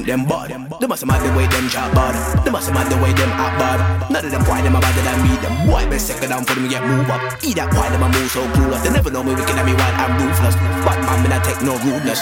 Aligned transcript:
Think 0.00 0.06
them 0.06 0.24
bad. 0.24 0.48
They 0.80 0.86
must 0.86 1.04
mad 1.04 1.20
the 1.20 1.36
way 1.36 1.46
them 1.46 1.68
chat 1.68 1.92
bad. 1.94 2.44
They 2.44 2.50
must 2.50 2.72
mad 2.72 2.90
the 2.90 2.96
way 3.02 3.12
them 3.12 3.30
act 3.32 3.58
bad. 3.58 4.10
None 4.10 4.24
of 4.24 4.30
them 4.30 4.42
why 4.44 4.62
them 4.62 4.76
are 4.76 4.80
better 4.80 5.02
than 5.02 5.22
me. 5.22 5.36
Them 5.36 5.66
boy 5.66 5.84
best 5.90 6.06
second 6.06 6.30
down 6.30 6.44
for 6.44 6.54
them 6.54 6.68
get 6.68 6.82
move 6.84 7.08
up. 7.10 7.20
Eat 7.44 7.56
that 7.56 7.72
why 7.74 7.88
them 7.90 8.02
a 8.02 8.08
move 8.08 8.30
so 8.30 8.40
clueless. 8.56 8.82
They 8.82 8.90
never 8.90 9.10
know 9.10 9.22
me 9.22 9.34
wicked 9.34 9.56
at 9.56 9.66
me 9.66 9.74
while 9.74 9.94
I'm 9.94 10.12
ruthless. 10.16 10.54
Bad 10.84 11.00
man, 11.04 11.22
me 11.22 11.28
not 11.28 11.44
take 11.44 11.60
no 11.62 11.76
rudeness. 11.84 12.20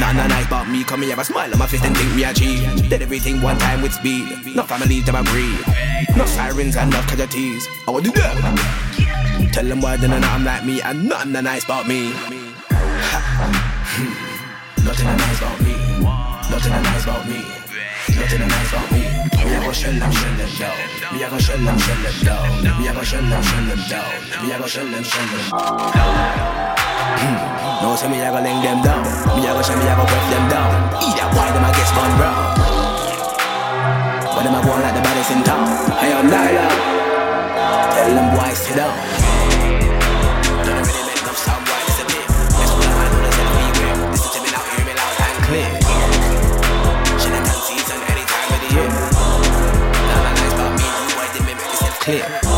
Nah, 0.00 0.12
nah, 0.12 0.26
nice 0.26 0.46
about 0.46 0.68
me. 0.68 0.84
Come 0.84 1.02
here, 1.02 1.10
have 1.10 1.20
a 1.20 1.24
smile 1.24 1.52
on 1.52 1.58
my 1.58 1.66
face 1.66 1.84
and 1.84 1.96
think 1.96 2.14
me 2.14 2.24
a 2.24 2.32
cheat. 2.32 2.88
Did 2.88 3.02
everything 3.02 3.40
one 3.40 3.58
time 3.58 3.82
with 3.82 3.92
speed. 3.92 4.56
No 4.56 4.62
family 4.64 5.02
to 5.02 5.12
breed. 5.12 5.60
No 6.16 6.24
sirens 6.24 6.76
and 6.76 6.90
no 6.90 7.00
casualties. 7.04 7.68
I 7.86 7.90
will 7.90 8.00
do 8.00 8.12
that. 8.12 9.52
Tell 9.52 9.64
them 9.64 9.80
why 9.80 9.96
they 9.96 10.08
know 10.08 10.16
I'm 10.16 10.44
like 10.44 10.64
me 10.64 10.80
and 10.80 11.08
nothing 11.08 11.32
nice 11.32 11.64
about 11.64 11.86
me. 11.86 12.39
Nothing 16.60 16.82
nice 16.82 17.04
about 17.04 17.24
me. 17.24 17.40
Nothing 18.20 18.44
nice 18.44 18.68
about 18.68 18.92
me. 18.92 19.00
Me 19.00 19.56
a 19.56 19.60
go 19.64 19.72
shell 19.72 19.96
them, 19.96 20.12
shell 20.12 20.36
them 20.36 20.50
down. 20.60 20.76
Me 21.08 21.22
a 21.24 21.30
go 21.30 21.38
shell 21.40 21.56
them, 21.56 21.78
shell 21.80 21.96
them 22.04 22.16
down. 22.20 22.76
Me 22.76 22.84
a 22.84 22.92
go 22.92 23.00
shell 23.00 23.24
them, 23.24 23.42
shell 23.42 23.64
them 23.64 23.80
down. 23.88 24.44
Me 24.44 24.52
a 24.52 24.58
go 24.60 24.66
shell 24.68 24.84
them, 24.84 25.02
shell 25.02 25.24
them 25.24 25.40
down. 25.48 25.80
Hmm. 27.16 27.36
No, 27.80 27.96
say 27.96 28.12
me 28.12 28.20
a 28.20 28.28
go 28.28 28.44
lay 28.44 28.52
them 28.60 28.84
down. 28.84 29.00
Me 29.40 29.48
a 29.48 29.56
go 29.56 29.62
shell 29.64 29.80
me 29.80 29.88
a 29.88 29.96
go 29.96 30.04
breath 30.04 30.28
them 30.28 30.44
down. 30.52 30.68
Either 31.00 31.28
why 31.32 31.48
them 31.48 31.64
a 31.64 31.72
get 31.72 31.88
spun 31.88 32.12
round. 32.20 32.60
But 34.20 34.42
them 34.44 34.52
a 34.52 34.60
go 34.60 34.76
like 34.84 34.92
the 34.92 35.00
baddest 35.00 35.32
in 35.32 35.40
town. 35.40 35.64
I 35.96 36.12
am 36.12 36.28
Nyla. 36.28 36.66
Tell 37.96 38.10
them 38.12 38.36
boys 38.36 38.58
sit 38.60 38.76
down. 38.76 39.29
Clear. 52.00 52.49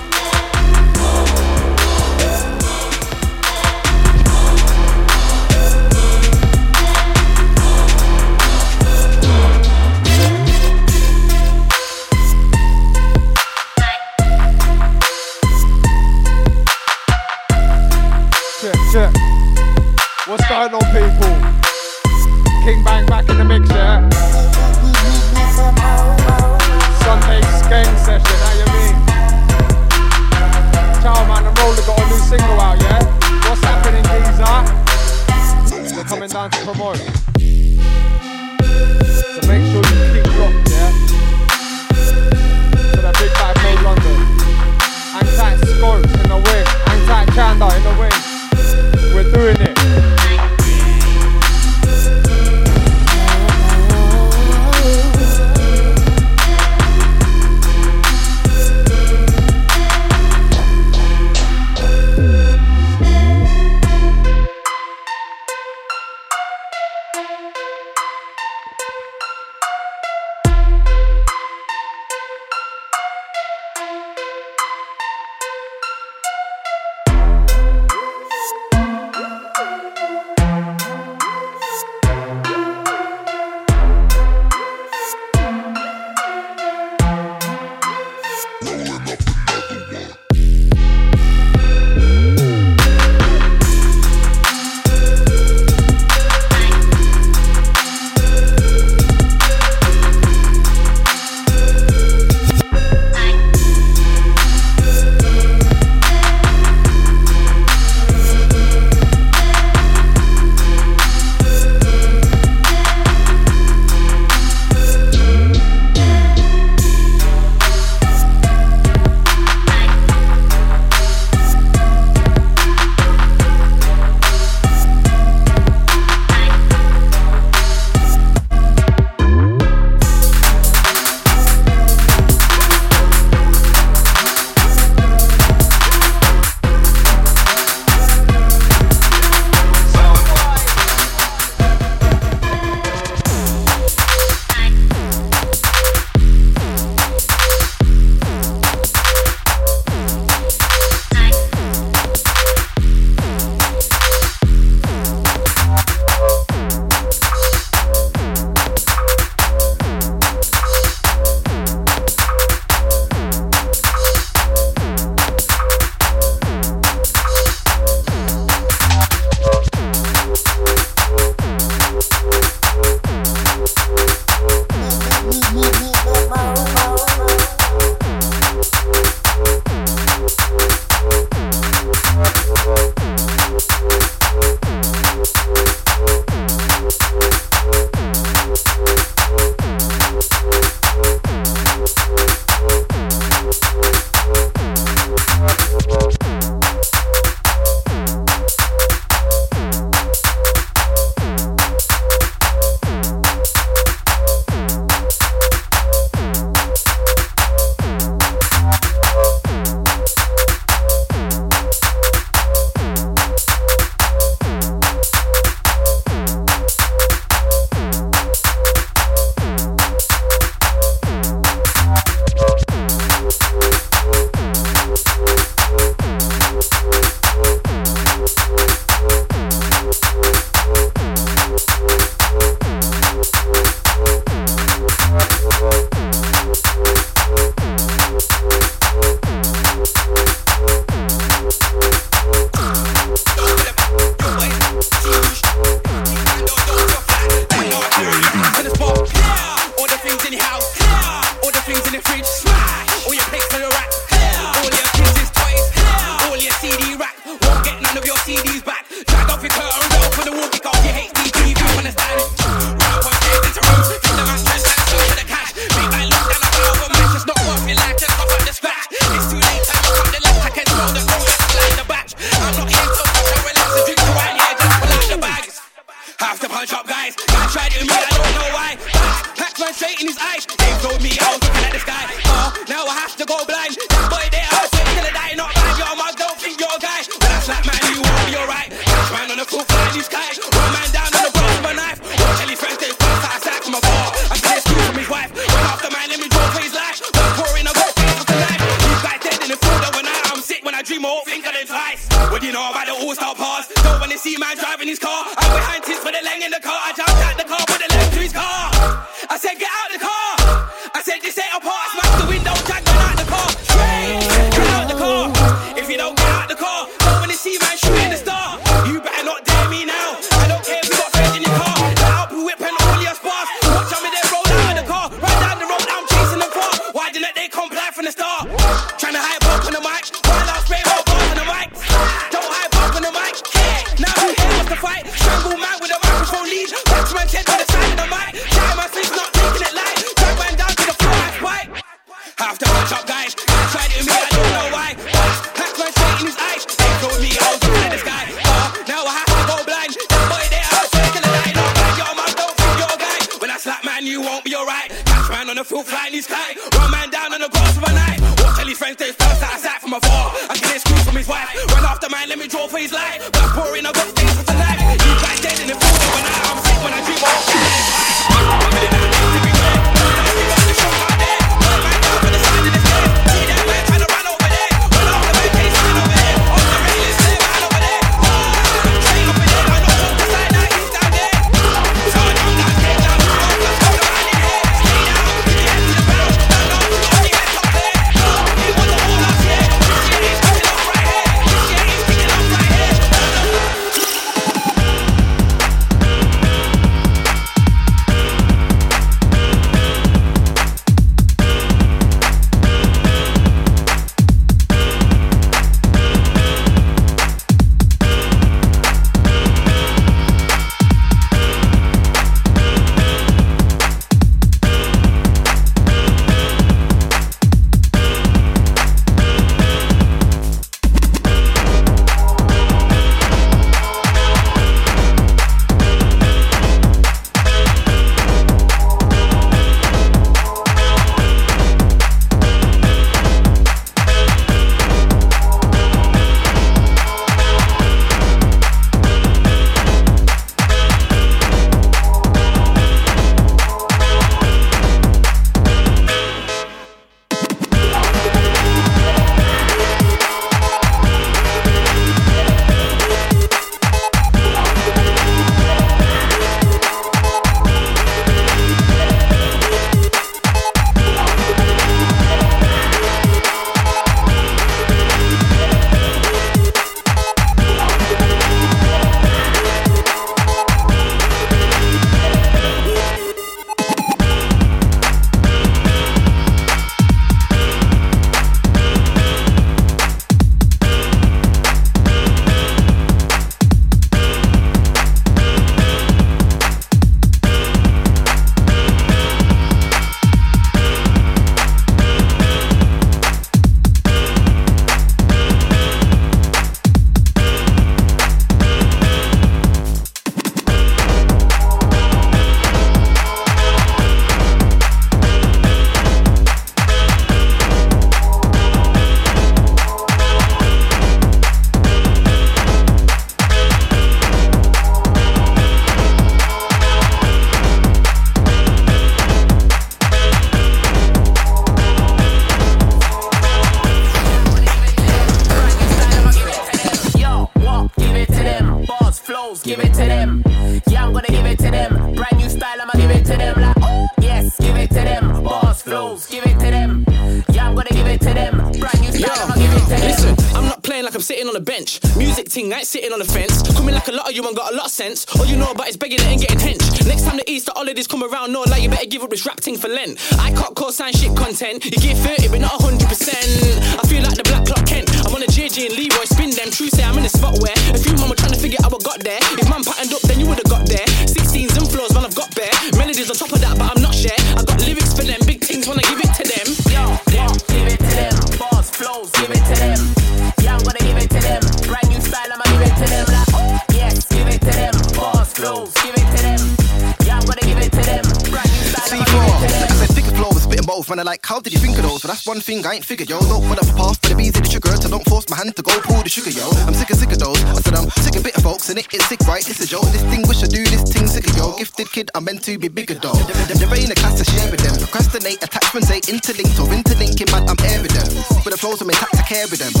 Them. 599.69 600.00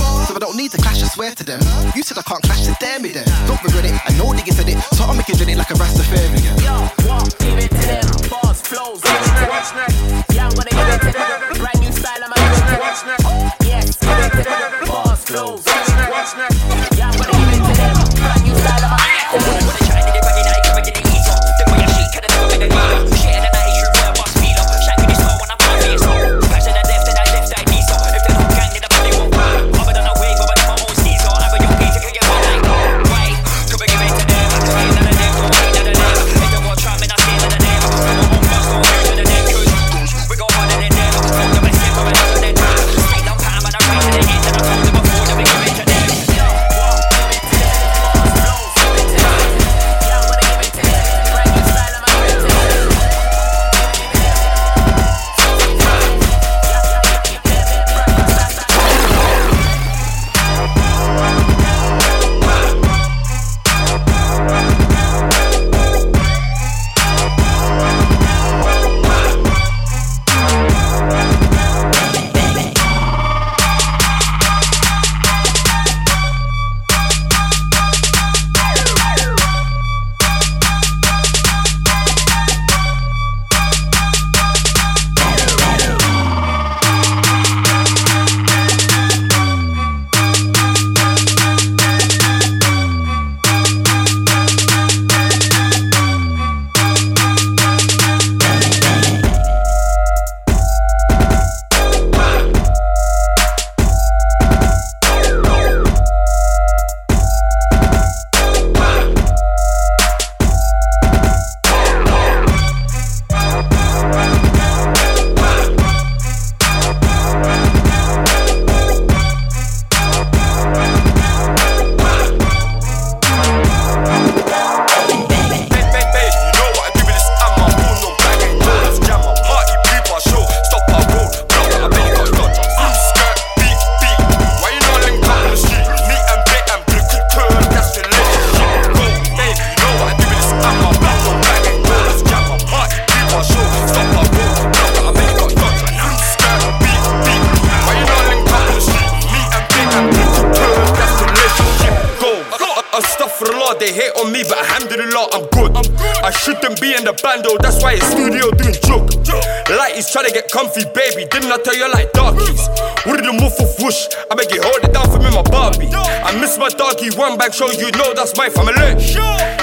Show, 167.53 167.71
you 167.71 167.91
know 167.91 168.13
that's 168.13 168.35
my 168.37 168.49
family. 168.49 168.95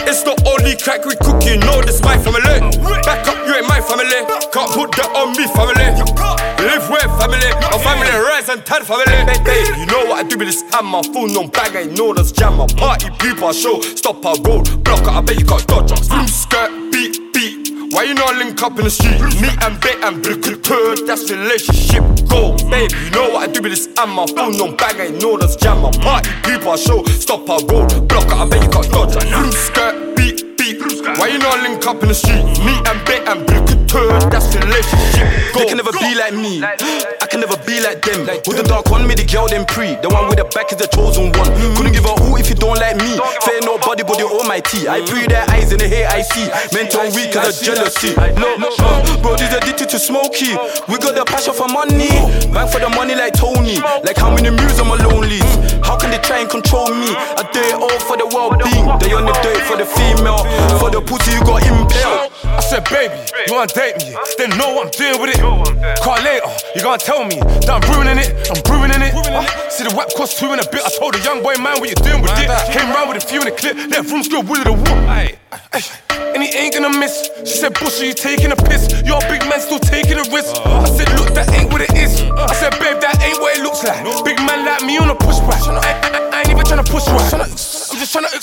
It's 0.08 0.22
the 0.22 0.36
only 0.48 0.76
crack 0.76 1.04
we 1.04 1.16
cook, 1.16 1.44
you 1.44 1.56
know 1.58 1.80
this 1.82 2.00
my 2.02 2.16
family. 2.18 2.60
Back 3.04 3.26
up, 3.28 3.38
you 3.46 3.54
ain't 3.54 3.68
my 3.68 3.80
family. 3.80 4.24
Can't 4.52 4.70
put 4.72 4.92
that 4.96 5.10
on 5.16 5.32
me, 5.36 5.44
family. 5.52 5.88
Live 6.58 6.88
with 6.90 7.08
family, 7.20 7.50
my 7.70 7.78
family 7.80 8.10
rise 8.24 8.48
and 8.48 8.64
tell 8.64 8.82
family. 8.84 9.12
Hey, 9.44 9.64
you 9.78 9.86
know 9.86 10.04
what 10.10 10.24
I 10.24 10.28
do 10.28 10.38
with 10.38 10.48
this 10.48 10.62
and 10.62 10.86
my 10.86 11.02
phone 11.14 11.36
on 11.36 11.48
bag, 11.48 11.76
I 11.76 11.84
know 11.94 12.12
that's 12.12 12.32
jam. 12.32 12.58
Party 12.76 13.10
people 13.20 13.52
show, 13.52 13.80
stop 13.80 14.24
our 14.24 14.36
road, 14.42 14.84
block 14.84 15.02
it, 15.02 15.08
I 15.08 15.20
bet 15.20 15.38
you 15.38 15.46
can't 15.46 15.66
dodge 15.66 15.92
us. 15.92 16.08
Skirt, 16.32 16.70
beat, 16.92 17.32
beat. 17.32 17.92
Why 17.92 18.04
you 18.04 18.14
not 18.14 18.36
link 18.36 18.62
up 18.62 18.78
in 18.78 18.84
the 18.84 18.90
street? 18.90 19.20
Me 19.40 19.48
and 19.64 19.80
Bet 19.80 19.96
and 20.04 20.22
Brick 20.22 20.42
that's 21.06 21.30
relationship 21.30 22.04
go. 22.28 22.52
Baby, 22.68 22.92
you 22.92 23.10
know 23.10 23.27
what 23.60 23.70
I 23.70 23.74
do 23.74 23.76
with 23.76 23.78
this 23.78 23.86
and 23.98 24.12
my 24.12 24.26
phone 24.26 24.60
on 24.60 24.76
bag, 24.76 25.00
I 25.00 25.10
know 25.18 25.36
that's 25.36 25.56
jam. 25.56 25.82
My 25.82 25.90
party 25.90 26.30
people 26.44 26.76
show, 26.76 27.04
stop 27.04 27.48
our 27.48 27.60
road, 27.66 28.08
block 28.08 28.26
it, 28.26 28.32
I 28.32 28.48
bet 28.48 28.62
you 28.62 28.70
can't 28.70 28.90
dodge. 28.90 29.14
Boom, 29.30 29.52
skirt, 29.52 30.16
beat, 30.16 30.56
beat. 30.56 30.80
Why 31.18 31.28
you 31.28 31.38
not 31.38 31.62
link 31.62 31.86
up 31.86 32.02
in 32.02 32.08
the 32.08 32.14
street? 32.14 32.44
Me 32.64 32.74
and 32.86 33.00
Bet 33.06 33.28
and 33.28 33.46
Brick 33.46 33.64
that's 34.30 34.54
relationship 34.54 35.54
go. 35.54 35.60
They 35.60 35.66
can 35.66 35.76
never 35.78 35.92
be 35.92 36.14
like 36.14 36.34
me, 36.34 36.62
I 36.62 37.17
can 37.38 37.48
never 37.48 37.62
be 37.64 37.80
like 37.80 38.02
them. 38.02 38.26
With 38.46 38.58
the 38.58 38.66
dark 38.66 38.90
one, 38.90 39.06
me 39.06 39.14
the 39.14 39.24
girl 39.24 39.46
then 39.46 39.64
pre. 39.66 39.94
The 40.02 40.08
one 40.10 40.26
with 40.28 40.38
the 40.38 40.46
back 40.54 40.72
is 40.72 40.78
the 40.78 40.88
chosen 40.90 41.30
one. 41.38 41.50
Couldn't 41.76 41.94
give 41.94 42.04
a 42.04 42.14
who 42.18 42.36
if 42.36 42.50
you 42.50 42.56
don't 42.58 42.78
like 42.78 42.96
me. 42.98 43.18
Fair 43.46 43.60
nobody, 43.62 44.02
but 44.02 44.18
all 44.22 44.44
my 44.44 44.60
tea. 44.60 44.88
I 44.88 45.04
pre 45.06 45.26
their 45.26 45.46
eyes 45.50 45.70
and 45.70 45.80
the 45.80 45.88
hate 45.88 46.06
I 46.06 46.22
see. 46.22 46.50
Mental 46.74 47.06
weak 47.14 47.32
cause 47.32 47.54
of 47.54 47.64
jealousy. 47.64 48.14
No, 48.34 48.58
no, 48.58 48.70
bro, 49.22 49.36
these 49.36 49.52
addicted 49.54 49.88
to 49.94 49.98
smoky. 49.98 50.58
We 50.90 50.98
got 50.98 51.14
the 51.14 51.24
passion 51.26 51.54
for 51.54 51.68
money. 51.68 52.10
Bank 52.50 52.70
for 52.74 52.80
the 52.82 52.90
money 52.90 53.14
like 53.14 53.34
Tony. 53.38 53.78
Like 54.02 54.18
how 54.18 54.34
many 54.34 54.50
muse 54.50 54.80
on 54.82 54.88
my 54.90 54.98
lonely. 54.98 55.42
How 55.86 55.96
can 55.96 56.10
they 56.10 56.18
try 56.18 56.42
and 56.42 56.50
control 56.50 56.90
me? 56.90 57.14
I 57.14 57.46
do 57.52 57.60
it 57.62 57.76
all 57.78 57.98
for 58.02 58.16
the 58.18 58.26
well 58.34 58.50
being. 58.58 58.86
They 58.98 59.14
on 59.14 59.26
the 59.26 59.34
it 59.38 59.64
for 59.64 59.78
the 59.78 59.86
female. 59.86 60.42
For 60.82 60.90
the 60.90 61.00
pussy, 61.00 61.32
you 61.38 61.42
got 61.46 61.62
impaled. 61.62 62.27
Said, 62.68 62.84
baby, 62.92 63.16
you 63.48 63.54
wanna 63.56 63.72
date 63.72 63.96
me? 64.04 64.12
Then 64.36 64.52
know 64.60 64.76
what 64.76 64.84
I'm 64.84 64.92
doing 64.92 65.16
with 65.16 65.32
it. 65.32 65.40
Call 66.04 66.20
later, 66.20 66.52
you 66.76 66.84
gonna 66.84 67.00
tell 67.00 67.24
me 67.24 67.40
that 67.64 67.72
I'm 67.72 67.80
ruining 67.88 68.20
it. 68.20 68.28
I'm 68.52 68.60
ruining 68.68 69.00
it. 69.00 69.16
Uh, 69.16 69.40
see 69.72 69.88
the 69.88 69.94
web 69.96 70.12
cost 70.12 70.36
two 70.36 70.52
in 70.52 70.60
a 70.60 70.68
bit. 70.68 70.84
I 70.84 70.92
told 70.92 71.16
the 71.16 71.20
young 71.24 71.40
boy, 71.40 71.56
man, 71.56 71.80
what 71.80 71.88
you 71.88 71.96
doing 71.96 72.20
with 72.20 72.36
it? 72.36 72.44
Came 72.68 72.92
round 72.92 73.08
with 73.08 73.24
a 73.24 73.24
few 73.24 73.40
in 73.40 73.48
the 73.48 73.56
clip. 73.56 73.72
That 73.88 74.04
room's 74.12 74.28
good, 74.28 74.44
with 74.44 74.68
the 74.68 74.76
whoop. 74.76 75.00
And 76.36 76.44
he 76.44 76.52
ain't 76.60 76.76
gonna 76.76 76.92
miss. 76.92 77.32
She 77.48 77.56
said, 77.56 77.72
Bush, 77.72 78.04
you 78.04 78.12
taking 78.12 78.52
a 78.52 78.58
piss? 78.68 78.84
Your 79.00 79.24
big 79.32 79.48
man 79.48 79.64
still 79.64 79.80
taking 79.80 80.20
a 80.20 80.28
risk. 80.28 80.60
I 80.60 80.92
said, 80.92 81.08
look, 81.16 81.32
that 81.32 81.48
ain't 81.56 81.72
what 81.72 81.80
it 81.80 81.96
is. 81.96 82.20
I 82.36 82.52
said, 82.52 82.76
babe, 82.76 83.00
that 83.00 83.16
ain't 83.24 83.40
what 83.40 83.56
it 83.56 83.64
looks 83.64 83.80
like. 83.80 84.04
Big 84.28 84.36
man 84.44 84.68
like 84.68 84.84
me 84.84 85.00
on 85.00 85.08
a 85.08 85.16
pushback. 85.16 85.64
I, 85.72 85.80
I, 85.80 86.36
I 86.36 86.44
ain't 86.44 86.52
even 86.52 86.68
trying 86.68 86.84
to 86.84 86.88
push 86.92 87.08
right. 87.08 87.32
I'm 87.32 87.96
just 87.96 88.12
trying 88.12 88.28
to 88.28 88.36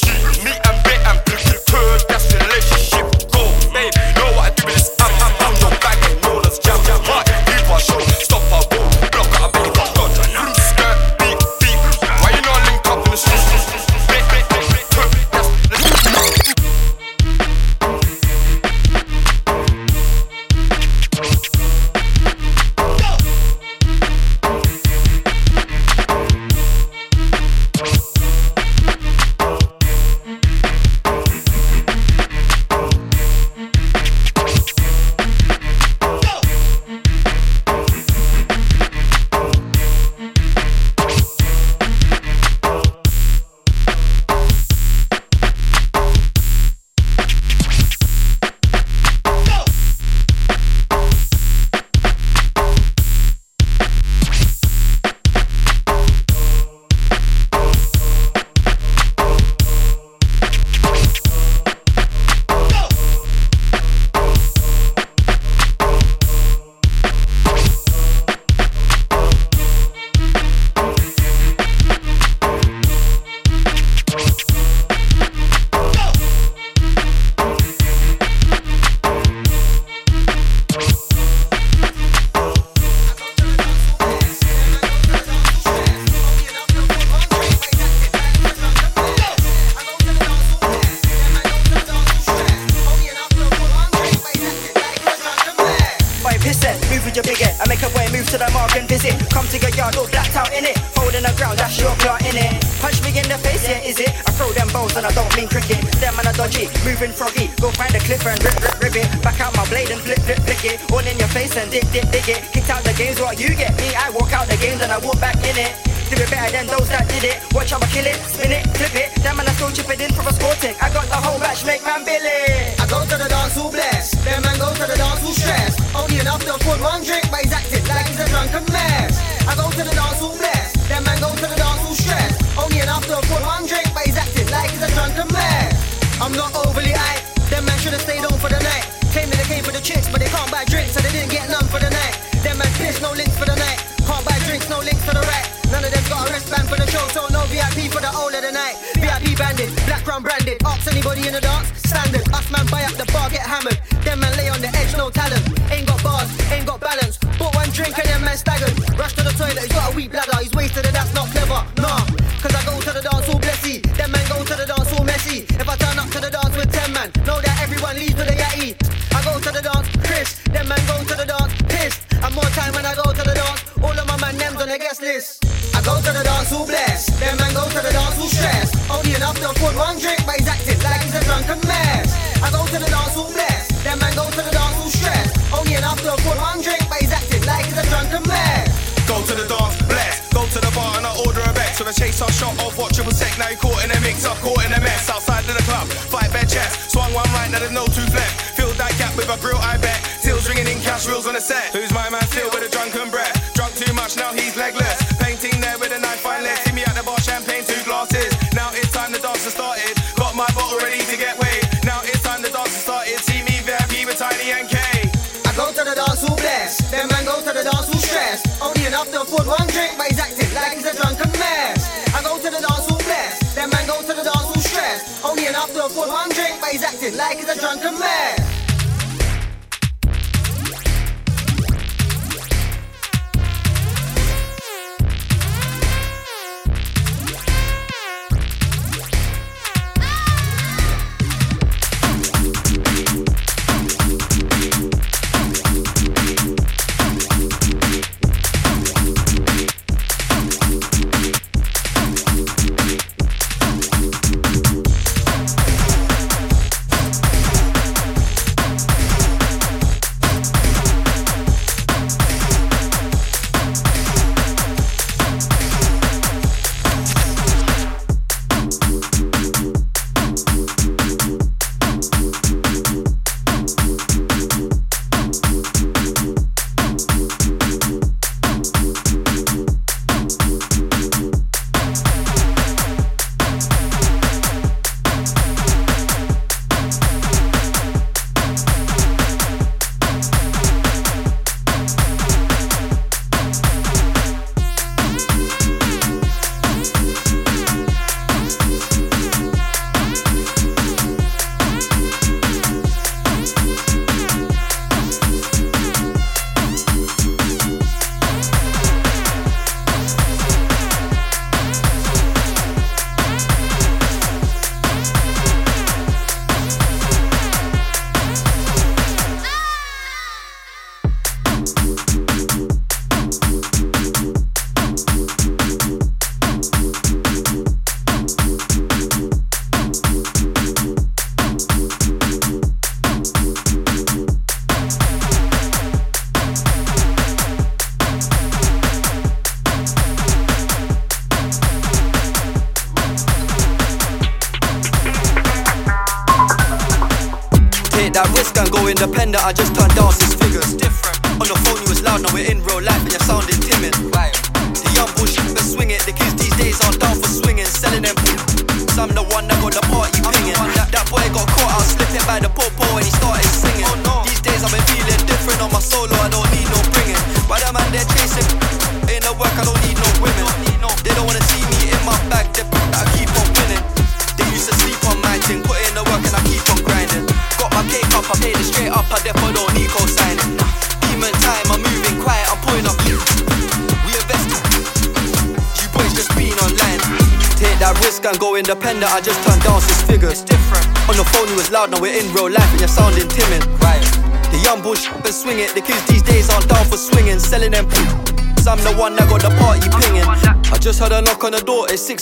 the 0.00 0.32
street? 0.32 0.45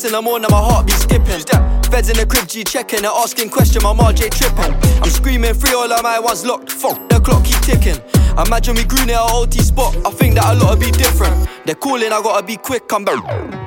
In 0.05 0.13
the 0.13 0.23
morning, 0.23 0.49
my 0.51 0.59
heart 0.59 0.87
be 0.87 0.93
skipping. 0.93 1.41
Feds 1.91 2.11
in 2.11 2.17
the 2.17 2.27
crib, 2.29 2.49
G 2.49 2.65
checking, 2.65 3.03
they're 3.03 3.11
asking 3.11 3.51
question, 3.51 3.83
my 3.83 3.93
RJ 3.93 4.31
tripping. 4.31 4.75
I'm 5.03 5.11
screaming, 5.11 5.55
free 5.55 5.75
all 5.75 5.91
of 5.91 6.03
my 6.03 6.19
ones 6.19 6.45
locked, 6.45 6.71
fuck, 6.71 7.09
the 7.09 7.21
clock 7.21 7.45
keep 7.45 7.61
ticking. 7.63 8.01
Imagine 8.39 8.75
we 8.75 8.85
grew 8.85 9.05
near 9.07 9.19
a 9.19 9.27
OT 9.31 9.61
spot, 9.61 9.97
I 10.05 10.11
think 10.11 10.35
that 10.35 10.45
a 10.45 10.59
lot 10.59 10.79
will 10.79 10.85
be 10.85 10.91
different. 10.91 11.49
They're 11.65 11.75
calling, 11.75 12.13
I 12.13 12.21
gotta 12.21 12.45
be 12.45 12.57
quick, 12.57 12.93
I'm 12.93 13.05
back. 13.05 13.23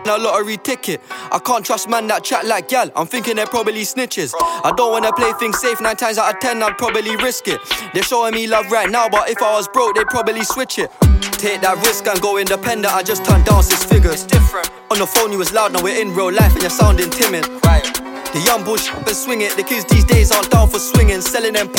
A 0.07 0.17
lottery 0.17 0.55
ticket. 0.55 1.01
I 1.31 1.39
can't 1.39 1.65
trust 1.65 1.89
man 1.89 2.07
that 2.07 2.23
chat 2.23 2.45
like 2.45 2.69
gal. 2.69 2.89
I'm 2.95 3.07
thinking 3.07 3.35
they're 3.35 3.45
probably 3.45 3.81
snitches. 3.81 4.33
I 4.39 4.71
don't 4.75 4.91
wanna 4.91 5.11
play 5.11 5.33
things 5.33 5.59
safe, 5.59 5.81
nine 5.81 5.97
times 5.97 6.17
out 6.17 6.33
of 6.33 6.39
ten, 6.39 6.63
I'd 6.63 6.77
probably 6.77 7.15
risk 7.17 7.47
it. 7.47 7.59
They're 7.93 8.03
showing 8.03 8.33
me 8.33 8.47
love 8.47 8.71
right 8.71 8.89
now, 8.89 9.09
but 9.09 9.29
if 9.29 9.41
I 9.41 9.51
was 9.53 9.67
broke, 9.67 9.95
they'd 9.95 10.07
probably 10.07 10.43
switch 10.43 10.79
it. 10.79 10.91
Take 11.33 11.61
that 11.61 11.77
risk 11.85 12.07
and 12.07 12.21
go 12.21 12.37
independent. 12.37 12.93
I 12.93 13.03
just 13.03 13.25
turned 13.25 13.45
down 13.45 13.63
six 13.63 13.83
figures. 13.83 14.23
It's 14.23 14.25
different. 14.25 14.76
On 14.97 15.01
the 15.01 15.13
phone, 15.13 15.31
you 15.31 15.37
was 15.37 15.53
loud, 15.53 15.73
now 15.73 15.83
we're 15.83 16.01
in 16.01 16.09
real 16.15 16.33
life 16.33 16.53
and 16.53 16.61
you're 16.63 16.73
sounding 16.73 17.11
timid. 17.11 17.45
Right. 17.61 17.85
The 18.33 18.41
young 18.43 18.63
bush 18.63 18.89
and 18.91 19.07
swing 19.09 19.41
it. 19.41 19.55
The 19.55 19.61
kids 19.61 19.85
these 19.85 20.03
days 20.03 20.31
aren't 20.31 20.49
down 20.49 20.69
for 20.69 20.79
swinging, 20.79 21.21
selling 21.21 21.53
them. 21.53 21.69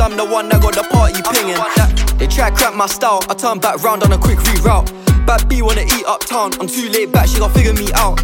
I'm 0.00 0.16
the 0.16 0.24
one 0.24 0.48
that 0.48 0.62
got 0.62 0.72
the 0.72 0.88
party 0.88 1.20
pinging. 1.20 1.60
They 2.16 2.26
try 2.26 2.48
crack 2.48 2.74
my 2.74 2.86
style. 2.86 3.20
I 3.28 3.34
turn 3.34 3.58
back 3.58 3.84
round 3.84 4.02
on 4.02 4.12
a 4.12 4.16
quick 4.16 4.38
reroute. 4.48 4.88
Bad 5.26 5.46
B 5.46 5.60
wanna 5.60 5.82
eat 5.82 6.06
uptown. 6.08 6.56
I'm 6.58 6.68
too 6.68 6.88
late 6.88 7.12
back, 7.12 7.28
she 7.28 7.38
gon' 7.38 7.52
figure 7.52 7.74
me 7.74 7.92
out. 7.92 8.16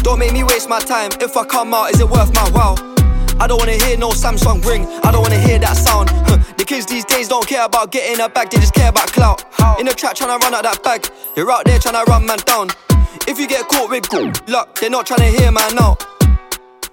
Don't 0.00 0.20
make 0.20 0.32
me 0.32 0.42
waste 0.42 0.70
my 0.70 0.80
time. 0.80 1.10
If 1.20 1.36
I 1.36 1.44
come 1.44 1.74
out, 1.74 1.92
is 1.92 2.00
it 2.00 2.08
worth 2.08 2.32
my 2.32 2.48
while? 2.56 2.80
I 3.38 3.46
don't 3.46 3.58
wanna 3.60 3.76
hear 3.76 3.98
no 3.98 4.08
Samsung 4.08 4.64
ring. 4.64 4.88
I 5.04 5.12
don't 5.12 5.20
wanna 5.20 5.36
hear 5.36 5.58
that 5.58 5.76
sound. 5.76 6.08
the 6.56 6.64
kids 6.64 6.86
these 6.86 7.04
days 7.04 7.28
don't 7.28 7.46
care 7.46 7.66
about 7.66 7.92
getting 7.92 8.24
a 8.24 8.28
bag, 8.30 8.48
they 8.48 8.56
just 8.56 8.72
care 8.72 8.88
about 8.88 9.12
clout. 9.12 9.44
In 9.78 9.84
the 9.84 9.92
trap 9.92 10.16
trying 10.16 10.32
to 10.32 10.42
run 10.42 10.54
out 10.54 10.62
that 10.62 10.82
bag. 10.82 11.04
You're 11.36 11.52
out 11.52 11.66
there 11.66 11.78
trying 11.78 12.02
to 12.02 12.10
run 12.10 12.24
man 12.24 12.38
down. 12.46 12.70
If 13.28 13.40
you 13.40 13.48
get 13.48 13.66
caught 13.68 13.90
with 13.90 14.08
good 14.08 14.48
luck, 14.48 14.78
they're 14.78 14.88
not 14.88 15.06
trying 15.06 15.18
to 15.18 15.38
hear 15.38 15.50
man 15.50 15.78
out. 15.80 15.98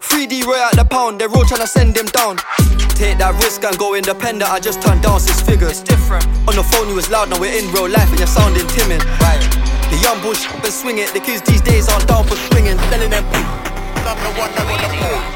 3D 0.01 0.43
Roy 0.45 0.57
at 0.57 0.75
the 0.75 0.83
pound, 0.83 1.21
they're 1.21 1.29
all 1.29 1.45
trying 1.45 1.61
to 1.61 1.67
send 1.67 1.95
him 1.95 2.07
down. 2.07 2.37
Take 2.97 3.19
that 3.21 3.37
risk 3.37 3.63
and 3.63 3.77
go 3.77 3.93
independent, 3.93 4.49
I 4.49 4.59
just 4.59 4.81
turned 4.81 5.03
down 5.03 5.19
six 5.19 5.41
figures. 5.41 5.81
It's 5.81 5.83
different. 5.85 6.25
On 6.49 6.55
the 6.57 6.63
phone, 6.63 6.89
you 6.89 6.95
was 6.95 7.09
loud, 7.09 7.29
now 7.29 7.39
we're 7.39 7.53
in 7.53 7.69
real 7.71 7.87
life 7.87 8.09
and 8.09 8.17
you're 8.17 8.27
sounding 8.27 8.65
timid. 8.73 9.05
Right. 9.21 9.45
The 9.93 9.99
young 10.01 10.21
bush 10.25 10.49
and 10.49 10.73
swing 10.73 10.97
it, 10.97 11.13
the 11.13 11.21
kids 11.21 11.41
these 11.45 11.61
days 11.61 11.87
aren't 11.87 12.07
down 12.07 12.25
for 12.25 12.35
swinging, 12.49 12.77
telling 12.89 13.13
them. 13.13 13.23
I'm 13.29 14.17
the 14.17 14.33
one 14.41 14.49
that 14.57 14.65
got 14.65 15.32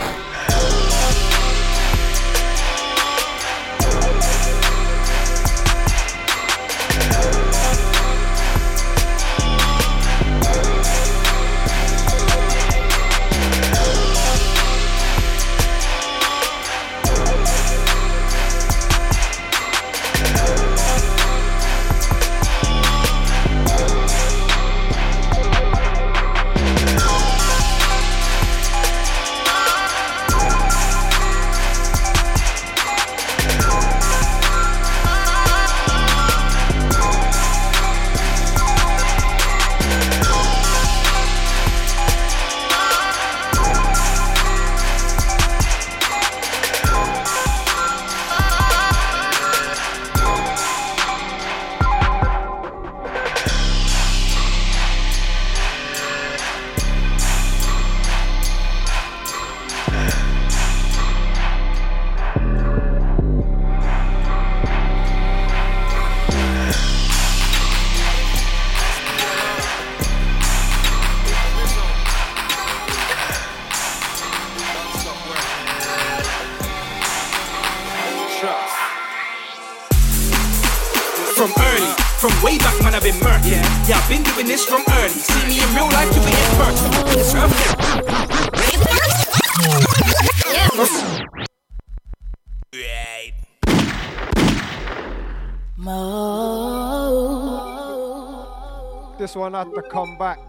one 99.52 99.66
had 99.66 99.74
to 99.74 99.82
come 99.90 100.18
back. 100.18 100.40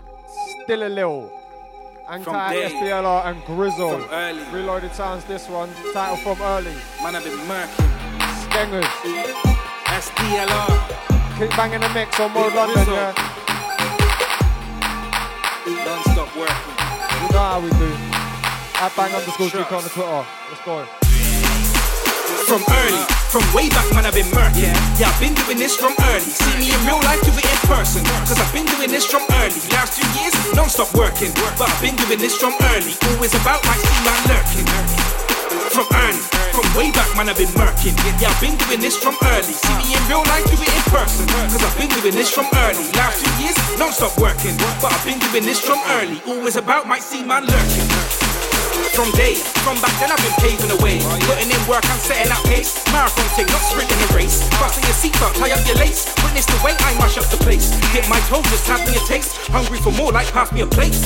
Still 0.64 0.82
a 0.86 0.88
little. 0.88 1.30
Anti 2.08 2.54
SPLR 2.68 3.26
and 3.26 3.44
Grizzle. 3.44 4.04
early 4.10 4.42
Reloaded 4.52 4.92
sounds 4.92 5.24
this 5.24 5.48
one. 5.48 5.70
Title 5.92 6.16
from 6.16 6.40
early. 6.42 6.74
Man, 7.02 7.14
I've 7.14 7.22
been 7.22 7.38
murking. 7.46 7.90
Skengers. 8.42 8.90
SPLR. 10.02 11.38
Keep 11.38 11.50
banging 11.50 11.80
the 11.80 11.88
mix 11.90 12.18
on 12.18 12.32
Mode 12.32 12.52
London, 12.54 12.74
Grizzle. 12.74 12.94
yeah. 12.94 13.14
Non-stop 15.84 16.36
working. 16.36 16.74
You 17.22 17.28
know 17.32 17.46
how 17.52 17.60
we 17.60 17.70
do. 17.70 17.90
At 18.80 18.92
bang 18.96 19.14
underscore 19.14 19.76
on 19.76 19.84
the 19.84 19.90
Twitter. 19.90 20.26
Let's 20.50 20.64
go. 20.64 21.07
From 22.48 22.64
early, 22.64 23.04
from 23.28 23.44
way 23.52 23.68
back, 23.68 23.84
man, 23.92 24.08
I've 24.08 24.16
been 24.16 24.24
murking. 24.32 24.72
Yeah, 24.96 25.12
I've 25.12 25.20
been 25.20 25.36
doing 25.36 25.60
this 25.60 25.76
from 25.76 25.92
early. 26.00 26.24
See 26.24 26.48
me 26.56 26.72
in 26.72 26.80
real 26.88 26.96
life, 27.04 27.20
do 27.20 27.28
it 27.28 27.44
in 27.44 27.60
person. 27.68 28.00
Cause 28.24 28.40
I've 28.40 28.48
been 28.56 28.64
doing 28.64 28.88
this 28.88 29.04
from 29.04 29.20
early. 29.44 29.60
Last 29.68 30.00
two 30.00 30.08
years, 30.16 30.32
non-stop 30.56 30.88
working. 30.96 31.28
But 31.60 31.68
I've 31.68 31.82
been 31.84 31.92
doing 32.00 32.16
this 32.16 32.40
from 32.40 32.56
early. 32.72 32.96
Always 33.12 33.36
about 33.36 33.60
my 33.68 33.76
see 33.76 34.00
man 34.00 34.20
lurking. 34.32 34.64
From 35.76 35.92
early, 35.92 36.24
from 36.56 36.64
way 36.72 36.88
back, 36.88 37.12
man, 37.20 37.28
I've 37.28 37.36
been 37.36 37.52
murking. 37.52 37.92
Yeah, 38.16 38.32
I've 38.32 38.40
been 38.40 38.56
doing 38.56 38.80
this 38.80 38.96
from 38.96 39.12
early. 39.28 39.52
See 39.52 39.76
me 39.84 39.92
in 39.92 40.00
real 40.08 40.24
life, 40.24 40.48
do 40.48 40.56
it 40.56 40.72
in 40.72 40.84
person. 40.88 41.28
Cause 41.52 41.60
I've 41.60 41.76
been 41.76 41.92
doing 42.00 42.16
this 42.16 42.32
from 42.32 42.48
early. 42.64 42.80
Last 42.96 43.20
two 43.20 43.44
years, 43.44 43.60
non-stop 43.76 44.16
working. 44.16 44.56
But 44.80 44.96
I've 44.96 45.04
been 45.04 45.20
doing 45.20 45.44
this 45.44 45.60
from 45.60 45.84
early. 46.00 46.16
Always 46.24 46.56
about 46.56 46.88
my 46.88 46.96
see 46.96 47.20
man 47.20 47.44
lurking 47.44 48.27
from 48.98 49.12
day. 49.12 49.34
From 49.62 49.78
back 49.80 49.94
then 50.02 50.10
I've 50.10 50.18
been 50.18 50.34
paving 50.42 50.66
the 50.66 50.82
way. 50.82 50.98
Putting 51.30 51.46
in 51.46 51.62
work 51.70 51.86
and 51.86 52.00
setting 52.02 52.32
up 52.32 52.42
pace. 52.50 52.82
Marathon 52.90 53.30
thing, 53.38 53.46
not 53.46 53.62
sprinting 53.62 53.96
the 54.02 54.10
race. 54.10 54.42
Fasten 54.58 54.82
your 54.82 54.98
seatbelt, 54.98 55.38
tie 55.38 55.54
up 55.54 55.62
your 55.68 55.76
lace. 55.76 56.10
Witness 56.24 56.46
the 56.46 56.58
way 56.66 56.74
I 56.80 56.98
mash 56.98 57.16
up 57.16 57.30
the 57.30 57.38
place. 57.38 57.70
Get 57.94 58.08
my 58.10 58.18
toes, 58.26 58.42
just 58.50 58.66
have 58.66 58.82
me 58.90 58.96
a 58.96 59.02
taste. 59.06 59.36
Hungry 59.54 59.78
for 59.78 59.92
more, 59.92 60.10
like 60.10 60.26
pass 60.32 60.50
me 60.50 60.62
a 60.62 60.66
plate. 60.66 60.98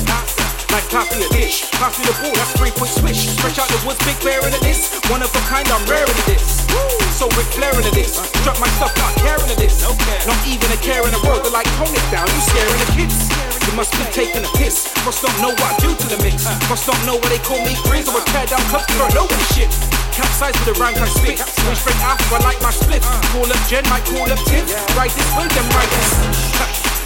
Like 0.72 0.88
me 0.88 1.20
a 1.20 1.28
dish, 1.36 1.68
me 1.68 2.04
the 2.08 2.16
ball, 2.24 2.32
that's 2.32 2.56
three 2.56 2.72
point 2.72 2.88
swish. 2.88 3.28
Stretch 3.36 3.60
out 3.60 3.68
the 3.68 3.76
woods, 3.84 4.00
big 4.08 4.16
bear 4.24 4.40
into 4.40 4.56
this. 4.64 4.88
One 5.12 5.20
of 5.20 5.28
a 5.28 5.42
kind, 5.44 5.68
I'm 5.68 5.84
rare 5.84 6.08
into 6.08 6.24
this. 6.24 6.64
So 7.12 7.28
Ric 7.36 7.44
Flair 7.52 7.76
into 7.76 7.92
this. 7.92 8.16
Drop 8.40 8.56
my 8.56 8.68
stuff, 8.80 8.96
not 8.96 9.12
caring 9.20 9.44
to 9.52 9.56
this. 9.60 9.84
Not 10.24 10.40
even 10.48 10.72
a 10.72 10.80
care 10.80 11.04
in 11.04 11.12
the 11.12 11.20
world, 11.28 11.44
they're 11.44 11.52
like 11.52 11.68
tone 11.76 11.92
it 11.92 12.06
down, 12.08 12.24
you 12.24 12.40
scaring 12.40 12.80
the 12.80 12.88
kids. 12.96 13.28
You 13.68 13.76
must 13.76 13.92
be 14.00 14.04
taking 14.16 14.40
a 14.40 14.52
piss. 14.56 14.88
Must 15.04 15.20
not 15.20 15.36
know 15.44 15.52
what 15.52 15.68
I 15.70 15.76
do 15.76 15.92
to 15.92 16.06
the 16.08 16.16
mix. 16.24 16.48
Must 16.72 16.88
not 16.88 16.96
know 17.04 17.20
what 17.20 17.28
they 17.28 17.42
call 17.44 17.60
me 17.60 17.76
grizz 17.84 18.08
or 18.08 18.16
a 18.16 18.24
tear 18.32 18.48
down 18.48 18.64
club 18.72 18.88
for 18.96 19.12
nobody 19.12 19.44
shit. 19.52 19.68
Capsize 20.16 20.56
with 20.56 20.72
the 20.72 20.76
rank 20.80 20.96
I 20.96 21.04
spit. 21.04 21.36
Swing 21.36 21.76
straight 21.76 22.00
after 22.00 22.32
I 22.32 22.40
like 22.48 22.60
my 22.64 22.72
split. 22.72 23.04
Call 23.32 23.44
up 23.44 23.60
Jen, 23.68 23.84
might 23.92 24.08
call 24.08 24.24
up 24.24 24.40
Tim. 24.48 24.64
Ride 24.96 25.12
this 25.12 25.30
way, 25.36 25.46
then 25.52 25.68
ride 25.76 25.92
this. 25.92 26.10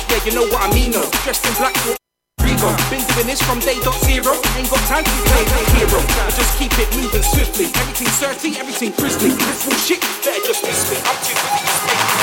Yeah, 0.06 0.22
you 0.22 0.32
know 0.38 0.46
what 0.46 0.62
I 0.62 0.70
mean, 0.70 0.94
though. 0.94 1.10
Dressed 1.26 1.42
in 1.50 1.54
black. 1.58 2.05
Been 2.46 3.02
doing 3.10 3.26
this 3.26 3.42
from 3.42 3.58
day 3.58 3.74
dot 3.82 3.98
zero. 4.04 4.32
Ain't 4.54 4.70
got 4.70 4.78
time 4.86 5.02
to 5.02 5.10
play 5.10 5.44
that 5.44 5.66
hero. 5.74 5.98
I 5.98 6.30
just 6.30 6.56
keep 6.58 6.70
it 6.78 6.88
moving 6.94 7.22
swiftly. 7.22 7.66
Everything 7.74 8.06
dirty, 8.20 8.58
everything 8.60 8.92
crispy. 8.92 9.30
This 9.30 9.66
bullshit, 9.66 10.00
better 10.22 10.46
just 10.46 10.62
miss 10.62 10.90
me. 10.90 10.96
I'm 11.02 11.18
too 11.26 11.34
busy 11.34 12.15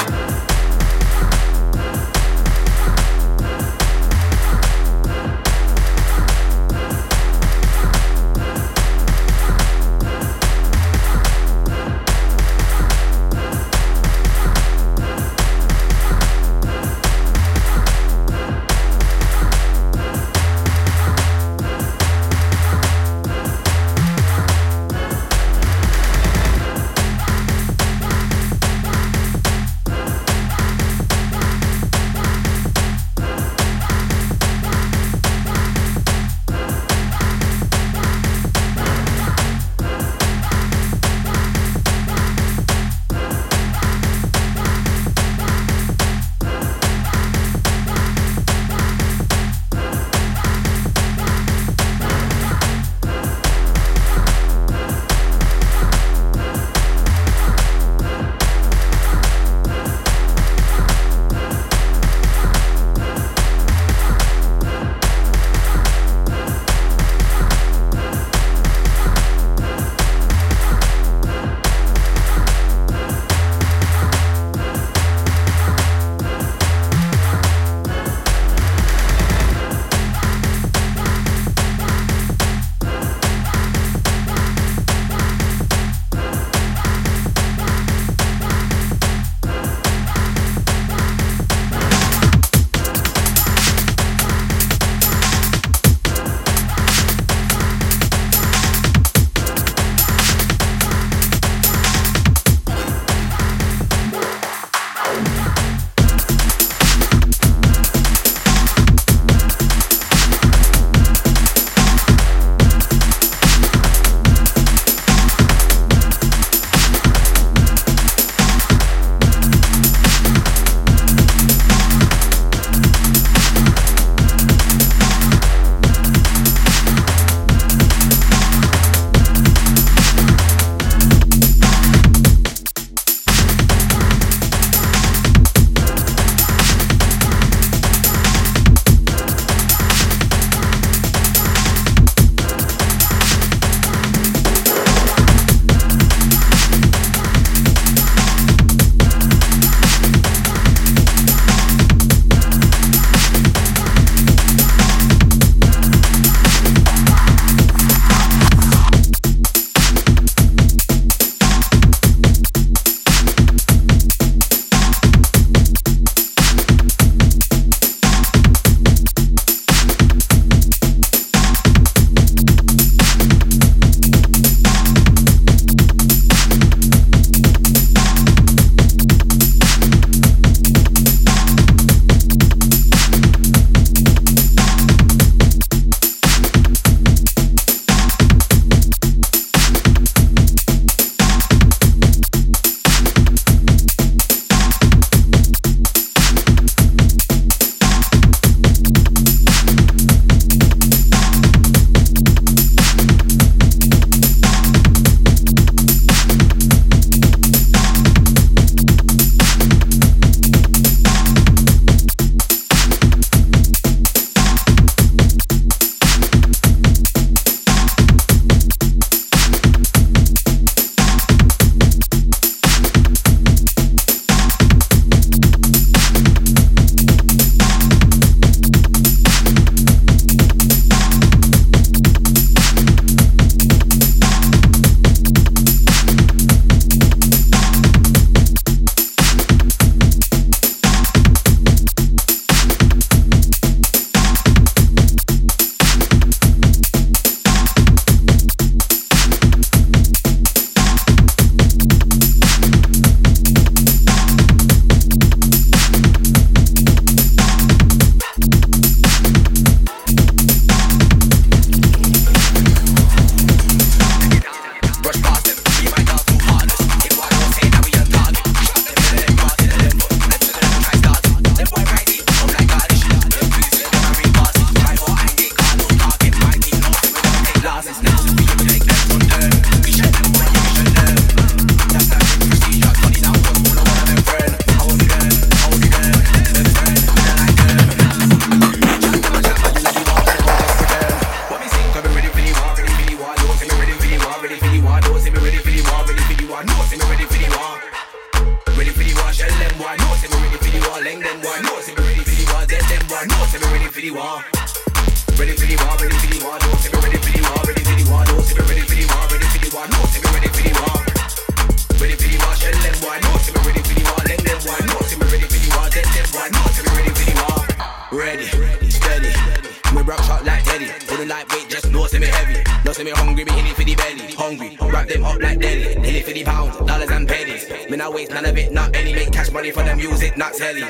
hungry. 324.58 324.78
Wrap 324.82 325.08
them 325.08 325.24
up 325.26 325.42
like 325.42 325.60
deli, 325.60 325.96
daily 325.96 326.22
50 326.22 326.44
pounds, 326.44 326.78
dollars 326.78 327.10
and 327.10 327.28
pennies. 327.28 327.70
Me 327.90 327.98
not 327.98 328.14
waste 328.14 328.32
none 328.32 328.46
of 328.46 328.58
it, 328.58 328.72
not 328.72 328.96
any. 328.96 329.14
Make 329.14 329.32
cash 329.32 329.52
money 329.52 329.72
for 329.72 329.84
the 329.84 329.96
music, 329.96 330.38
not 330.38 330.54
telly. 330.54 330.84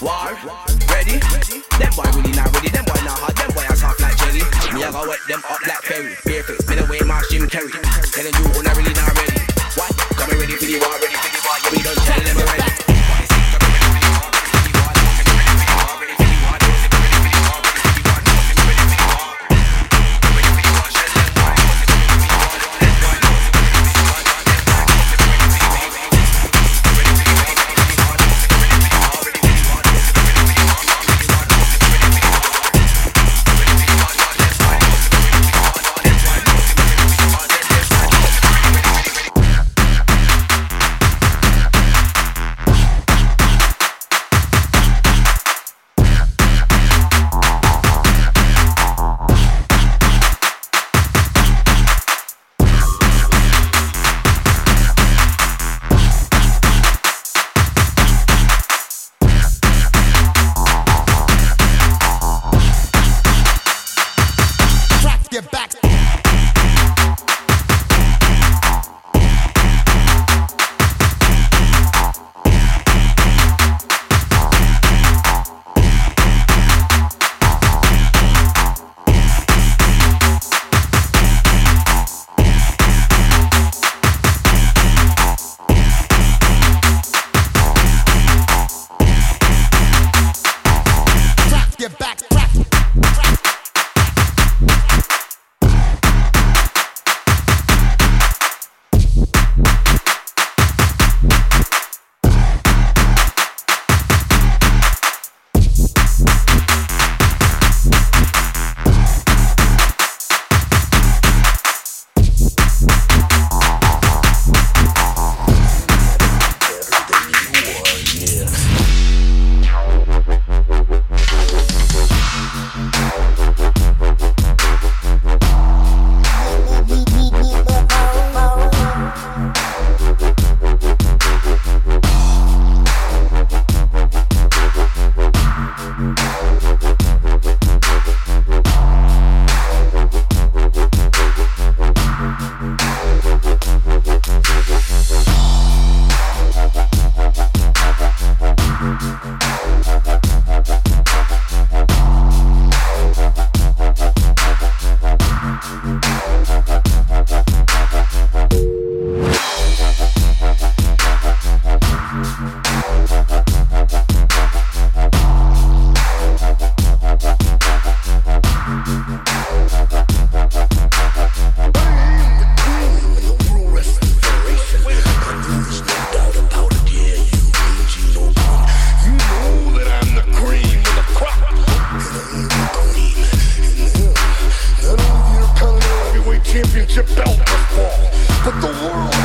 War, 0.00 0.32
ready? 0.88 1.18
Them 1.78 1.92
boy 1.96 2.08
really 2.14 2.32
not 2.32 2.52
ready. 2.54 2.68
Them 2.68 2.84
boy 2.84 3.00
not 3.04 3.18
hard. 3.18 3.36
Them 3.36 3.50
boy 3.54 3.64
are 3.68 3.76
soft 3.76 4.00
like 4.00 4.16
jelly. 4.18 4.42
Me 4.74 4.84
I 4.84 4.90
go 4.90 5.08
wet 5.08 5.20
them 5.28 5.42
up 5.48 5.60
like 5.66 5.82
fairy. 5.82 6.14
Barefoot, 6.24 6.68
me 6.68 6.76
the 6.76 6.84
away 6.86 7.00
my 7.06 7.22
Jim 7.30 7.48
Carrey. 7.48 7.72
Telling 8.12 8.34
you 8.34 8.45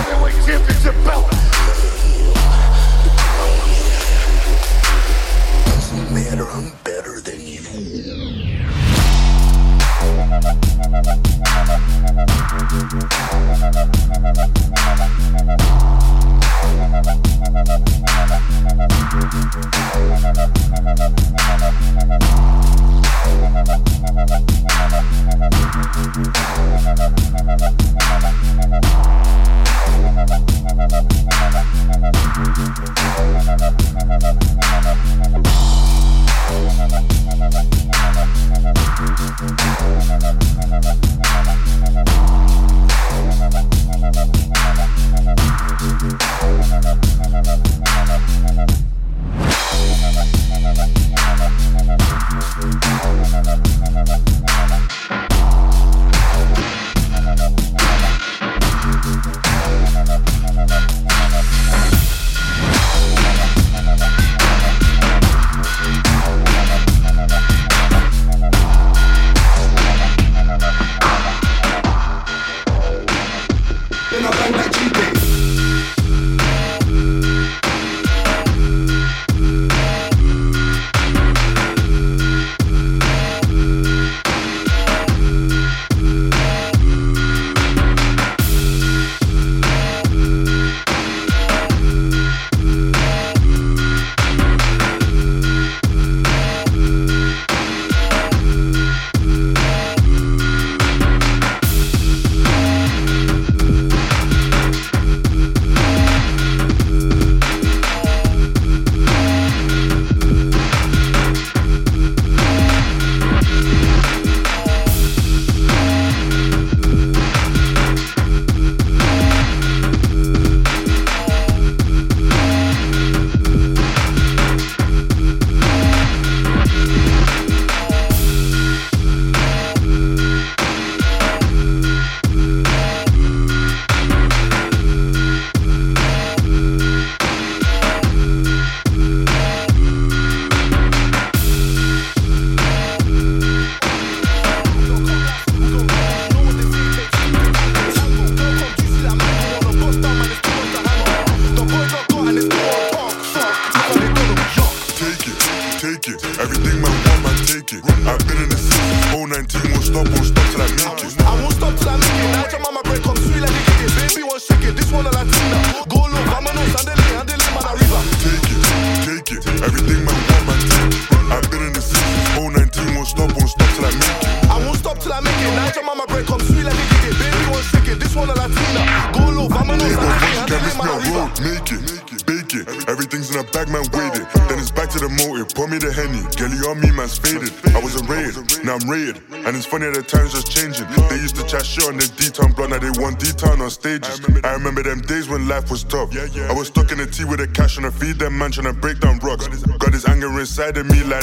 heavyweight 0.01 0.45
championship 0.45 0.95
belt. 1.05 1.40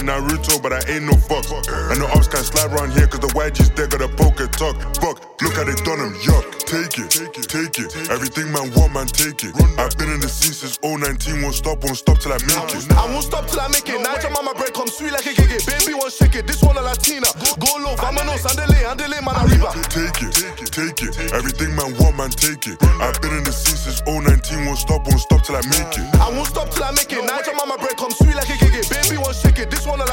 Naruto, 0.08 0.56
but 0.62 0.72
I 0.72 0.80
ain't 0.88 1.04
no 1.04 1.12
fuck. 1.28 1.44
And 1.92 2.00
the 2.00 2.08
ops 2.16 2.28
can't 2.32 2.40
slide 2.40 2.72
around 2.72 2.96
here 2.96 3.06
cause 3.06 3.20
the 3.20 3.28
YG's 3.36 3.68
there 3.76 3.86
got 3.86 4.00
a 4.00 4.08
poker 4.08 4.48
talk. 4.48 4.80
Fuck, 4.96 5.20
look 5.44 5.52
how 5.52 5.68
they 5.68 5.76
done 5.84 6.00
them, 6.00 6.16
yuck. 6.24 6.48
Take 6.64 6.96
it, 6.96 7.12
take 7.12 7.36
it. 7.36 7.44
Take 7.44 7.76
it. 7.76 7.92
Everything 8.08 8.48
man 8.48 8.72
want, 8.72 8.96
man, 8.96 9.06
take 9.08 9.44
it. 9.44 9.52
I've 9.76 9.92
been 10.00 10.08
in 10.08 10.20
the 10.20 10.28
scene 10.28 10.56
since 10.56 10.80
019, 10.80 11.44
won't 11.44 11.54
stop, 11.54 11.84
won't 11.84 12.00
stop 12.00 12.16
till 12.24 12.32
I 12.32 12.40
make 12.48 12.72
it. 12.72 12.88
I 12.96 13.04
won't 13.04 13.24
stop 13.24 13.48
till 13.52 13.60
I 13.60 13.68
make 13.68 13.84
it. 13.84 14.00
Your 14.00 14.32
mama 14.32 14.56
break 14.56 14.72
come 14.72 14.88
sweet 14.88 15.12
like 15.12 15.28
a 15.28 15.36
gig. 15.36 15.52
Baby 15.68 15.92
won't 15.92 16.12
shake 16.12 16.40
it. 16.40 16.48
This 16.48 16.64
one 16.64 16.76
a 16.76 16.82
Latina. 16.82 17.28
Go 17.60 17.68
low, 17.76 17.92
vámonos, 18.00 18.48
andele, 18.48 18.80
andele, 18.88 19.20
man 19.20 19.36
arriba. 19.44 19.76
Take 19.92 20.24
it, 20.24 20.32
take 20.32 20.60
it. 20.64 20.72
Take 20.72 21.00
it. 21.04 21.36
Everything 21.36 21.76
man 21.76 21.92
want, 22.00 22.16
man, 22.16 22.32
take 22.32 22.64
it. 22.64 22.80
I've 23.00 23.20
been 23.20 23.36
in 23.36 23.44
the 23.44 23.52
scene 23.52 23.76
since 23.76 24.00
019, 24.08 24.24
won't 24.64 24.80
stop, 24.80 25.04
won't 25.04 25.20
stop 25.20 25.44
till 25.44 25.56
I 25.56 25.62
make 25.68 26.00
it. 26.00 26.08
I 26.16 26.32
won't 26.32 26.48
stop 26.48 26.72
till 26.72 26.84
I 26.84 26.96
make 26.96 27.12
it. 27.12 27.20
Your 27.20 27.56
mama 27.56 27.76
break 27.76 27.96
come 27.96 28.10
sweet 28.10 28.34
like 28.34 28.48
a 28.48 28.57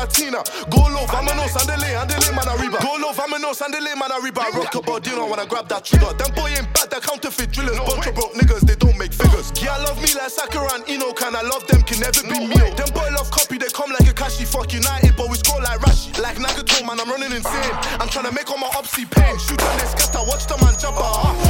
Latina. 0.06 0.43
Go 0.70 0.86
low, 0.93 1.06
vámonos, 1.10 1.58
andele, 1.58 1.97
andele, 1.97 2.30
man 2.38 2.47
arriba. 2.47 2.78
Go 2.78 2.97
low, 3.01 3.12
vámonos, 3.12 3.62
andele, 3.62 3.97
man 3.97 4.12
arriba. 4.12 4.45
Rock 4.53 4.76
a 4.76 4.82
body, 4.82 5.10
you 5.10 5.16
know 5.16 5.26
when 5.26 5.39
I 5.39 5.45
grab 5.45 5.68
that 5.70 5.84
trigger. 5.84 6.14
Them 6.14 6.30
boy 6.36 6.53
ain't 6.53 6.70
bad, 6.74 6.91
they're 6.91 7.01
counterfeit 7.01 7.49
drillers. 7.51 7.80
Bunch 7.80 8.06
of 8.06 8.14
broke 8.14 8.34
niggas, 8.38 8.62
they 8.62 8.76
don't 8.76 8.97
make 8.99 9.14
figures. 9.14 9.49
Yeah, 9.58 9.74
I 9.74 9.82
love 9.82 9.97
me 9.97 10.14
like 10.14 10.30
Sakura 10.30 10.70
and 10.78 10.86
Ino. 10.88 11.12
Can 11.14 11.36
I 11.36 11.41
love 11.41 11.66
them? 11.66 11.82
Can 11.82 11.99
never 11.99 12.22
be 12.22 12.38
me. 12.38 12.62
Them 12.78 12.89
boy 12.93 13.10
love 13.18 13.32
copy, 13.32 13.58
they 13.58 13.70
come 13.74 13.89
like 13.89 14.06
a 14.06 14.14
cashy. 14.14 14.45
Fuck 14.45 14.74
United, 14.74 15.18
but 15.18 15.28
we 15.30 15.38
score 15.41 15.62
like 15.62 15.82
Rashi. 15.82 16.14
Like 16.22 16.38
Nagato, 16.38 16.86
man, 16.86 17.01
I'm 17.01 17.10
running 17.10 17.34
insane. 17.34 17.74
I'm 17.97 18.10
trying 18.10 18.30
to 18.30 18.34
make 18.34 18.49
all 18.51 18.62
my 18.62 18.70
opsy 18.78 19.10
pain. 19.10 19.34
Shoot 19.41 19.58
on 19.58 19.78
this 19.82 19.89
scatter, 19.97 20.22
watch 20.30 20.45
the 20.45 20.53
man 20.62 20.78
jump 20.78 21.01
ah. 21.01 21.45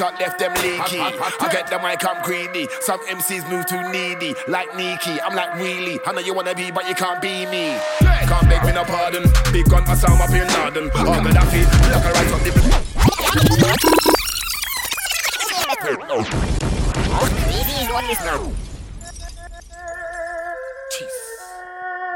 Easy. 0.00 0.04
Gunshot 0.04 0.20
left 0.20 0.38
them 0.38 0.54
leaky. 0.54 0.98
I 0.98 1.48
get 1.50 1.68
the 1.68 1.78
mic, 1.78 2.04
I'm 2.04 2.22
greedy. 2.22 2.68
Some 2.80 3.00
MCs 3.00 3.48
move 3.50 3.66
too 3.66 3.82
needy. 3.90 4.34
Like 4.48 4.74
Nikki, 4.76 5.20
I'm 5.20 5.34
like 5.34 5.54
really. 5.56 5.98
I 6.06 6.12
know 6.12 6.20
you 6.20 6.34
wanna 6.34 6.54
be, 6.54 6.70
but 6.70 6.88
you 6.88 6.94
can't 6.94 7.20
be 7.20 7.46
me. 7.46 7.76
Can't 8.00 8.48
beg 8.48 8.64
me 8.64 8.72
no 8.72 8.84
pardon. 8.84 9.24
Big 9.52 9.68
gun, 9.68 9.84
Osama 9.84 10.26
Bin 10.30 10.46
Laden. 10.48 10.90
All 11.06 11.20
Gaddafi, 11.20 11.64
look 11.92 12.04
a 12.04 12.12
right 12.12 12.32
up 12.32 12.40
the. 12.44 12.70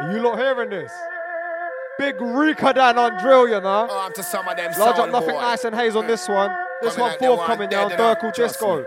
Are 0.00 0.12
you 0.12 0.22
lot 0.22 0.38
hearing 0.38 0.70
this? 0.70 0.92
Big 1.98 2.20
Rika 2.20 2.72
Dan 2.72 2.98
on 2.98 3.20
drill, 3.22 3.46
you 3.48 3.60
know. 3.60 3.86
Oh, 3.88 4.00
I'm 4.06 4.12
to 4.14 4.22
some 4.22 4.48
of 4.48 4.56
them 4.56 4.72
Large 4.78 4.98
up 4.98 5.10
nothing 5.10 5.34
boy. 5.34 5.40
nice 5.40 5.64
and 5.64 5.74
haze 5.74 5.94
on 5.94 6.06
this 6.06 6.28
one. 6.28 6.50
This 6.82 6.94
Coming 6.96 7.00
one 7.02 7.10
like 7.10 7.18
they 7.20 7.28
want 7.28 7.38
forthcoming 7.40 7.70
now, 7.70 7.86
enough, 7.86 8.18
Durkle 8.20 8.34
Disco. 8.34 8.84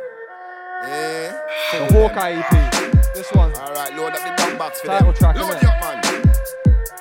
Yeah. 0.84 1.42
The 1.72 1.94
Hawkeye 1.94 2.32
EP. 2.34 3.14
This 3.14 3.32
one. 3.32 3.54
Alright, 3.54 3.96
load 3.96 4.14
up 4.14 4.20
the 4.20 4.44
dumb 4.44 4.58
box 4.58 4.82
for 4.82 4.88
Title 4.88 5.08
them. 5.08 5.16
track, 5.16 5.36
load 5.38 5.52
up, 5.56 5.64
man. 5.82 6.02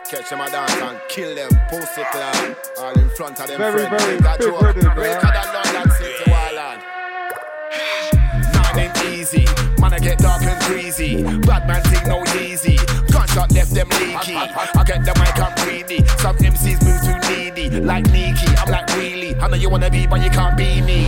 Catch 0.09 0.31
them 0.31 0.41
a 0.41 0.49
dance 0.49 0.73
and 0.73 1.01
kill 1.09 1.35
them. 1.35 1.51
Post 1.69 1.99
it 1.99 2.07
down. 2.13 2.57
All 2.79 2.93
in 2.99 3.09
front 3.11 3.41
of 3.41 3.49
them 3.49 3.59
Very, 3.59 3.87
friends. 3.87 4.05
very 4.05 4.19
big 4.21 4.63
rhythm, 4.63 4.95
Break 4.95 5.11
yeah. 5.11 5.17
out 5.17 5.35
that 5.35 5.75
London 5.75 5.91
City 5.97 6.31
Wildland. 6.31 6.83
Nine 8.55 8.79
ain't 8.79 9.05
easy. 9.13 9.45
Man, 9.81 9.93
I 9.93 9.99
get 9.99 10.19
dark 10.19 10.43
and 10.43 10.61
crazy. 10.63 11.25
Bad 11.41 11.67
man 11.67 11.83
think 11.83 12.07
no 12.07 12.23
easy. 12.41 12.79
Gunshot 13.37 13.53
left 13.53 13.74
them 13.74 13.89
leaky. 14.01 14.34
I 14.34 14.82
get 14.87 15.05
the 15.05 15.12
mic, 15.20 15.37
I'm 15.37 15.53
greedy. 15.61 16.01
Some 16.16 16.37
MCs 16.39 16.80
move 16.80 17.05
too 17.05 17.20
needy. 17.28 17.68
Like 17.84 18.07
Nikki, 18.09 18.49
I'm 18.57 18.70
like 18.70 18.89
really. 18.97 19.37
I 19.37 19.49
know 19.49 19.57
you 19.57 19.68
wanna 19.68 19.91
be, 19.91 20.07
but 20.07 20.24
you 20.24 20.30
can't 20.30 20.57
be 20.57 20.80
me. 20.80 21.05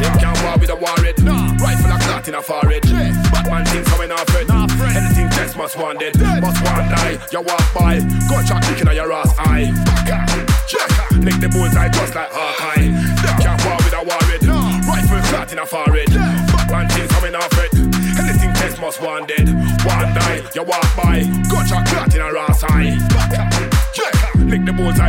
Them 0.00 0.16
can't 0.16 0.42
war 0.44 0.56
with 0.56 0.70
a 0.70 0.76
warhead. 0.76 1.22
Nah. 1.22 1.52
Rifle 1.60 1.92
a 1.92 1.98
clot 2.00 2.26
in 2.26 2.36
a 2.36 2.42
forehead. 2.42 2.82
Batman 3.28 3.66
things 3.66 3.86
coming 3.86 4.10
off 4.12 4.34
it. 4.34 4.48
Nah, 4.48 4.64
Anything 4.96 5.28
test 5.28 5.54
must 5.58 5.76
want 5.76 6.00
dead. 6.00 6.16
Must 6.40 6.64
want 6.64 6.88
die. 6.88 7.20
You 7.30 7.42
walk 7.42 7.66
by. 7.76 8.00
Gunshot 8.32 8.62
kicking 8.64 8.88
on 8.88 8.96
your 8.96 9.12
ass 9.12 9.36
eye. 9.38 9.68
Baka. 9.84 10.24
Yeah, 10.72 11.18
lick 11.20 11.36
the 11.36 11.50
bullseye 11.52 11.90
just 11.90 12.14
like 12.14 12.32
Hawkeye. 12.32 12.88
Them 13.20 13.36
can't 13.44 13.60
war 13.68 13.76
with 13.84 13.92
a 13.92 14.00
warhead. 14.00 14.40
Rifle 14.88 15.20
flat 15.28 15.52
in 15.52 15.58
a 15.58 15.66
forehead. 15.66 15.81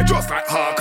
Just 0.06 0.30
like 0.30 0.46
Hawkeye. 0.48 0.73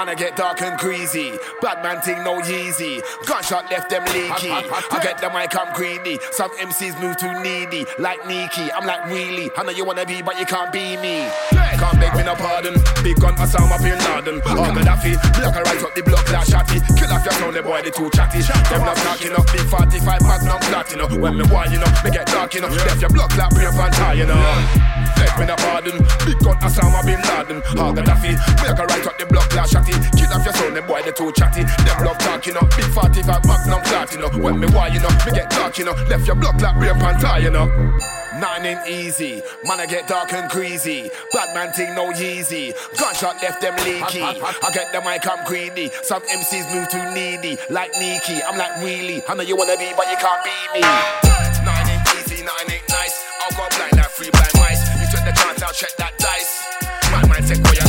Man, 0.00 0.08
I 0.08 0.14
get 0.14 0.34
dark 0.34 0.62
and 0.62 0.80
greasy. 0.80 1.36
Bad 1.60 1.82
man 1.84 2.00
thing 2.00 2.24
no 2.24 2.40
easy. 2.40 3.02
Gunshot 3.26 3.70
left 3.70 3.90
them 3.90 4.02
leaky. 4.16 4.48
I 4.48 4.98
get 5.02 5.20
the 5.20 5.28
mic, 5.28 5.52
I'm 5.52 5.68
greedy. 5.76 6.18
Some 6.32 6.48
MCs 6.56 6.96
move 7.02 7.18
too 7.18 7.28
needy. 7.44 7.84
Like 7.98 8.24
Nikki, 8.26 8.72
I'm 8.72 8.86
like 8.86 9.12
Wheelie. 9.12 9.50
I 9.58 9.62
know 9.62 9.76
you 9.76 9.84
wanna 9.84 10.06
be, 10.06 10.22
but 10.22 10.40
you 10.40 10.46
can't 10.46 10.72
be 10.72 10.96
me. 10.96 11.28
Can't 11.52 12.00
beg 12.00 12.16
me 12.16 12.24
no 12.24 12.32
pardon. 12.34 12.80
Big 13.04 13.20
gun, 13.20 13.36
Osama 13.36 13.76
bin 13.84 14.00
Laden. 14.08 14.40
All 14.56 14.72
Gaddafi. 14.72 15.20
Block 15.36 15.56
a 15.56 15.60
right 15.68 15.82
up 15.84 15.94
the 15.94 16.02
block 16.02 16.24
like 16.32 16.48
shotty. 16.48 16.80
Kill 16.96 17.12
off 17.12 17.24
your 17.24 17.36
sound, 17.36 17.56
the 17.56 17.60
boy, 17.60 17.82
the 17.84 17.90
too 17.90 18.08
chatty. 18.16 18.40
Them 18.72 18.80
not 18.80 18.96
talking 19.04 19.36
up. 19.36 19.44
Big 19.52 19.68
45 19.68 20.22
magnum 20.24 20.60
flat, 20.72 20.88
you 20.92 20.96
know. 20.96 21.08
When 21.12 21.36
me 21.36 21.44
wine, 21.52 21.72
you 21.72 21.78
know. 21.78 21.92
Me 22.04 22.10
get 22.10 22.24
dark, 22.32 22.54
you 22.54 22.62
know. 22.64 22.68
Left 22.68 23.00
your 23.04 23.12
block 23.12 23.36
like 23.36 23.52
brain 23.52 23.72
fan 23.76 24.16
you 24.16 24.24
know. 24.24 24.40
Beg 25.20 25.32
me 25.36 25.44
no 25.44 25.56
pardon. 25.60 26.00
Big 26.24 26.40
gun, 26.40 26.56
Osama 26.64 27.04
bin 27.04 27.20
Laden. 27.20 27.60
All 27.76 27.92
Gaddafi. 27.92 28.32
Block 28.64 28.80
a 28.80 28.84
right 28.88 29.06
up 29.06 29.18
the 29.20 29.26
block 29.28 29.52
like 29.52 29.68
shotty. 29.68 29.89
Kill 30.16 30.30
off 30.32 30.44
your 30.44 30.54
sound, 30.54 30.76
the 30.76 30.82
boy, 30.82 31.02
the 31.02 31.12
too 31.12 31.32
chatty. 31.32 31.64
Them 31.64 32.04
love 32.04 32.18
talking 32.18 32.56
up. 32.56 32.68
Big 32.76 32.86
45 32.92 33.26
magnum 33.46 33.82
flat, 33.84 34.12
you 34.12 34.18
know. 34.18 34.30
When 34.30 34.60
me 34.60 34.66
wine, 34.70 34.92
you 34.94 35.00
know. 35.00 35.10
Me 35.26 35.32
get 35.32 35.50
dark, 35.50 35.78
you 35.78 35.84
know. 35.84 35.94
Left 36.08 36.26
your 36.26 36.36
block 36.36 36.60
like 36.60 36.78
brain 36.78 36.98
fan 36.98 37.20
you 37.42 37.50
know. 37.50 37.66
Nine 38.38 38.64
ain't 38.64 38.88
easy, 38.88 39.42
man 39.64 39.80
I 39.80 39.86
get 39.86 40.08
dark 40.08 40.32
and 40.32 40.48
greasy. 40.50 41.10
Bad 41.32 41.54
man 41.54 41.72
thing 41.72 41.94
no 41.94 42.12
easy. 42.12 42.72
Gunshot 42.96 43.42
left 43.42 43.60
them 43.60 43.74
leaky. 43.84 44.22
I 44.22 44.70
get 44.72 44.92
the 44.92 45.00
mic, 45.02 45.26
I'm 45.26 45.44
greedy. 45.44 45.90
Some 46.02 46.22
MCs 46.22 46.72
move 46.72 46.88
too 46.88 47.02
needy. 47.12 47.58
Like 47.68 47.92
Nikki, 47.98 48.40
I'm 48.42 48.56
like 48.56 48.82
really, 48.82 49.22
I 49.28 49.34
know 49.34 49.42
you 49.42 49.56
wanna 49.56 49.76
be, 49.76 49.92
but 49.96 50.08
you 50.10 50.16
can't 50.16 50.42
be 50.44 50.56
me. 50.74 50.80
Nine 51.66 51.88
ain't 51.90 52.06
easy, 52.16 52.44
nine 52.44 52.70
ain't 52.70 52.88
nice. 52.88 53.16
I'll 53.42 53.56
go 53.56 53.66
blind 53.76 53.96
like 53.96 54.10
three 54.10 54.30
blind 54.30 54.54
mice. 54.56 54.82
You 55.00 55.06
took 55.10 55.24
the 55.26 55.34
chance, 55.36 55.62
I'll 55.62 55.74
check 55.74 55.96
that 55.96 56.16
dice. 56.18 56.64
Man, 57.10 57.28
man, 57.28 57.42
take 57.42 57.79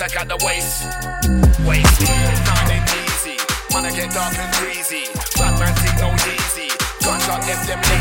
man, 0.00 0.10
I 0.10 0.20
out 0.20 0.28
the 0.28 0.36
waist. 0.44 0.84
Waist. 1.66 2.00
Nine 2.02 2.70
ain't 2.70 2.90
easy. 3.04 3.36
Man, 3.72 3.84
I 3.84 3.90
get 3.90 4.10
dark 4.12 4.34
and 4.38 4.52
greasy. 4.54 5.06
Bad 5.36 5.58
man 5.58 5.74
think 5.74 5.98
no 6.00 6.14
easy. 6.32 6.68
Gunshot 7.04 7.46
left 7.46 7.66
them 7.66 7.80
lit. 7.80 8.00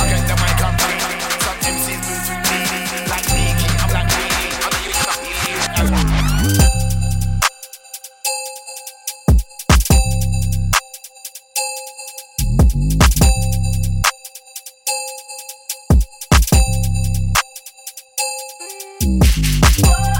I 0.00 0.08
get 0.08 0.26
the 0.28 0.34
mic, 0.40 0.60
I'm 0.64 0.76
greedy. 0.76 1.16
Some 1.44 1.58
MCs 1.72 2.00
move 2.04 2.24
too 2.26 2.38
needy. 2.50 2.80
Like 3.08 3.26
Nikki, 3.32 3.68
I'm 3.80 3.90
like 3.92 4.08
Nikki. 4.08 4.48
I'm 5.76 5.86
the 5.86 6.14
Nobody 19.84 20.13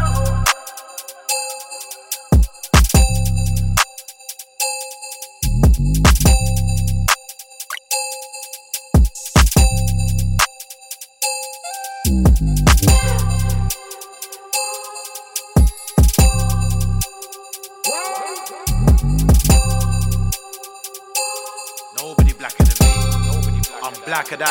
blacker 24.07 24.37
than. 24.37 24.47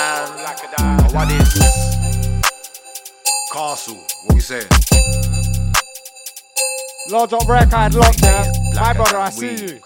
Oh, 0.80 1.08
what 1.14 1.32
is? 1.32 1.54
Castle. 3.52 3.96
What 4.26 4.36
we 4.36 4.40
saying? 4.42 4.68
Large 7.10 7.34
up 7.34 7.48
record 7.48 7.94
locked 7.96 8.22
there. 8.22 8.52
My 8.74 8.94
brother, 8.94 9.18
I 9.18 9.30
see 9.30 9.56
you. 9.56 9.80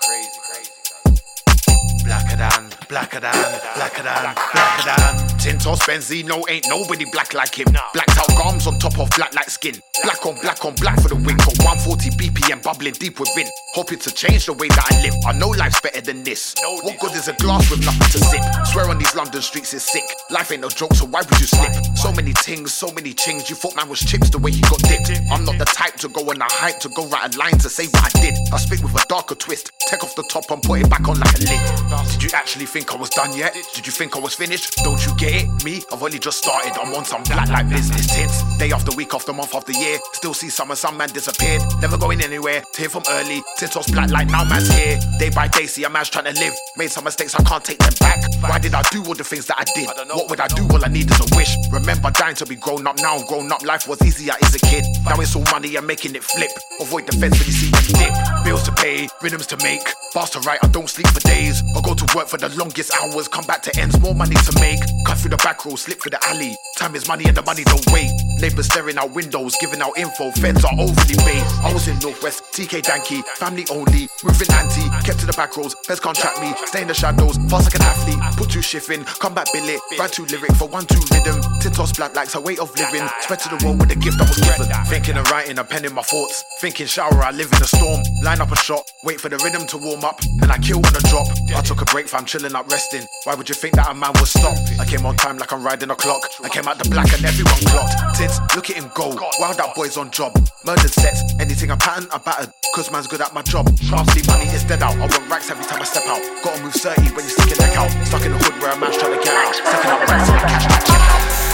Blacker 2.06 2.38
than, 2.38 2.67
blacker 2.90 3.20
than, 3.20 3.34
blacker 3.76 4.04
than, 4.04 4.36
blacker 4.54 4.84
than. 4.86 5.28
Tintos 5.38 5.80
Benzino 5.88 6.44
ain't 6.50 6.68
nobody 6.68 7.06
black 7.12 7.34
like 7.34 7.56
him. 7.56 7.68
Blacked 7.94 8.18
out 8.18 8.28
gums 8.38 8.68
on 8.68 8.80
top 8.80 9.00
of 9.00 9.10
black 9.16 9.34
like 9.34 9.50
skin. 9.50 9.76
Black 10.04 10.26
on 10.26 10.36
black 10.42 10.64
on 10.66 10.76
black 10.76 11.00
for 11.00 11.10
the 11.10 11.16
win. 11.16 11.38
Got 11.38 11.58
140 11.64 12.10
BPM 12.12 12.64
bubbling 12.64 12.94
deep 12.94 13.20
within. 13.20 13.48
Hoping 13.74 14.00
to 14.00 14.12
change 14.12 14.46
the 14.46 14.54
way 14.54 14.68
that 14.70 14.92
I 14.92 15.02
live. 15.04 15.14
I 15.26 15.34
know 15.38 15.50
life's 15.50 15.80
better 15.82 16.02
than 16.02 16.24
this. 16.24 16.56
What 16.62 17.00
good 17.00 17.14
is 17.16 17.28
a 17.28 17.34
glass 17.34 17.70
with 17.70 17.86
nothing 17.86 18.10
to 18.12 18.20
sip? 18.26 18.44
Swear 18.68 18.90
on 18.90 18.98
these 18.98 19.16
London 19.16 19.42
streets 19.42 19.74
is 19.74 19.84
sick. 19.84 20.04
Life 20.30 20.52
ain't 20.52 20.62
no 20.62 20.70
joke, 20.70 20.94
so 20.94 21.06
why 21.06 21.22
would 21.22 21.40
you 21.40 21.48
slip? 21.48 21.74
So 21.96 22.12
many 22.12 22.34
things, 22.34 22.74
so 22.74 22.92
many 22.92 23.14
chings. 23.14 23.50
You 23.50 23.56
thought 23.56 23.76
man 23.76 23.90
was 23.90 24.00
chips 24.00 24.30
the 24.30 24.40
way 24.40 24.52
he 24.52 24.62
got 24.62 24.80
dipped. 24.80 25.12
I'm 25.32 25.46
not 25.46 25.58
the 25.58 25.66
type 25.66 25.96
to 25.98 26.10
go 26.10 26.22
on 26.30 26.42
a 26.42 26.48
hype 26.50 26.80
to 26.80 26.90
go 26.90 27.06
write 27.08 27.36
a 27.36 27.38
line 27.38 27.58
to 27.60 27.70
say 27.70 27.88
what 27.88 28.16
I 28.16 28.22
did. 28.22 28.36
I 28.52 28.58
spit 28.58 28.82
with 28.82 28.96
a 28.96 29.06
darker 29.08 29.36
twist. 29.36 29.72
Take 29.88 30.04
off 30.04 30.16
the 30.16 30.24
top 30.24 30.50
and 30.52 30.62
put 30.62 30.82
it 30.82 30.90
back 30.90 31.08
on 31.08 31.20
like 31.20 31.36
a 31.36 31.44
lid. 31.44 32.12
Did 32.12 32.24
you 32.24 32.30
actually 32.34 32.66
think 32.78 32.94
I 32.94 32.96
was 32.96 33.10
done 33.10 33.36
yet? 33.36 33.58
Did 33.74 33.88
you 33.88 33.92
think 33.92 34.16
I 34.16 34.20
was 34.20 34.36
finished? 34.36 34.76
Don't 34.84 35.04
you 35.04 35.16
get 35.18 35.34
it? 35.34 35.64
Me, 35.66 35.82
I've 35.92 36.04
only 36.04 36.20
just 36.20 36.38
started. 36.38 36.74
I'm 36.80 36.94
on 36.94 37.06
some 37.06 37.24
black 37.24 37.50
like 37.50 37.68
business 37.70 38.06
tints. 38.06 38.38
Day 38.60 38.72
after 38.72 38.96
week 38.96 39.16
after 39.16 39.34
month 39.34 39.56
after 39.56 39.72
year. 39.72 39.98
Still 40.14 40.36
see 40.36 40.50
some 40.50 40.70
and 40.70 40.78
some 40.78 40.96
man 40.96 41.10
disappeared. 41.10 41.64
Never 41.82 41.98
going 41.98 42.22
anywhere. 42.22 42.62
Tear 42.74 42.90
from 42.90 43.02
early. 43.10 43.42
Tintos 43.58 43.92
black 43.92 44.12
like 44.12 44.28
now 44.28 44.44
man's 44.44 44.70
here. 44.70 45.00
Day 45.18 45.32
by 45.32 45.48
day, 45.48 45.66
see 45.66 45.86
a 45.86 45.90
man's 45.90 46.10
trying 46.10 46.32
to 46.32 46.40
live. 46.40 46.54
Made 46.78 46.92
some 46.92 47.06
mistakes, 47.06 47.34
I 47.34 47.42
can't 47.42 47.64
take 47.64 47.80
them 47.80 47.94
back. 48.00 48.22
Why 48.42 48.60
did 48.60 48.76
I 48.76 48.84
do 48.92 49.04
all 49.06 49.16
the 49.16 49.24
things 49.24 49.48
that 49.48 49.58
I 49.58 49.66
did? 49.74 49.88
What 50.14 50.30
would 50.30 50.40
I 50.40 50.48
do? 50.48 50.68
All 50.70 50.86
I 50.86 50.90
need 50.90 51.10
is 51.10 51.20
a 51.20 51.36
wish. 51.36 51.58
Remember 51.72 52.12
dying 52.12 52.36
to 52.36 52.46
be 52.46 52.56
grown 52.56 52.86
up. 52.86 52.98
Now 53.02 53.18
grown 53.24 53.52
up. 53.52 53.64
Life 53.64 53.88
was 53.88 54.00
easier 54.04 54.34
as 54.44 54.54
a 54.54 54.60
kid. 54.60 54.86
Now 55.04 55.20
it's 55.20 55.36
all 55.36 55.46
money 55.52 55.76
and 55.78 55.88
making 55.88 56.14
it 56.14 56.24
flip. 56.24 56.52
Avoid 56.80 57.08
the 57.08 57.14
fence 57.18 57.40
when 57.40 57.48
you 57.48 57.58
see 57.58 57.72
them 57.72 57.86
dip. 57.98 58.44
Bills 58.46 58.62
to 58.64 58.72
pay, 58.74 59.08
rhythms 59.24 59.48
to 59.48 59.58
make. 59.64 59.82
Fast 60.14 60.34
to 60.34 60.40
write, 60.42 60.60
I 60.62 60.68
don't 60.68 60.88
sleep 60.88 61.08
for 61.08 61.22
days. 61.22 61.64
I 61.76 61.82
go 61.82 61.96
to 61.96 62.06
work 62.16 62.28
for 62.28 62.38
the 62.38 62.50
longest 62.68 62.92
hours. 63.00 63.28
Come 63.30 63.46
back 63.46 63.62
to 63.64 63.80
ends, 63.80 63.98
more 64.02 64.14
money 64.14 64.36
to 64.36 64.60
make. 64.60 64.80
Cut 65.06 65.18
through 65.18 65.32
the 65.32 65.38
back 65.38 65.64
road, 65.64 65.78
slip 65.78 66.02
through 66.02 66.12
the 66.12 66.24
alley. 66.28 66.56
Time 66.78 66.96
is 66.96 67.08
money 67.08 67.24
and 67.26 67.36
the 67.36 67.44
money 67.44 67.64
don't 67.64 67.86
wait. 67.92 68.12
Neighbors 68.42 68.68
staring 68.68 68.98
out 68.98 69.12
windows, 69.16 69.56
giving 69.62 69.82
out 69.82 69.98
info. 69.98 70.32
Feds 70.32 70.66
are 70.66 70.76
overly 70.78 71.18
based. 71.24 71.48
I 71.64 71.72
was 71.72 71.88
in 71.88 71.98
Northwest, 72.00 72.44
TK 72.52 72.84
Danky, 72.84 73.24
family 73.40 73.66
only. 73.72 74.10
Moving 74.24 74.52
anti, 74.52 74.84
kept 75.08 75.20
to 75.20 75.26
the 75.26 75.34
back 75.38 75.56
roads. 75.56 75.76
Feds 75.88 76.00
can't 76.00 76.18
track 76.18 76.40
me, 76.42 76.54
stay 76.66 76.82
in 76.82 76.88
the 76.88 76.94
shadows. 76.94 77.38
Fast 77.48 77.72
like 77.72 77.76
an 77.80 77.88
athlete, 77.88 78.20
put 78.36 78.50
two 78.50 78.62
shift 78.62 78.90
in. 78.90 79.06
Come 79.06 79.34
back 79.34 79.48
billet, 79.54 79.80
write 79.98 80.12
two 80.12 80.26
lyric 80.26 80.52
for 80.60 80.68
one 80.68 80.86
two 80.86 81.00
rhythm. 81.12 81.40
Tintos 81.64 81.96
black 81.96 82.16
likes 82.16 82.36
a 82.36 82.42
way 82.42 82.58
of 82.58 82.76
living. 82.76 83.08
Spread 83.22 83.40
to 83.40 83.50
the 83.56 83.60
world 83.64 83.80
with 83.80 83.90
the 83.90 83.96
gift 83.96 84.20
I 84.20 84.28
was 84.28 84.38
given. 84.44 84.68
Thinking 84.92 85.16
and 85.16 85.28
writing, 85.32 85.58
I'm 85.58 85.68
penning 85.68 85.94
my 85.94 86.04
thoughts. 86.04 86.44
Thinking 86.60 86.88
shower, 86.88 87.24
I 87.24 87.32
live 87.32 87.52
in 87.54 87.62
a 87.64 87.68
storm. 87.68 88.04
Line 88.24 88.42
up 88.42 88.52
a 88.52 88.58
shot, 88.58 88.84
wait 89.04 89.22
for 89.22 89.30
the 89.30 89.38
rhythm 89.40 89.66
to 89.68 89.78
warm 89.78 90.04
up, 90.04 90.20
and 90.42 90.52
I 90.52 90.58
kill 90.58 90.84
on 90.84 90.96
a 90.96 91.04
drop. 91.08 91.28
I 91.56 91.62
took 91.62 91.82
a 91.82 91.86
break, 91.86 92.08
fam, 92.08 92.26
chilling 92.26 92.56
up, 92.58 92.72
resting. 92.72 93.06
Why 93.24 93.36
would 93.36 93.48
you 93.48 93.56
think 93.56 93.76
that 93.76 93.90
a 93.90 93.94
man 93.94 94.12
would 94.16 94.28
stop? 94.28 94.58
I 94.80 94.86
came 94.86 95.06
on 95.06 95.16
time 95.16 95.38
like 95.38 95.54
I'm 95.54 95.64
riding 95.64 95.90
a 95.92 95.96
clock. 95.96 96.30
I 96.44 96.50
came 96.50 96.68
out 96.68 96.78
the 96.78 96.90
black 96.90 97.14
and 97.14 97.24
everyone 97.24 97.62
clocked. 97.70 98.18
Tits, 98.18 98.40
look 98.56 98.70
at 98.70 98.78
him 98.78 98.90
go. 98.96 99.14
Wild 99.40 99.60
out 99.60 99.76
boys 99.76 99.98
on 99.98 100.10
job. 100.12 100.34
Murdered 100.66 100.92
sets, 100.92 101.22
anything 101.40 101.72
I 101.72 101.76
pattern, 101.76 102.10
I 102.12 102.18
battered. 102.18 102.52
Cause 102.74 102.92
man's 102.92 103.08
good 103.08 103.22
at 103.22 103.34
my 103.34 103.42
job. 103.44 103.70
Sharply 103.80 104.22
money 104.28 104.46
is 104.50 104.64
dead 104.64 104.82
out. 104.82 104.96
I 104.96 105.06
want 105.06 105.30
racks 105.30 105.52
every 105.52 105.66
time 105.66 105.82
I 105.82 105.86
step 105.86 106.06
out. 106.08 106.22
Gotta 106.44 106.64
move 106.64 106.74
30 106.74 107.14
when 107.14 107.24
you 107.26 107.32
stick 107.32 107.50
your 107.50 107.60
neck 107.60 107.78
out. 107.78 107.92
Stuck 108.08 108.26
in 108.26 108.32
the 108.32 108.40
hood 108.40 108.62
where 108.62 108.72
a 108.72 108.80
man's 108.80 108.98
trying 108.98 109.18
to 109.18 109.24
get 109.24 109.34
out. 109.34 109.54
Stacking 109.54 109.92
up 109.92 110.10
racks 110.10 110.30
and 110.30 110.40
that 110.42 110.82
check 110.86 111.42
out. 111.42 111.47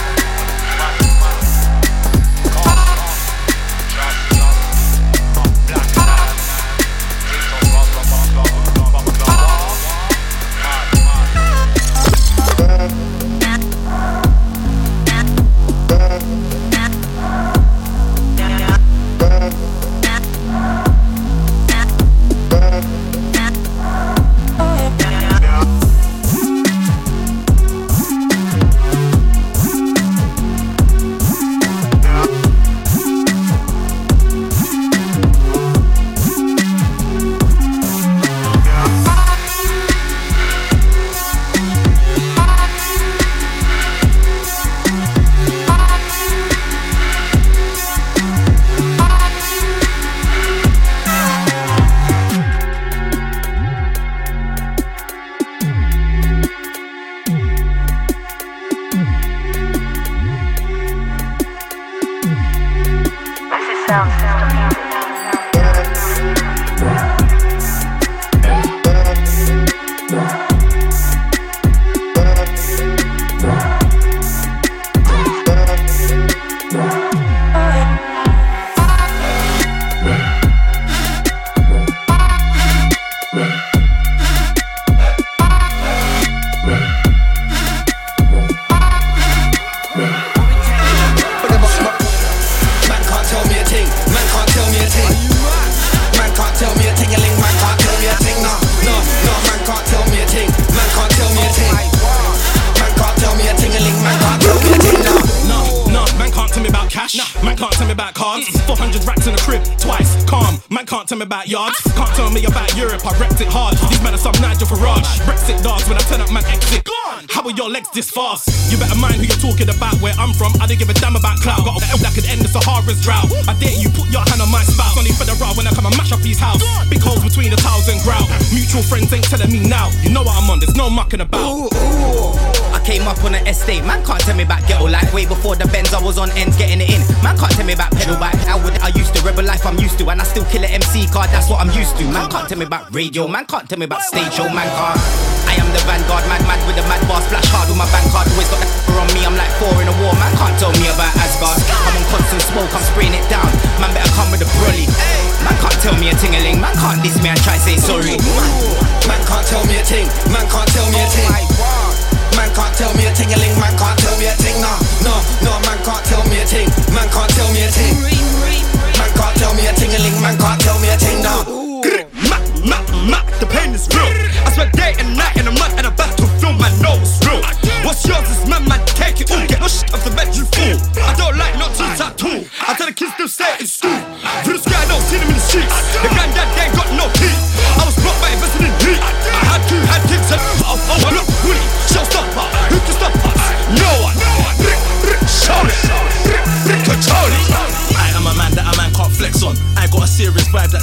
radio 142.93 143.27
man 143.27 143.45
can't 143.45 143.67
tell 143.67 143.79
me 143.79 143.85
about 143.85 144.01
stage 144.01 144.33
show 144.33 144.47
man 144.49 144.67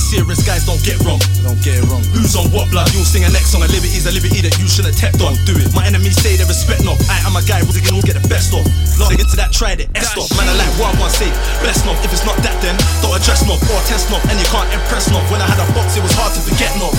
serious, 0.00 0.40
guys, 0.40 0.64
don't 0.64 0.80
get 0.80 0.96
wrong. 1.04 1.20
Don't 1.44 1.60
get 1.60 1.84
wrong. 1.86 2.00
Who's 2.16 2.32
on 2.34 2.48
what 2.50 2.72
blood? 2.72 2.88
You'll 2.96 3.04
sing 3.04 3.28
a 3.28 3.30
next 3.30 3.52
song. 3.52 3.60
A 3.62 3.68
liberty's 3.68 4.08
a 4.08 4.12
liberty 4.12 4.40
that 4.40 4.56
you 4.56 4.64
shouldn't 4.64 4.96
have 4.96 5.12
tapped 5.12 5.20
on. 5.20 5.36
Do 5.44 5.52
it. 5.60 5.68
My 5.76 5.84
enemies 5.84 6.16
say 6.16 6.40
they 6.40 6.48
respect 6.48 6.82
not. 6.82 6.96
I 7.12 7.20
am 7.28 7.36
a 7.36 7.44
guy 7.44 7.60
who's 7.60 7.76
gonna 7.78 8.00
get 8.00 8.16
the 8.16 8.26
best 8.32 8.56
of. 8.56 8.64
Love 8.96 9.12
into 9.12 9.36
that, 9.36 9.52
tried 9.52 9.84
it. 9.84 9.92
S 9.94 10.16
stop. 10.16 10.26
Man, 10.40 10.48
I 10.48 10.56
like 10.56 10.72
what 10.80 10.90
I 10.90 10.94
want 10.96 11.12
say. 11.12 11.28
Best 11.60 11.84
not. 11.84 12.00
If 12.00 12.10
it's 12.10 12.24
not 12.24 12.40
that, 12.40 12.56
then 12.64 12.74
don't 13.04 13.12
address 13.12 13.44
not 13.44 13.60
or 13.60 13.80
test 13.84 14.08
not. 14.08 14.24
And 14.32 14.40
you 14.40 14.48
can't 14.48 14.68
impress 14.72 15.12
not. 15.12 15.22
When 15.28 15.44
I 15.44 15.46
had 15.46 15.60
a 15.60 15.68
box, 15.76 16.00
it 16.00 16.02
was 16.02 16.16
hard 16.16 16.32
to 16.32 16.40
forget 16.40 16.72
not. 16.80 16.96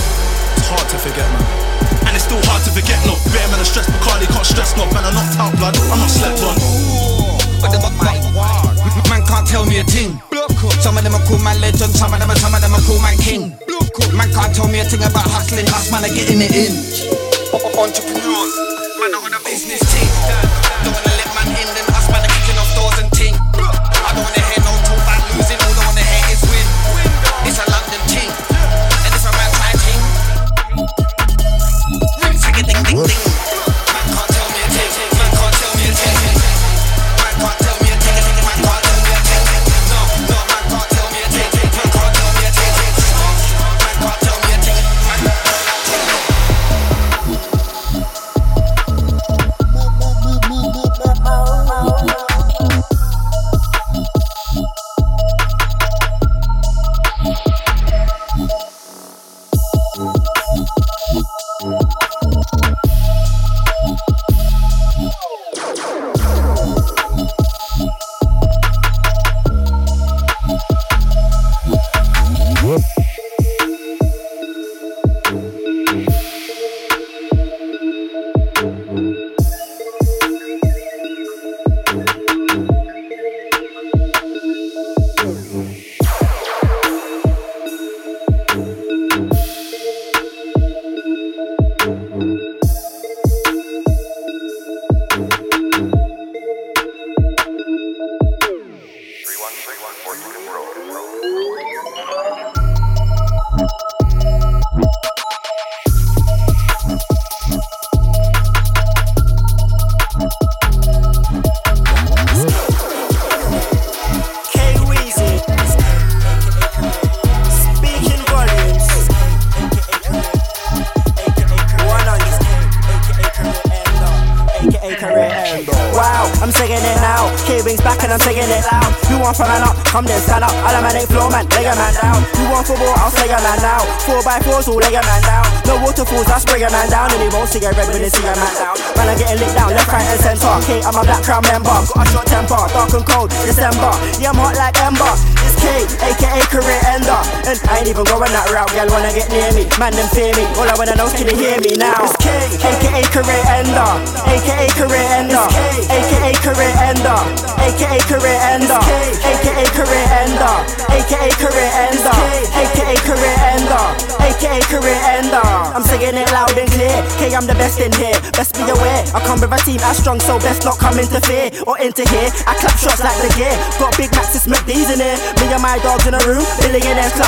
It's 0.56 0.70
hard 0.70 0.86
to 0.86 0.98
forget, 1.02 1.26
man. 1.26 1.72
And 2.06 2.18
it's 2.18 2.26
still 2.26 2.42
hard 2.50 2.62
to 2.66 2.70
forget, 2.74 2.98
no 3.06 3.14
Bear 3.30 3.46
man, 3.48 3.60
I 3.60 3.62
stress 3.62 3.86
Bacardi, 3.86 4.26
can't 4.26 4.44
stress, 4.44 4.76
no 4.76 4.84
Man, 4.90 5.06
I 5.06 5.14
knocked 5.14 5.38
out 5.38 5.54
blood, 5.56 5.76
I'm 5.78 6.02
not 6.02 6.10
slept 6.10 6.42
on 6.42 6.58
Ooh, 6.58 7.38
oh 7.38 7.38
my 7.62 9.08
Man 9.08 9.22
can't 9.24 9.46
tell 9.46 9.64
me 9.64 9.78
a 9.78 9.84
thing 9.84 10.18
some 10.62 10.96
of 10.96 11.02
them 11.02 11.14
are 11.14 11.26
cool 11.26 11.38
man 11.40 11.60
legend, 11.60 11.92
some 11.94 12.14
of 12.14 12.20
them 12.20 12.30
are 12.30 12.36
some 12.36 12.54
of 12.54 12.60
them 12.60 12.72
are 12.72 12.80
cool 12.82 13.00
man 13.00 13.16
king. 13.18 13.50
Man 14.16 14.32
can't 14.32 14.54
tell 14.54 14.68
me 14.68 14.78
a 14.78 14.84
thing 14.84 15.00
about 15.00 15.26
hustling, 15.26 15.66
us 15.66 15.90
man 15.90 16.02
getting 16.14 16.40
it 16.40 16.54
in. 16.54 16.72
Entrepreneurs. 17.78 18.71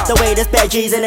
The 0.07 0.17
way 0.21 0.35
there's 0.35 0.49
G's 0.69 0.93
in. 0.93 1.05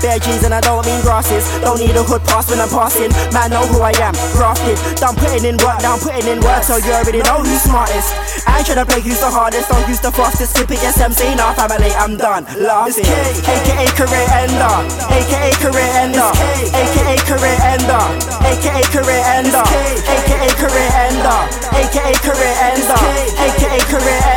Bare 0.00 0.18
G's 0.18 0.44
and 0.44 0.52
I 0.52 0.60
don't 0.60 0.84
mean 0.84 1.00
grasses. 1.02 1.44
Don't 1.60 1.78
need 1.78 1.96
a 1.96 2.02
hood 2.02 2.24
pass 2.24 2.50
when 2.50 2.60
I'm 2.60 2.68
passing. 2.68 3.12
Man, 3.32 3.50
know 3.50 3.64
who 3.68 3.80
I 3.80 3.92
am. 4.00 4.14
Grafted. 4.36 4.76
Done 5.00 5.16
putting 5.16 5.44
in 5.44 5.56
work, 5.62 5.80
down 5.80 5.98
putting 6.00 6.26
in 6.26 6.40
work, 6.40 6.64
so 6.64 6.76
you 6.76 6.92
already 6.92 7.22
know 7.24 7.40
who's 7.40 7.62
smartest. 7.62 8.12
I 8.48 8.60
ain't 8.60 8.66
tryna 8.66 8.88
play 8.88 9.00
who's 9.00 9.20
the 9.20 9.30
hardest, 9.30 9.68
don't 9.68 9.86
use 9.88 10.00
the 10.00 10.12
fastest. 10.12 10.56
Skipping 10.56 10.80
SMC, 10.80 11.36
nah, 11.36 11.54
family, 11.54 11.92
I'm 11.94 12.16
done. 12.16 12.44
Laughing. 12.60 13.06
AKA 13.06 13.86
career 13.96 14.26
ender. 14.34 14.76
AKA 15.14 15.52
career 15.62 15.90
ender. 16.00 16.30
AKA 16.74 17.16
career 17.24 17.58
ender. 17.64 18.04
AKA 18.44 18.82
career 18.92 19.22
ender. 19.36 19.64
AKA 20.10 20.48
career 20.58 20.90
ender. 21.06 21.40
AKA 21.76 22.12
career 22.20 22.54
ender. 22.66 23.00
AKA 23.40 23.78
career 23.88 24.20
ender. 24.26 24.33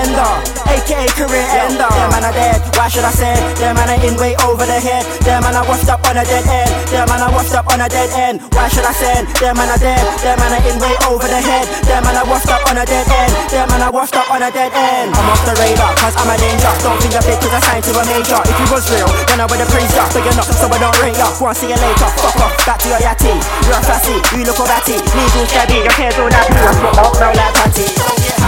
Are 2.28 2.36
dead. 2.36 2.60
Why 2.76 2.92
should 2.92 3.08
I 3.08 3.14
say? 3.16 3.40
Them 3.56 3.80
man 3.80 3.88
are 3.88 4.04
in 4.04 4.20
way 4.20 4.36
over 4.44 4.68
the 4.68 4.76
head. 4.84 5.08
Them 5.24 5.48
man 5.48 5.56
are 5.56 5.64
washed 5.64 5.88
up 5.88 6.04
on 6.04 6.20
a 6.20 6.28
dead 6.28 6.44
end. 6.44 6.68
Them 6.92 7.08
man 7.08 7.24
are 7.24 7.32
washed 7.32 7.56
up 7.56 7.64
on 7.72 7.80
a 7.80 7.88
dead 7.88 8.12
end. 8.20 8.44
Why 8.52 8.68
should 8.68 8.84
I 8.84 8.92
say? 8.92 9.24
Them 9.40 9.56
man 9.56 9.72
are 9.72 9.80
dead. 9.80 10.04
Them 10.20 10.36
man 10.36 10.52
are 10.52 10.60
in 10.68 10.76
way 10.76 10.92
over 11.08 11.24
the 11.24 11.40
head. 11.40 11.64
Them 11.88 12.04
man 12.04 12.20
are 12.20 12.28
washed 12.28 12.52
up 12.52 12.68
on 12.68 12.76
a 12.76 12.84
dead 12.84 13.08
end. 13.08 13.32
Them 13.48 13.72
man 13.72 13.80
are 13.80 13.96
washed 13.96 14.20
up 14.20 14.28
on 14.28 14.44
a 14.44 14.52
dead 14.52 14.76
end. 14.76 15.16
I'm 15.16 15.24
off 15.32 15.40
the 15.48 15.56
radar, 15.56 15.96
cause 16.04 16.20
I'm 16.20 16.28
a 16.28 16.36
danger. 16.36 16.68
Don't 16.84 17.00
think 17.00 17.16
a 17.16 17.24
bit, 17.24 17.40
cause 17.40 17.56
I 17.56 17.62
signed 17.64 17.88
to 17.88 17.96
a 17.96 18.04
major. 18.04 18.44
If 18.44 18.60
you 18.60 18.68
was 18.76 18.84
real, 18.92 19.08
then 19.32 19.40
I 19.40 19.48
would've 19.48 19.72
praised 19.72 19.96
ya. 19.96 20.04
But 20.12 20.28
you're 20.28 20.36
not, 20.36 20.52
so 20.52 20.68
I 20.68 20.78
don't 20.84 21.00
rate 21.00 21.16
ya. 21.16 21.32
On, 21.32 21.56
see 21.56 21.72
you 21.72 21.80
later. 21.80 22.12
Fuck 22.20 22.44
off, 22.44 22.52
back 22.68 22.84
to 22.84 22.92
your 22.92 23.00
yatty. 23.00 23.40
You're 23.64 23.80
a 23.80 23.88
fussy, 23.88 24.20
you 24.36 24.44
look 24.44 24.60
all 24.60 24.68
batty. 24.68 25.00
Legal 25.00 25.48
shabby, 25.48 25.80
your 25.80 25.96
hair's 25.96 26.20
all 26.20 26.28
nappy. 26.28 26.60
I 26.60 26.76
spit 26.76 26.92
out 27.00 27.16
now 27.24 27.32
like 27.32 27.56
patty. 27.56 28.27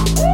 Wow. 0.00 0.30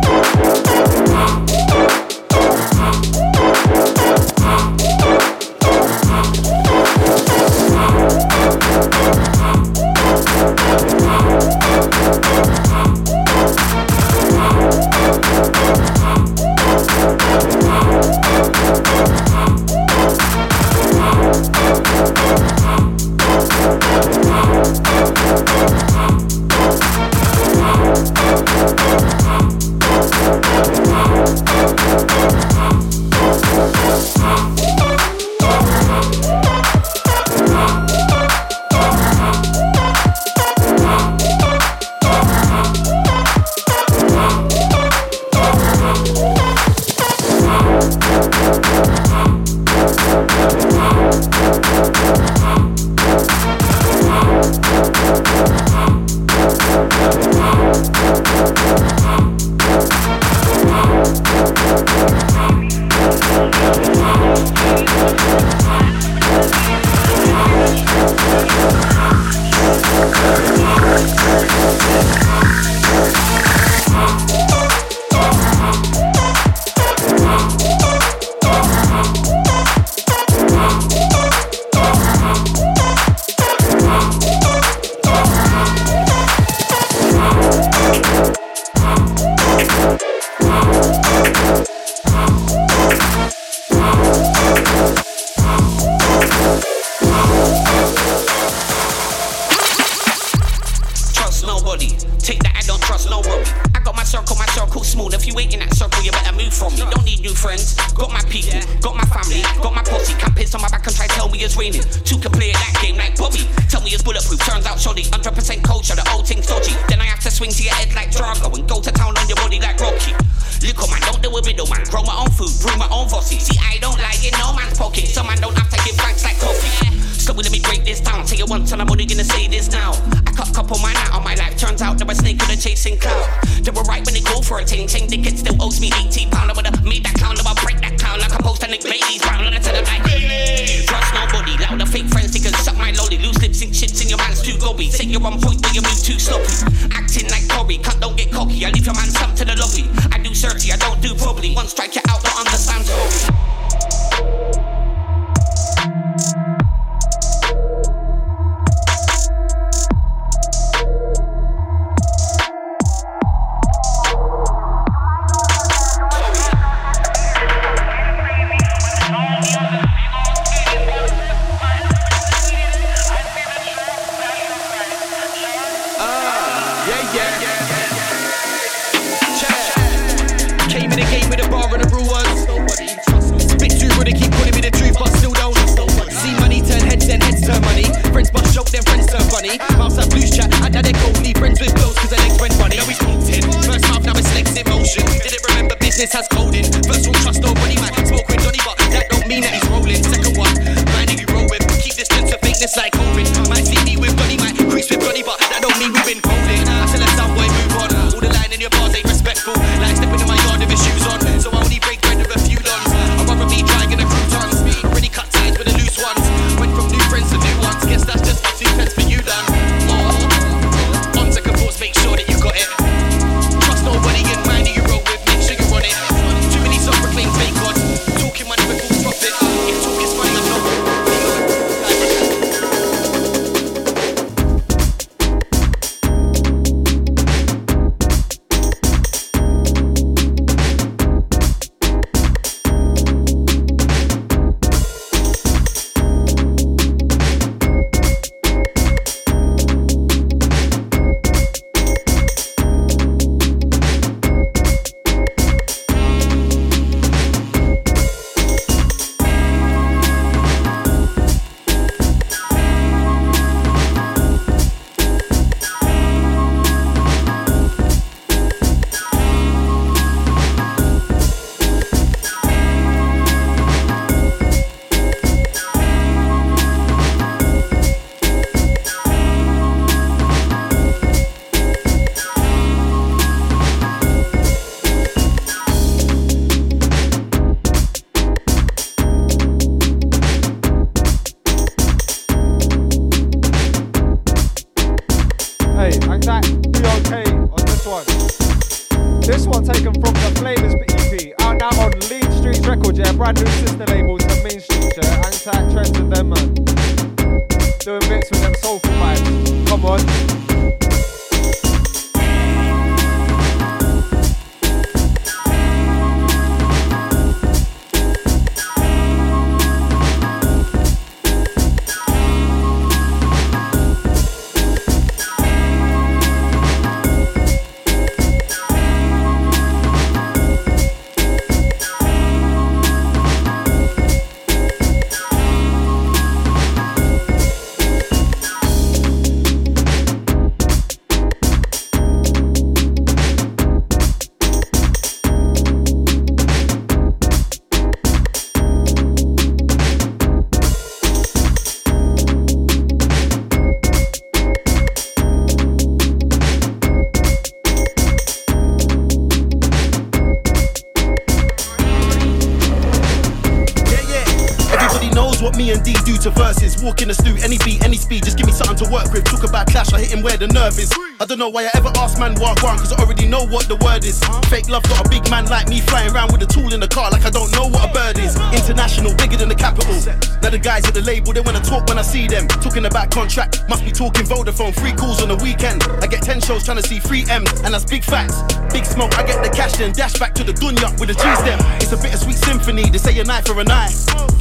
Know 371.47 371.51
why 371.51 371.65
I 371.65 371.71
ever 371.75 371.93
ask 372.03 372.19
man 372.19 372.35
what 372.41 372.61
one, 372.63 372.79
cause 372.79 372.93
I 372.93 373.01
already 373.03 373.27
know 373.27 373.47
what 373.47 373.69
the 373.69 373.77
word 373.77 374.05
is. 374.05 374.19
Fake 374.51 374.69
love 374.69 374.83
got 374.85 375.07
a 375.07 375.09
big 375.09 375.31
man 375.31 375.47
like 375.47 375.69
me 375.69 375.81
flying 375.81 376.11
around 376.11 376.33
with 376.33 376.43
a 376.43 376.47
tool 376.47 376.73
in 376.75 376.81
the 376.81 376.89
car 376.89 377.11
like 377.11 377.25
I 377.25 377.31
don't 377.31 377.51
know 377.53 377.69
what 377.69 377.89
a 377.89 377.93
bird 377.93 378.19
is. 378.19 378.35
International, 378.51 379.15
bigger 379.15 379.37
than 379.37 379.49
the 379.49 379.55
capital. 379.55 379.95
Now 380.43 380.51
the 380.51 380.59
guys 380.59 380.87
at 380.87 380.95
the 380.95 381.03
label, 381.03 381.33
they 381.33 381.41
wanna 381.41 381.63
talk 381.63 381.87
when 381.87 381.99
I 381.99 382.03
see 382.03 382.27
them. 382.27 382.49
Talking 382.49 382.87
about 382.87 383.11
contract, 383.11 383.63
must 383.69 383.85
be 383.85 383.93
talking 383.93 384.27
Vodafone, 384.27 384.75
free 384.75 384.93
calls 384.93 385.23
on 385.23 385.29
the 385.29 385.37
weekend. 385.37 385.85
I 386.03 386.07
get 386.07 386.23
10 386.23 386.41
shows 386.41 386.65
trying 386.65 386.79
to 386.79 386.87
see 386.87 386.99
free 386.99 387.25
M. 387.31 387.45
and 387.63 387.71
that's 387.73 387.85
big 387.85 388.03
facts. 388.03 388.43
Big 388.73 388.85
smoke, 388.85 389.15
I 389.17 389.23
get 389.23 389.43
the 389.45 389.51
cash 389.51 389.79
then 389.79 389.93
dash 389.93 390.19
back 390.19 390.35
to 390.35 390.45
the 390.45 390.53
dunya 390.53 390.91
with 390.99 391.09
the 391.11 391.15
G's 391.15 391.41
them. 391.47 391.61
It's 391.79 391.93
a 391.93 391.97
bittersweet 391.97 392.37
symphony, 392.37 392.91
they 392.91 392.99
say 392.99 393.17
a 393.21 393.25
knife 393.25 393.47
for 393.47 393.61
a 393.61 393.65
eye. 393.71 393.95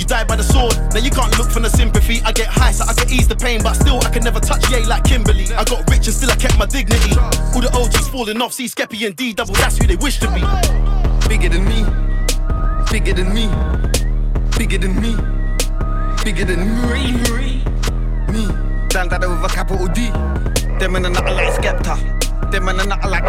You 0.06 0.10
die 0.10 0.24
by 0.24 0.36
the 0.36 0.43
sword, 0.43 0.78
now 0.93 0.99
you 0.99 1.10
can't 1.10 1.36
look 1.39 1.49
for 1.49 1.60
the 1.60 1.68
sympathy. 1.68 2.22
I 2.24 2.32
get 2.32 2.45
high 2.45 2.72
so 2.72 2.86
I 2.86 2.93
can 2.93 3.10
ease 3.10 3.28
the 3.28 3.36
pain, 3.36 3.64
but 3.64 3.74
still 3.74 3.97
I 4.06 4.12
can 4.12 4.24
never 4.24 4.39
touch 4.39 4.70
yay 4.70 4.86
like 4.86 5.03
Kimberly. 5.03 5.45
I 5.45 5.64
got 5.64 5.89
rich 5.89 6.06
and 6.06 6.14
still 6.14 6.30
I 6.30 6.36
kept 6.36 6.60
my 6.60 6.68
dignity. 6.68 7.18
All 7.18 7.62
the 7.66 7.72
OGs 7.74 8.10
falling 8.10 8.39
off, 8.39 8.53
see 8.53 8.68
Skeppy 8.68 9.03
and 9.08 9.16
D 9.16 9.34
double, 9.34 9.56
that's 9.56 9.80
who 9.80 9.88
they 9.88 9.95
wish 9.95 10.20
to 10.20 10.28
be. 10.30 10.45
Bigger 11.28 11.49
than 11.49 11.66
me, 11.66 11.82
bigger 12.91 13.14
than 13.18 13.34
me, 13.34 13.49
bigger 14.60 14.78
than 14.78 14.93
me, 15.01 15.18
bigger 16.24 16.45
than 16.45 16.62
me. 16.86 17.66
Me, 18.30 18.45
stand 18.91 19.10
that 19.10 19.24
over 19.24 19.47
capital 19.47 19.88
D. 19.88 20.12
Them 20.78 20.97
and 20.97 21.08
another 21.08 21.34
like 21.34 21.51
Skepta. 21.58 21.97
Them 22.51 22.68
and 22.68 22.80
another 22.80 23.10
like. 23.10 23.26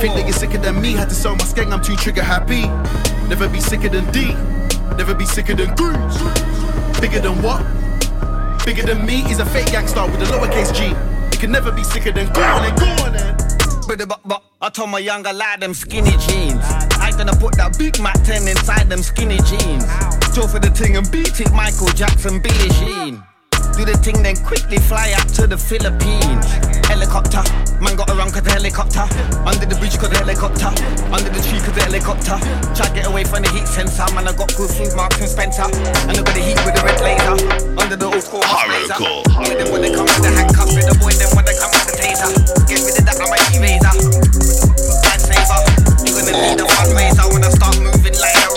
Think 0.00 0.14
that 0.14 0.24
you're 0.24 0.32
sicker 0.32 0.56
than 0.56 0.80
me, 0.80 0.92
had 0.92 1.10
to 1.10 1.14
sell 1.14 1.36
my 1.36 1.44
skeng, 1.44 1.70
I'm 1.70 1.82
too 1.84 1.96
trigger 1.96 2.22
happy. 2.22 2.62
Never 3.28 3.46
be 3.46 3.60
sicker 3.60 3.90
than 3.90 4.10
D, 4.10 4.34
never 4.96 5.14
be 5.14 5.24
sicker 5.24 5.54
than 5.54 5.74
Goose. 5.74 6.18
Bigger 7.00 7.20
than 7.20 7.40
what? 7.42 7.62
Bigger 8.64 8.82
than 8.82 9.04
me 9.04 9.22
is 9.30 9.38
a 9.38 9.46
fake 9.46 9.72
gangster 9.72 10.04
with 10.06 10.22
a 10.22 10.26
lowercase 10.26 10.74
G. 10.74 10.88
You 11.32 11.38
can 11.38 11.50
never 11.50 11.72
be 11.72 11.82
sicker 11.84 12.12
than 12.12 12.32
go 12.32 12.42
on 12.42 12.62
then, 12.62 12.76
go 12.76 13.04
on 13.04 13.12
then. 13.12 13.36
But, 13.86 14.08
but, 14.08 14.20
but 14.24 14.42
I 14.60 14.68
told 14.70 14.90
my 14.90 14.98
younger 14.98 15.32
lad 15.32 15.60
them 15.60 15.74
skinny 15.74 16.16
jeans. 16.18 16.64
I 16.98 17.12
gonna 17.16 17.34
put 17.36 17.56
that 17.56 17.76
Big 17.78 18.00
Mac 18.00 18.22
10 18.24 18.48
inside 18.48 18.88
them 18.88 19.02
skinny 19.02 19.38
jeans. 19.38 19.84
Go 20.34 20.46
for 20.46 20.58
the 20.58 20.72
ting 20.74 20.96
and 20.96 21.10
beat 21.10 21.40
it, 21.40 21.52
Michael 21.52 21.88
Jackson, 21.88 22.40
Billie 22.40 22.70
Jean. 22.80 23.22
Do 23.76 23.84
the 23.84 23.96
thing, 24.02 24.22
then 24.22 24.36
quickly 24.36 24.78
fly 24.78 25.12
out 25.16 25.28
to 25.40 25.46
the 25.46 25.56
Philippines. 25.56 26.46
Helicopter, 26.86 27.42
man 27.82 27.96
got 27.96 28.08
around 28.10 28.30
cause 28.30 28.46
the 28.46 28.54
helicopter. 28.54 29.04
Under 29.42 29.66
the 29.66 29.74
bridge 29.76 29.98
cause 29.98 30.08
the 30.08 30.18
helicopter. 30.22 30.70
Under 31.10 31.28
the 31.28 31.42
tree 31.42 31.58
cause 31.58 31.74
the 31.74 31.82
helicopter. 31.82 32.38
Try 32.78 32.86
get 32.94 33.10
away 33.10 33.24
from 33.26 33.42
the 33.42 33.50
heat 33.50 33.66
sensor. 33.66 34.06
Man, 34.14 34.30
I 34.30 34.32
got 34.32 34.54
good 34.54 34.70
food, 34.70 34.94
Marks 34.94 35.18
and 35.18 35.28
Spencer. 35.28 35.66
And 36.06 36.14
look 36.14 36.30
at 36.30 36.34
the 36.38 36.42
heat 36.42 36.58
with 36.62 36.78
the 36.78 36.82
red 36.86 37.00
laser. 37.02 37.34
Under 37.76 37.96
the 37.98 38.06
old 38.06 38.22
school 38.22 38.40
laser. 38.70 38.96
Get 39.42 39.58
them 39.58 39.68
when 39.74 39.82
they 39.82 39.90
come 39.90 40.06
with 40.06 40.22
the 40.22 40.30
handcuffs. 40.30 40.72
With 40.72 40.86
the 40.86 40.96
boy, 41.02 41.12
them 41.18 41.30
when 41.34 41.44
they 41.44 41.56
come 41.58 41.72
with 41.74 41.86
the 41.90 41.94
taser. 41.98 42.30
Get 42.70 42.78
rid 42.86 42.94
of 42.96 43.04
that, 43.04 43.18
I'm 43.18 43.34
a 43.34 43.38
eraser. 43.50 43.94
Lifesaver. 45.02 45.60
You 46.06 46.10
gonna 46.14 46.34
need 46.38 46.62
a 46.62 46.66
fundraiser 46.70 47.26
when 47.34 47.42
I 47.42 47.50
start 47.50 47.76
moving 47.82 48.16
like 48.22 48.51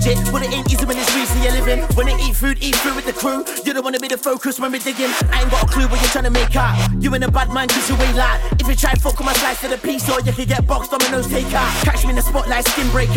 legit. 0.00 0.32
But 0.32 0.42
it 0.42 0.52
ain't 0.52 0.72
easy 0.72 0.84
when 0.84 0.96
it's 0.96 1.12
greasy, 1.12 1.38
you're 1.40 1.52
living. 1.52 1.84
When 1.96 2.06
they 2.06 2.16
eat 2.16 2.36
food, 2.36 2.58
eat 2.60 2.74
food 2.76 2.96
with 2.96 3.06
the 3.06 3.12
crew. 3.12 3.44
You 3.64 3.72
don't 3.72 3.84
wanna 3.84 3.98
be 3.98 4.08
the 4.08 4.16
focus 4.16 4.58
when 4.58 4.72
we're 4.72 4.80
digging. 4.80 5.10
I 5.30 5.42
ain't 5.42 5.50
got 5.50 5.64
a 5.64 5.66
clue 5.66 5.86
what 5.88 6.00
you're 6.00 6.10
trying 6.10 6.24
to 6.24 6.30
make 6.30 6.56
out. 6.56 6.74
You 7.00 7.14
ain't 7.14 7.24
a 7.24 7.30
bad 7.30 7.52
man 7.52 7.68
cause 7.68 7.88
you 7.88 7.96
ain't 7.96 8.16
like. 8.16 8.40
If 8.60 8.66
you 8.68 8.74
try 8.74 8.94
fuck 8.94 9.18
with 9.18 9.26
my 9.26 9.32
slice 9.34 9.60
to 9.60 9.68
the 9.68 9.78
piece, 9.78 10.08
or 10.08 10.20
you 10.20 10.32
can 10.32 10.46
get 10.46 10.66
boxed 10.66 10.90
dominoes 10.90 11.28
take 11.28 11.52
out. 11.54 11.70
Catch 11.84 12.04
me 12.04 12.10
in 12.10 12.16
the 12.16 12.22
spotlight, 12.22 12.66
skin 12.66 12.88
break. 12.90 13.10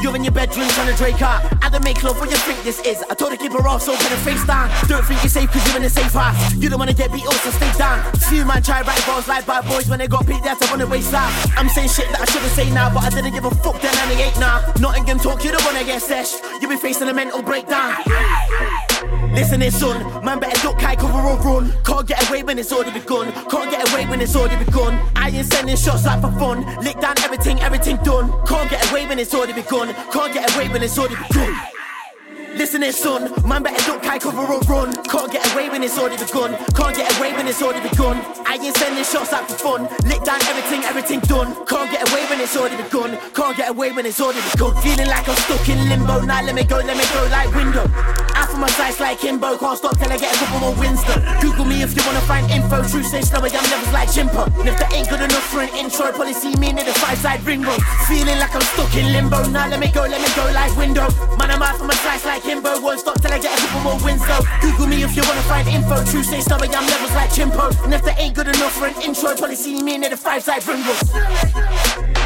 You're 0.00 0.14
in 0.16 0.24
your 0.24 0.32
bedroom 0.32 0.68
trying 0.68 0.90
to 0.90 0.96
drake 0.96 1.22
out. 1.22 1.40
I 1.62 1.68
don't 1.68 1.84
make 1.84 2.02
love, 2.02 2.18
what 2.20 2.30
you 2.30 2.36
think 2.36 2.62
this 2.62 2.80
is? 2.80 3.02
Told 3.18 3.32
her 3.32 3.36
keep 3.36 3.52
her 3.52 3.66
off, 3.66 3.82
so 3.82 3.92
put 3.96 4.06
her 4.14 4.22
face 4.22 4.44
down. 4.46 4.70
Don't 4.86 5.04
think 5.04 5.20
you're 5.22 5.30
safe 5.30 5.50
cause 5.50 5.66
you're 5.66 5.76
in 5.78 5.84
a 5.84 5.90
safe 5.90 6.12
house. 6.12 6.54
You 6.54 6.68
don't 6.70 6.78
wanna 6.78 6.94
get 6.94 7.12
beat 7.12 7.26
up, 7.26 7.34
so 7.34 7.50
stay 7.50 7.72
down. 7.76 7.98
Few 8.30 8.44
man 8.44 8.62
try 8.62 8.82
write 8.82 9.04
balls 9.06 9.26
like 9.26 9.44
bad 9.44 9.66
boys 9.66 9.88
when 9.88 9.98
they 9.98 10.06
got 10.06 10.26
beat, 10.26 10.42
that's 10.44 10.62
on 10.70 10.78
the 10.78 10.86
waist 10.86 11.12
out. 11.12 11.32
I'm 11.58 11.68
saying 11.68 11.88
shit 11.88 12.08
that 12.12 12.20
I 12.20 12.24
shouldn't 12.26 12.52
say 12.52 12.70
now, 12.70 12.94
but 12.94 13.02
I 13.02 13.10
didn't 13.10 13.32
give 13.32 13.44
a 13.44 13.50
fuck 13.50 13.80
then 13.80 13.90
and 13.90 14.12
I 14.12 14.22
ain't 14.22 14.38
now. 14.38 14.62
Nottingham 14.78 15.18
talk, 15.18 15.42
you 15.44 15.50
don't 15.50 15.64
wanna 15.64 15.84
get 15.84 16.00
sesh. 16.00 16.32
You 16.62 16.68
be 16.68 16.76
facing 16.76 17.08
a 17.08 17.14
mental 17.14 17.42
breakdown. 17.42 17.96
Listen 19.32 19.62
it, 19.62 19.72
son. 19.72 20.24
Man, 20.24 20.38
better 20.40 20.60
duck, 20.62 20.80
high 20.80 20.96
cover 20.96 21.18
or 21.18 21.36
run. 21.38 21.72
Can't 21.84 22.06
get 22.06 22.28
away 22.28 22.42
when 22.42 22.58
it's 22.58 22.72
already 22.72 22.98
begun. 22.98 23.32
Can't 23.50 23.70
get 23.70 23.88
away 23.90 24.06
when 24.06 24.20
it's 24.20 24.34
already 24.34 24.64
begun. 24.64 24.98
I 25.14 25.30
ain't 25.30 25.46
sending 25.46 25.76
shots 25.76 26.06
like 26.06 26.20
for 26.20 26.32
fun. 26.38 26.64
Lick 26.82 27.00
down 27.00 27.14
everything, 27.22 27.60
everything 27.60 27.96
done. 27.98 28.30
Can't 28.46 28.70
get 28.70 28.90
away 28.90 29.06
when 29.06 29.18
it's 29.18 29.34
already 29.34 29.52
begun. 29.52 29.94
Can't 30.12 30.32
get 30.32 30.54
away 30.54 30.68
when 30.68 30.82
it's 30.82 30.98
already 30.98 31.16
begun. 31.28 31.67
Listen 32.58 32.82
it, 32.82 32.92
son. 32.96 33.30
Man, 33.46 33.62
better 33.62 33.78
duck, 33.86 34.04
high 34.04 34.18
cover 34.18 34.42
or 34.42 34.58
run. 34.66 34.90
Can't 35.06 35.30
get 35.30 35.46
away 35.54 35.70
when 35.70 35.80
it's 35.84 35.96
already 35.96 36.18
begun. 36.18 36.58
Can't 36.74 36.90
get 36.90 37.06
away 37.16 37.32
when 37.32 37.46
it's 37.46 37.62
already 37.62 37.88
begun. 37.88 38.18
I 38.50 38.58
ain't 38.58 38.76
sending 38.76 39.04
shots 39.04 39.32
out 39.32 39.46
for 39.46 39.54
fun. 39.54 39.82
Lick 40.10 40.26
down 40.26 40.42
everything, 40.50 40.82
everything 40.82 41.20
done. 41.30 41.54
Can't 41.70 41.86
get 41.86 42.02
away 42.10 42.26
when 42.26 42.40
it's 42.40 42.56
already 42.56 42.74
begun. 42.82 43.14
Can't 43.30 43.56
get 43.56 43.70
away 43.70 43.92
when 43.92 44.06
it's 44.06 44.20
already 44.20 44.42
begun. 44.50 44.74
Feeling 44.82 45.06
like 45.06 45.28
I'm 45.28 45.38
stuck 45.46 45.68
in 45.68 45.88
limbo. 45.88 46.26
Now 46.26 46.42
let 46.42 46.56
me 46.56 46.64
go, 46.64 46.82
let 46.82 46.98
me 46.98 47.06
go 47.14 47.22
like 47.30 47.54
window. 47.54 47.86
Out 48.34 48.50
from 48.50 48.60
my 48.60 48.70
sights 48.74 48.98
like 48.98 49.20
Kimbo. 49.22 49.56
Can't 49.56 49.78
stop 49.78 49.96
till 49.96 50.10
I 50.10 50.18
get 50.18 50.34
a 50.34 50.38
couple 50.42 50.58
more 50.58 50.74
wins. 50.74 50.98
Google 51.38 51.64
me 51.64 51.86
if 51.86 51.94
you 51.94 52.02
wanna 52.10 52.26
find 52.26 52.50
info. 52.50 52.82
True 52.90 53.06
say 53.06 53.22
slower, 53.22 53.46
I'm 53.46 53.70
levels 53.70 53.92
like 53.94 54.10
Chimpo. 54.10 54.50
And 54.58 54.68
if 54.68 54.74
that 54.82 54.90
ain't 54.92 55.08
good 55.08 55.22
enough 55.22 55.46
for 55.46 55.62
an 55.62 55.70
intro, 55.78 56.10
probably 56.10 56.34
see 56.34 56.58
me 56.58 56.74
near 56.74 56.84
the 56.84 56.94
five 56.98 57.18
side 57.22 57.38
ring. 57.46 57.62
Feeling 58.10 58.38
like 58.42 58.50
I'm 58.50 58.66
stuck 58.74 58.90
in 58.98 59.14
limbo. 59.14 59.46
Now 59.46 59.70
let 59.70 59.78
me 59.78 59.94
go, 59.94 60.02
let 60.02 60.18
me 60.18 60.30
go 60.34 60.42
like 60.50 60.74
window. 60.74 61.06
Man, 61.38 61.54
I'm 61.54 61.62
out 61.62 61.78
from 61.78 61.86
my 61.86 61.94
sights 62.02 62.26
like 62.26 62.47
Kimbo. 62.48 62.80
Won't 62.80 63.00
stop 63.00 63.20
till 63.20 63.30
I 63.30 63.38
get 63.38 63.52
a 63.52 63.60
couple 63.60 63.92
more 63.92 64.00
wins 64.02 64.24
though. 64.26 64.40
Google 64.62 64.86
me 64.86 65.02
if 65.02 65.14
you 65.14 65.22
wanna 65.28 65.42
find 65.42 65.68
info. 65.68 66.02
True 66.04 66.22
say 66.22 66.40
slower, 66.40 66.64
I'm 66.64 66.86
levels 66.88 67.12
like 67.12 67.28
Chimpo. 67.28 67.68
And 67.84 67.92
if 67.92 68.02
that 68.04 68.18
ain't 68.18 68.34
good 68.34 68.48
enough 68.48 68.72
for 68.72 68.86
an 68.86 68.96
intro, 69.02 69.36
probably 69.36 69.54
see 69.54 69.82
me 69.82 69.96
in 69.96 70.00
the 70.00 70.16
five 70.16 70.42
side 70.42 70.66
ring. 70.66 70.80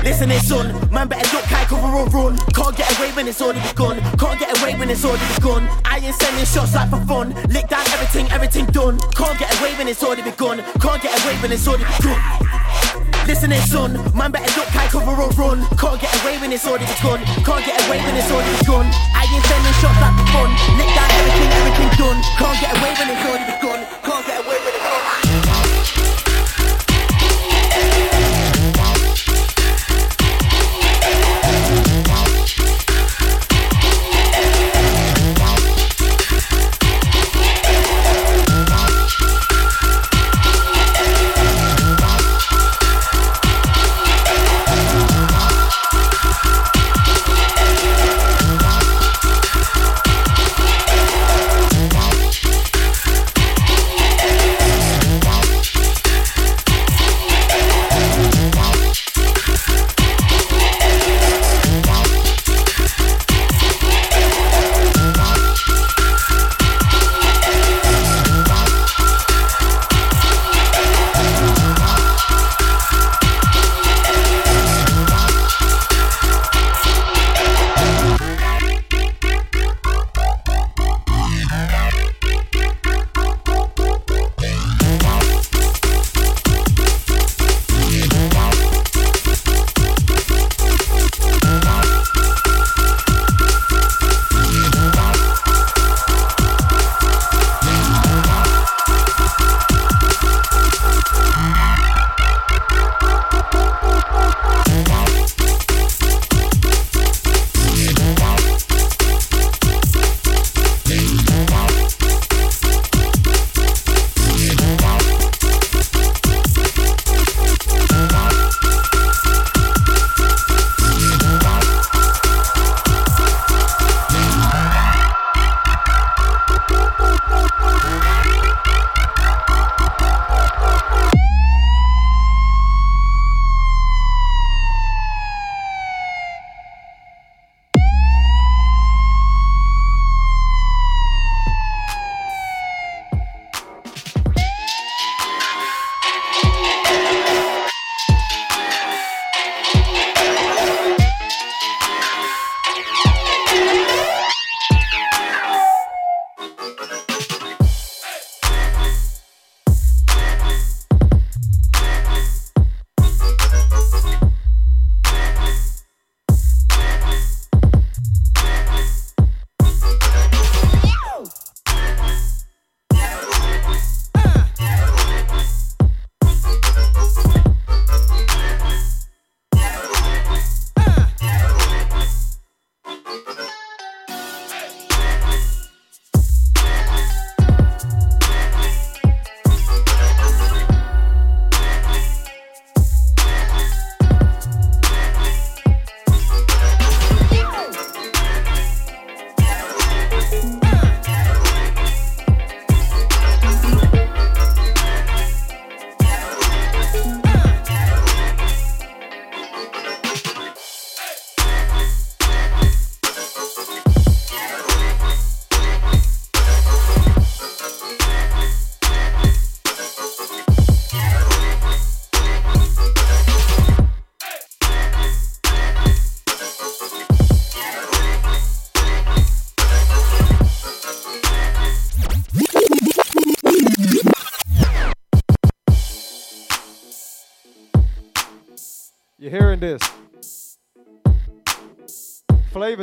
Listen 0.04 0.30
it, 0.30 0.42
son. 0.42 0.70
Man, 0.92 1.08
better 1.08 1.28
duck, 1.28 1.44
high 1.50 1.64
cover 1.64 1.90
or 1.90 2.06
run. 2.14 2.38
Can't 2.54 2.76
get 2.76 2.86
away 2.96 3.10
when 3.18 3.26
it's 3.26 3.42
already 3.42 3.66
begun. 3.68 3.98
Can't 4.16 4.38
get 4.38 4.56
away 4.62 4.78
when 4.78 4.90
it's 4.90 5.04
already 5.04 5.26
begun. 5.34 5.68
I 5.84 5.98
ain't 5.98 6.14
sending 6.14 6.44
shots 6.44 6.74
like 6.74 6.90
for 6.90 7.02
fun. 7.04 7.34
Lick 7.50 7.66
down 7.66 7.84
everything, 7.90 8.30
everything 8.30 8.66
done. 8.66 8.98
Can't 9.18 9.36
get 9.40 9.50
away 9.58 9.74
when 9.74 9.88
it's 9.88 10.04
already 10.04 10.22
begun. 10.22 10.62
Can't 10.78 11.02
get 11.02 11.18
away 11.24 11.34
when 11.42 11.50
it's 11.50 11.66
already 11.66 11.84
begun. 11.98 13.11
Listen 13.26 13.52
son. 13.70 13.92
Man, 14.14 14.32
better 14.32 14.50
duck, 14.58 14.68
high 14.74 14.88
cover 14.90 15.14
or 15.14 15.30
run. 15.38 15.62
Can't 15.78 16.00
get 16.00 16.10
away 16.22 16.38
when 16.38 16.50
it's 16.52 16.66
already 16.66 16.86
begun. 16.90 17.22
Can't 17.46 17.64
get 17.64 17.78
away 17.86 17.98
when 18.02 18.14
it's 18.18 18.30
already 18.30 18.50
gone. 18.66 18.88
I 19.14 19.22
ain't 19.30 19.44
sending 19.46 19.76
shots 19.78 19.98
like 20.02 20.14
for 20.18 20.28
fun. 20.34 20.50
Lick 20.74 20.90
down 20.90 21.10
everything, 21.22 21.50
everything 21.54 21.90
done. 22.02 22.18
Can't 22.38 22.58
get 22.58 22.72
away 22.76 22.92
when 22.98 23.08
it's 23.14 23.22
already 23.22 23.46
begun. 23.46 23.80
Can't 24.02 24.26
get 24.26 24.38
away 24.42 24.58
when 24.58 24.74
it's 24.74 24.81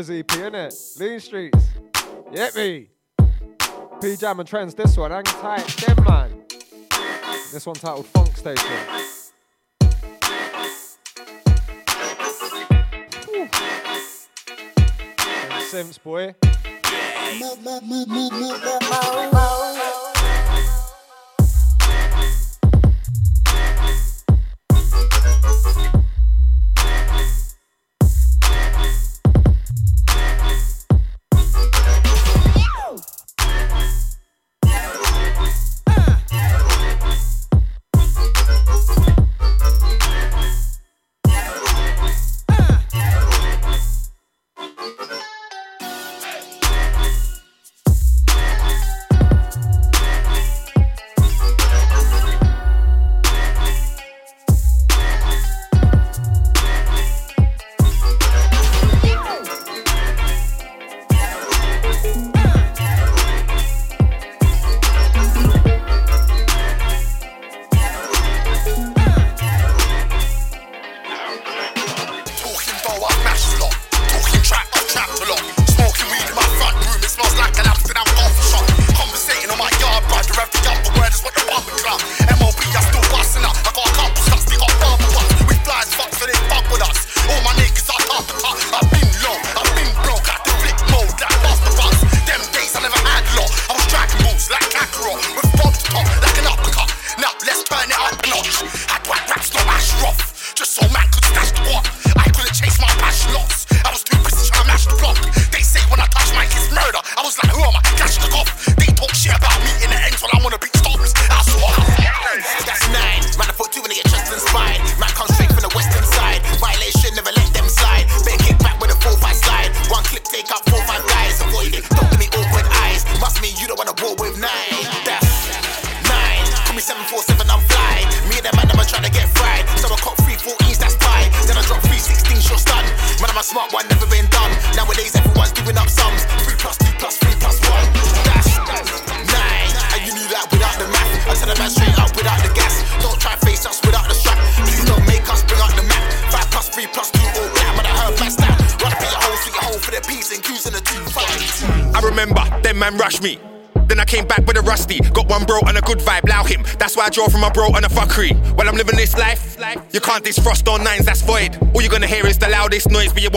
Flavors 0.03 0.09
EP, 0.09 0.27
innit? 0.27 0.99
Lean 0.99 1.19
Streets. 1.19 1.67
Get 2.34 2.55
me. 2.55 2.89
P 4.01 4.15
Jam 4.15 4.39
and 4.39 4.47
Trends, 4.47 4.73
this 4.73 4.95
one. 4.95 5.11
Hang 5.11 5.23
tight, 5.26 5.67
them 5.67 6.03
man. 6.05 6.43
This 7.51 7.65
one 7.65 7.76
titled 7.76 8.05
Funk 8.05 8.38
Station. 8.38 8.65
Simps, 15.67 15.97
boy. 15.97 16.34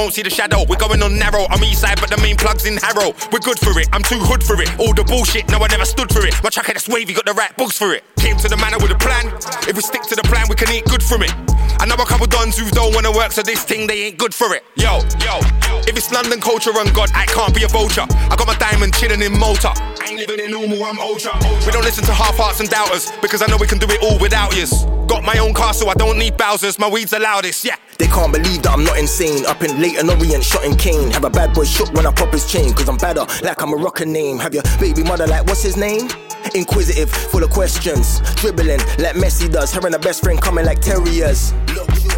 Won't 0.03 0.15
see 0.15 0.23
the 0.23 0.31
shadow. 0.31 0.67
We're 0.69 0.83
going 0.83 1.01
on 1.01 1.17
narrow, 1.17 1.47
I'm 1.49 1.63
east 1.63 1.83
side, 1.83 2.01
but 2.01 2.11
the 2.11 2.19
main 2.19 2.37
plug's 2.37 2.67
in 2.67 2.77
Harrow. 2.77 3.15
We're 3.31 3.39
good 3.39 3.59
for 3.59 3.71
it, 3.79 3.87
I'm 3.93 4.03
too 4.03 4.19
hood 4.19 4.43
for 4.43 4.59
it. 4.61 4.67
All 4.83 4.93
the 4.93 5.05
bullshit, 5.05 5.47
no, 5.49 5.63
I 5.63 5.69
never 5.69 5.85
stood 5.85 6.11
for 6.11 6.27
it. 6.27 6.35
My 6.43 6.51
tracker 6.51 6.73
that's 6.73 6.89
wavy, 6.89 7.15
got 7.15 7.25
the 7.25 7.35
right 7.35 7.55
books 7.57 7.79
for 7.79 7.95
it. 7.95 8.03
Came 8.19 8.37
to 8.39 8.49
the 8.49 8.57
manor 8.57 8.79
with 8.83 8.91
a 8.91 8.99
plan. 8.99 9.31
If 9.71 9.79
we 9.79 9.83
stick 9.83 10.03
to 10.11 10.17
the 10.17 10.27
plan, 10.27 10.47
we 10.51 10.57
can 10.57 10.75
eat 10.75 10.85
good 10.87 11.03
from 11.03 11.23
it. 11.23 11.31
I 11.79 11.87
know 11.87 11.95
a 11.95 12.07
couple 12.07 12.27
dons 12.27 12.59
who 12.59 12.69
don't 12.71 12.93
wanna 12.95 13.13
work, 13.13 13.31
so 13.31 13.43
this 13.43 13.63
thing, 13.63 13.87
they 13.87 14.11
ain't 14.11 14.19
good 14.19 14.35
for 14.35 14.51
it. 14.55 14.65
Yo, 14.75 14.99
yo, 15.23 15.39
if 15.87 15.95
it's 15.95 16.11
London 16.11 16.41
culture 16.41 16.75
and 16.75 16.91
God, 16.93 17.11
I 17.15 17.27
can't 17.27 17.55
be 17.55 17.63
a 17.63 17.69
vulture. 17.69 18.07
I 18.11 18.35
got 18.35 18.47
my 18.47 18.59
diamond 18.59 18.95
chilling 18.99 19.23
in 19.23 19.39
Malta. 19.39 19.71
I 19.71 20.11
ain't 20.11 20.19
living 20.19 20.43
in 20.43 20.51
normal, 20.51 20.83
I'm 20.83 20.99
ultra. 20.99 21.31
We 21.63 21.71
don't 21.71 21.87
listen 21.87 22.03
to 22.11 22.13
half 22.13 22.35
hearts 22.37 22.59
and 22.59 22.69
doubters 22.69 23.13
because 23.23 23.41
I 23.41 23.47
know 23.47 23.57
we 23.57 23.71
can 23.71 23.79
do 23.79 23.87
it 23.87 24.03
all 24.03 24.19
without 24.19 24.51
yous. 24.57 24.83
Got 25.07 25.23
my 25.23 25.39
own 25.39 25.55
castle, 25.55 25.91
I 25.91 25.95
don't 25.95 26.19
need 26.19 26.37
Bowser's. 26.37 26.79
My 26.79 26.89
weed's 26.89 27.13
the 27.13 27.21
loudest, 27.21 27.65
yeah. 27.65 27.77
They 28.03 28.09
can't 28.09 28.33
believe 28.33 28.65
that 28.65 28.73
I'm 28.73 28.83
not 28.83 28.99
insane. 28.99 29.47
Up 29.47 29.63
in 29.63 29.81
Leyton 29.81 30.11
Orient, 30.11 30.43
shot 30.43 30.65
in 30.65 30.75
Kane. 30.75 31.13
Have 31.13 31.23
a 31.23 31.31
bad 31.31 31.55
boy 31.55 31.63
shook 31.63 31.93
when 31.93 32.05
I 32.05 32.11
pop 32.11 32.33
his 32.33 32.51
chain. 32.51 32.75
Cause 32.75 32.89
I'm 32.89 32.97
badder, 32.97 33.25
like 33.45 33.63
I'm 33.63 33.73
a 33.73 33.77
rocker 33.77 34.05
name. 34.05 34.41
Have 34.41 34.53
your 34.53 34.65
baby 34.81 35.05
mother, 35.05 35.25
like, 35.29 35.47
what's 35.47 35.63
his 35.63 35.77
name? 35.77 36.09
Inquisitive, 36.57 37.09
full 37.09 37.45
of 37.45 37.51
questions. 37.51 38.19
Dribbling, 38.41 38.81
like 38.99 39.15
Messi 39.15 39.49
does. 39.49 39.73
Her 39.73 39.87
and 39.87 39.95
her 39.95 40.01
best 40.01 40.25
friend 40.25 40.43
coming 40.43 40.67
like 40.67 40.81
terriers. 40.81 41.53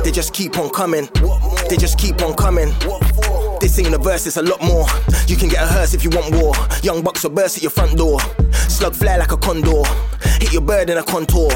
They 0.03 0.11
just 0.11 0.33
keep 0.33 0.57
on 0.57 0.71
coming. 0.71 1.07
They 1.69 1.77
just 1.77 1.99
keep 1.99 2.23
on 2.23 2.33
coming. 2.33 2.73
This 3.61 3.79
ain't 3.79 3.93
a 3.93 3.99
verse, 3.99 4.27
it's 4.27 4.39
a 4.39 4.43
lot 4.43 4.63
more. 4.63 4.87
You 5.27 5.37
can 5.37 5.51
get 5.51 5.63
a 5.63 5.67
hearse 5.67 5.93
if 5.93 6.03
you 6.03 6.09
want 6.09 6.35
war. 6.35 6.55
Young 6.83 7.03
bucks 7.03 7.25
will 7.25 7.31
burst 7.33 7.59
at 7.59 7.63
your 7.63 7.71
front 7.71 7.99
door. 7.99 8.21
Slug 8.71 8.95
fly 8.95 9.19
like 9.19 9.33
a 9.33 9.37
condor. 9.37 9.83
Hit 10.41 10.51
your 10.51 10.63
bird 10.63 10.89
in 10.89 10.97
a 10.97 11.03
contour. 11.03 11.51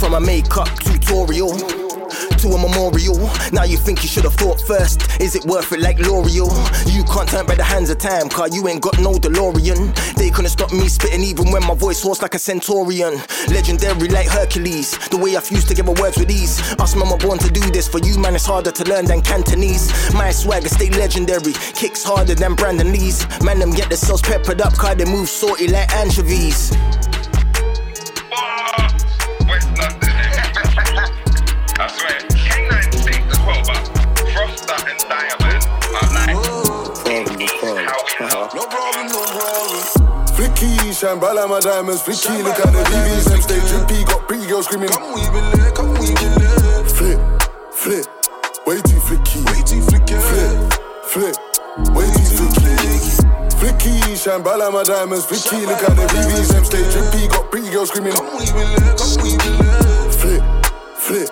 From 0.00 0.14
a 0.14 0.20
makeup 0.20 0.70
tutorial 0.80 1.85
to 2.10 2.48
a 2.48 2.58
memorial. 2.58 3.18
Now 3.52 3.64
you 3.64 3.76
think 3.76 4.02
you 4.02 4.08
should 4.08 4.24
have 4.24 4.34
thought 4.34 4.60
first. 4.60 5.20
Is 5.20 5.34
it 5.34 5.44
worth 5.44 5.72
it 5.72 5.80
like 5.80 5.98
L'Oreal? 5.98 6.50
You 6.92 7.04
can't 7.04 7.28
turn 7.28 7.46
by 7.46 7.54
the 7.54 7.64
hands 7.64 7.90
of 7.90 7.98
time, 7.98 8.28
car 8.28 8.48
you 8.48 8.66
ain't 8.68 8.82
got 8.82 8.98
no 8.98 9.12
DeLorean. 9.12 9.94
They 10.14 10.30
couldn't 10.30 10.50
stop 10.50 10.72
me 10.72 10.88
spitting 10.88 11.22
even 11.22 11.50
when 11.50 11.62
my 11.64 11.74
voice 11.74 12.04
was 12.04 12.22
like 12.22 12.34
a 12.34 12.38
centurion. 12.38 13.20
Legendary 13.48 14.08
like 14.08 14.28
Hercules. 14.28 14.98
The 15.08 15.16
way 15.16 15.36
I 15.36 15.40
fuse 15.40 15.64
together 15.64 15.92
words 15.92 16.16
with 16.18 16.30
ease. 16.30 16.60
Us 16.78 16.94
man 16.96 17.08
were 17.10 17.18
born 17.18 17.38
to 17.38 17.50
do 17.50 17.60
this. 17.70 17.88
For 17.88 17.98
you 17.98 18.18
man, 18.18 18.34
it's 18.34 18.46
harder 18.46 18.72
to 18.72 18.84
learn 18.84 19.06
than 19.06 19.22
Cantonese. 19.22 19.92
My 20.14 20.30
swagger 20.30 20.68
stay 20.68 20.90
legendary. 20.90 21.52
Kicks 21.74 22.04
harder 22.04 22.34
than 22.34 22.54
Brandon 22.54 22.92
Lee's. 22.92 23.26
Man, 23.42 23.58
them 23.58 23.72
get 23.72 23.88
themselves 23.88 24.22
peppered 24.22 24.60
up, 24.60 24.74
car 24.74 24.94
they 24.94 25.04
move 25.04 25.28
salty 25.28 25.68
like 25.68 25.92
anchovies. 25.94 26.72
No 38.56 38.64
problem, 38.72 39.08
no 39.12 39.20
problem. 39.36 39.84
Flicky, 40.32 40.72
shine 40.98 41.20
bright 41.20 41.36
like 41.36 41.50
my 41.50 41.60
diamonds. 41.60 42.00
Flicky, 42.00 42.42
look 42.42 42.56
at 42.56 42.72
the 42.72 42.80
VVs 42.88 43.28
and 43.34 43.42
stay 43.44 43.60
drippy. 43.68 44.02
Got 44.04 44.26
pretty 44.26 44.46
girls 44.46 44.64
screaming. 44.64 44.88
Come 44.88 45.12
weave 45.12 45.28
in 45.28 45.44
there, 45.60 45.72
come 45.72 45.92
weave 46.00 46.16
in 46.16 46.32
there. 46.40 46.84
Flip, 46.88 47.20
flip, 47.70 48.06
way 48.64 48.80
too 48.80 48.96
flicky. 49.04 49.44
Way 49.44 49.60
too 49.60 49.84
flicky. 49.84 50.16
Flip, 50.16 50.56
flip, 51.04 51.36
way 51.92 52.08
too 52.16 52.48
flicky. 52.56 53.20
Flicky, 53.60 54.16
shine 54.16 54.42
bright 54.42 54.56
like 54.56 54.72
my 54.72 54.84
diamonds. 54.84 55.26
Flicky, 55.26 55.66
look 55.66 55.82
at 55.84 55.92
the 55.92 56.08
VVs 56.16 56.56
and 56.56 56.64
stay 56.64 56.84
drippy. 56.96 57.28
Got 57.28 57.50
pretty 57.50 57.68
girls 57.68 57.90
screaming. 57.90 58.14
Come 58.14 58.38
weave 58.40 58.56
in 58.56 58.72
there, 58.72 58.96
come 58.96 59.20
weave 59.20 59.36
in 59.36 59.56
there. 59.68 60.12
Flip, 60.16 60.42
flip, 60.96 61.28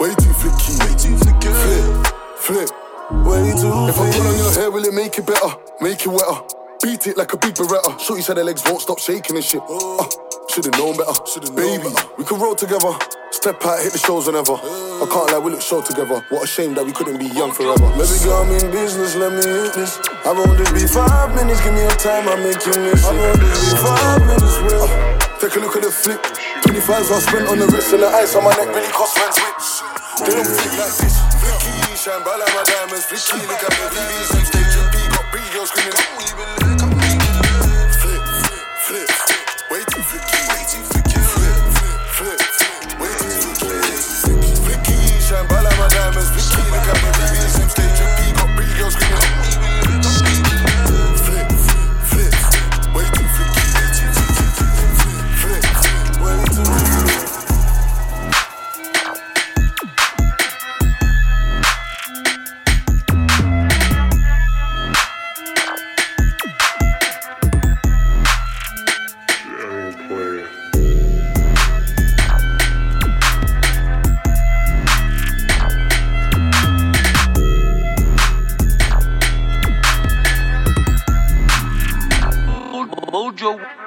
way 0.00 0.10
too 0.18 0.34
flicky. 0.34 0.82
Way 0.82 0.98
too 0.98 1.14
flicky. 1.14 1.46
Flip, 1.62 2.66
flip. 2.66 2.85
Way 3.10 3.54
too 3.54 3.70
If 3.86 4.00
I 4.02 4.10
pull 4.10 4.26
on 4.26 4.36
your 4.36 4.52
hair, 4.52 4.70
will 4.70 4.84
it 4.84 4.92
make 4.92 5.16
it 5.16 5.26
better? 5.26 5.54
Make 5.80 6.02
it 6.02 6.08
wetter? 6.10 6.42
Beat 6.82 7.06
it 7.06 7.16
like 7.16 7.32
a 7.32 7.36
big 7.38 7.54
beretta. 7.54 7.94
Shorty 8.00 8.20
said 8.20 8.36
her 8.36 8.42
legs 8.42 8.62
won't 8.66 8.82
stop 8.82 8.98
shaking 8.98 9.36
and 9.36 9.44
shit. 9.44 9.62
Uh, 9.62 10.02
should've 10.50 10.74
known 10.74 10.96
better. 10.98 11.14
Should've 11.22 11.54
Baby, 11.54 11.86
we 12.18 12.24
can 12.24 12.40
roll 12.40 12.56
together. 12.56 12.98
Step 13.30 13.62
out, 13.64 13.78
hit 13.78 13.92
the 13.94 13.98
shows 14.02 14.26
whenever. 14.26 14.58
I 14.58 15.06
can't 15.06 15.30
lie, 15.30 15.38
we 15.38 15.52
look 15.52 15.62
show 15.62 15.82
together. 15.82 16.18
What 16.34 16.42
a 16.42 16.46
shame 16.48 16.74
that 16.74 16.84
we 16.84 16.90
couldn't 16.90 17.18
be 17.18 17.30
young 17.30 17.52
forever. 17.54 17.86
Baby 17.94 18.18
girl, 18.26 18.42
I'm 18.42 18.50
in 18.50 18.74
business, 18.74 19.14
let 19.14 19.30
me 19.30 19.38
hit 19.38 19.74
this. 19.74 20.02
I 20.26 20.34
won't 20.34 20.58
just 20.58 20.74
be 20.74 20.82
five 20.90 21.30
minutes, 21.30 21.62
give 21.62 21.74
me 21.78 21.86
a 21.86 21.94
time, 22.02 22.26
I'll 22.26 22.42
make 22.42 22.58
you 22.66 22.74
miss 22.90 23.06
it. 23.06 23.06
I 23.06 23.14
won't 23.14 23.38
just 23.38 23.70
be 23.70 23.78
five 23.86 24.20
minutes, 24.26 24.56
real. 24.66 24.82
Uh, 24.82 25.38
take 25.38 25.54
a 25.54 25.60
look 25.62 25.78
at 25.78 25.86
the 25.86 25.94
flip. 25.94 26.18
25s 26.66 27.06
I 27.06 27.18
spent 27.22 27.46
on 27.54 27.58
the 27.62 27.70
wrist 27.70 27.94
and 27.94 28.02
the 28.02 28.10
ice 28.10 28.34
on 28.34 28.42
my 28.42 28.50
neck 28.58 28.74
really 28.74 28.90
cost 28.90 29.14
rent. 29.14 29.38
They 30.26 30.34
don't 30.34 30.42
flick 30.42 30.74
like 30.74 30.96
this. 30.98 31.25
Shine 32.06 32.22
bright 32.22 32.38
like 32.38 32.54
my 32.54 32.62
diamonds. 32.62 33.04
Flicky, 33.06 33.48
look 33.48 33.64
at 33.64 33.70
me, 33.72 33.98
VVs 33.98 34.38
and 34.38 34.46
stage. 34.46 35.10
Got 35.10 35.24
pretty 35.32 35.66
screaming. 35.66 36.15
Joe. 83.36 83.85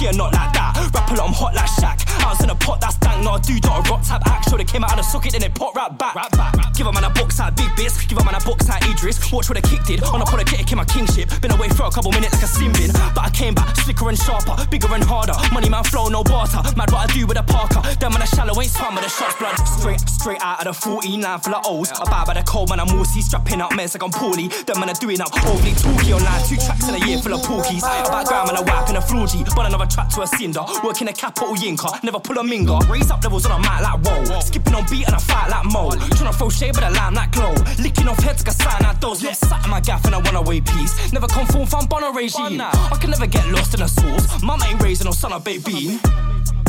You 0.00 0.12
not 0.12 0.32
like 0.32 0.52
that? 0.54 0.90
Rap 0.94 1.10
a 1.10 1.22
I'm 1.22 1.32
hot 1.32 1.54
like 1.54 1.66
Shaq. 1.66 2.09
I 2.20 2.30
was 2.30 2.42
in 2.44 2.50
a 2.50 2.54
pot 2.54 2.80
that's 2.80 2.96
dank, 2.98 3.24
not 3.24 3.40
a 3.40 3.52
dude, 3.52 3.64
not 3.64 3.86
a 3.86 3.90
rock 3.90 4.02
type 4.04 4.22
act. 4.26 4.48
Sure, 4.48 4.58
they 4.58 4.64
came 4.64 4.84
out 4.84 4.92
of 4.92 4.98
the 4.98 5.02
socket, 5.02 5.32
then 5.32 5.40
they 5.40 5.48
pot 5.48 5.74
right 5.74 5.96
back. 5.96 6.14
Right 6.14 6.30
back. 6.32 6.74
Give 6.74 6.86
a 6.86 6.92
man 6.92 7.04
a 7.04 7.10
box 7.10 7.40
out, 7.40 7.56
big 7.56 7.74
bits. 7.76 8.04
Give 8.06 8.18
a 8.18 8.24
man 8.24 8.34
a 8.34 8.40
box 8.40 8.68
out, 8.68 8.82
Idris. 8.88 9.20
Watch 9.32 9.48
what 9.48 9.60
the 9.60 9.64
kick 9.66 9.84
did. 9.84 10.02
On 10.04 10.20
a 10.20 10.24
politic 10.24 10.70
in 10.70 10.78
my 10.78 10.84
kingship. 10.84 11.28
Been 11.40 11.52
away 11.52 11.68
for 11.68 11.84
a 11.84 11.90
couple 11.90 12.10
minutes 12.12 12.34
like 12.34 12.44
a 12.44 12.46
slim 12.46 12.72
bin. 12.72 12.90
But 13.14 13.24
I 13.24 13.30
came 13.30 13.54
back, 13.54 13.76
slicker 13.76 14.08
and 14.08 14.18
sharper, 14.18 14.56
bigger 14.70 14.92
and 14.94 15.04
harder. 15.04 15.36
Money 15.52 15.68
man 15.68 15.84
flow, 15.84 16.08
no 16.08 16.24
barter. 16.24 16.62
Mad 16.76 16.90
what 16.90 17.08
I 17.08 17.12
do 17.12 17.26
with 17.26 17.38
a 17.38 17.42
parker. 17.42 17.82
Them 18.00 18.12
man 18.12 18.22
a 18.22 18.26
shallow, 18.26 18.56
ain't 18.60 18.70
swam 18.70 18.94
with 18.94 19.04
the 19.04 19.10
shots 19.10 19.36
blood. 19.36 19.56
Straight, 19.78 20.00
straight 20.08 20.40
out 20.40 20.66
of 20.66 20.72
the 20.72 20.74
49 20.74 21.40
full 21.40 21.54
of 21.54 21.62
O's. 21.66 21.90
About 22.00 22.26
by 22.26 22.34
the 22.34 22.42
cold 22.42 22.70
man, 22.70 22.80
I'm 22.80 22.88
moosey, 22.88 23.22
strapping 23.22 23.60
up 23.60 23.72
meds 23.72 23.94
like 23.94 24.02
I'm 24.02 24.10
poorly. 24.10 24.48
Them 24.48 24.80
man 24.80 24.90
are 24.90 25.00
doing 25.00 25.20
up 25.20 25.32
overly 25.46 25.74
talky 25.74 26.12
online. 26.12 26.42
Two 26.48 26.56
tracks 26.56 26.88
in 26.88 26.94
a 26.94 27.06
year 27.06 27.18
full 27.18 27.34
of 27.34 27.42
porkies. 27.42 27.84
About 27.84 28.26
gram 28.26 28.48
and 28.48 28.58
a 28.58 28.62
whack 28.62 28.88
and 28.88 28.98
a 28.98 29.02
floor 29.02 29.26
G. 29.26 29.44
But 29.54 29.66
another 29.66 29.86
track 29.86 30.08
to 30.16 30.22
a 30.22 30.26
cinder. 30.26 30.64
Working 30.82 31.08
a 31.08 31.12
capital 31.12 31.54
yinka. 31.54 32.02
Never 32.10 32.18
pull 32.18 32.38
a 32.38 32.42
minger. 32.42 32.90
Raise 32.90 33.08
up 33.08 33.22
levels 33.22 33.46
on 33.46 33.52
a 33.52 33.58
mic 33.62 33.80
like 33.82 34.00
whoa. 34.02 34.40
Skipping 34.40 34.74
on 34.74 34.84
beat 34.90 35.06
and 35.06 35.14
I 35.14 35.18
fight 35.20 35.48
like 35.48 35.64
mo. 35.66 35.90
Tryna 35.90 36.34
throw 36.34 36.48
shade 36.48 36.74
but 36.74 36.82
I 36.82 36.88
lamb 36.88 37.14
like 37.14 37.30
glow. 37.30 37.54
Licking 37.78 38.08
off 38.08 38.18
heads 38.18 38.42
a 38.44 38.50
sign 38.50 38.82
like 38.82 39.00
those. 39.00 39.22
Look, 39.22 39.34
sat 39.34 39.64
in 39.64 39.70
my 39.70 39.78
gaff 39.78 40.04
and 40.06 40.16
I 40.16 40.18
want 40.18 40.36
away 40.36 40.60
piece. 40.60 41.12
Never 41.12 41.28
conform 41.28 41.68
from 41.68 41.86
Bono 41.86 42.12
regime. 42.12 42.60
I 42.60 42.98
can 43.00 43.10
never 43.10 43.28
get 43.28 43.46
lost 43.52 43.74
in 43.74 43.82
a 43.82 43.86
source. 43.86 44.42
Mum 44.42 44.60
ain't 44.66 44.82
raising 44.82 45.04
no 45.04 45.12
son 45.12 45.32
of 45.32 45.44
bean. 45.44 46.00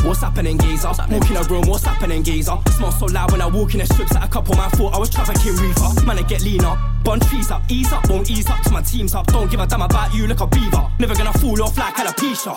What's 0.03 0.21
happening, 0.21 0.59
geezer? 0.59 0.89
Walk 0.89 1.29
in 1.29 1.37
a 1.37 1.43
room, 1.43 1.67
what's 1.67 1.85
happening, 1.85 2.21
geezer? 2.21 2.57
Smell 2.77 2.91
so 2.91 3.05
loud 3.05 3.31
when 3.31 3.41
I 3.41 3.47
walk 3.47 3.73
in 3.73 3.79
the 3.79 3.85
strips 3.87 4.13
that 4.13 4.23
a 4.23 4.27
couple 4.27 4.55
man 4.55 4.69
thought 4.71 4.93
I 4.93 4.99
was 4.99 5.09
trafficking 5.09 5.55
reefer. 5.57 6.05
Man, 6.05 6.19
I 6.19 6.23
get 6.23 6.43
leaner. 6.43 6.77
Bun 7.03 7.19
trees 7.19 7.49
up, 7.49 7.63
ease 7.69 7.91
up, 7.91 8.07
won't 8.09 8.29
ease 8.29 8.47
up 8.49 8.61
till 8.63 8.73
my 8.73 8.81
team's 8.81 9.15
up. 9.15 9.25
Don't 9.27 9.49
give 9.49 9.59
a 9.59 9.65
damn 9.65 9.81
about 9.81 10.13
you, 10.13 10.27
like 10.27 10.39
a 10.39 10.47
beaver. 10.47 10.87
Never 10.99 11.15
gonna 11.15 11.33
fall 11.33 11.61
off 11.63 11.77
like 11.77 11.95
alopecia. 11.95 12.53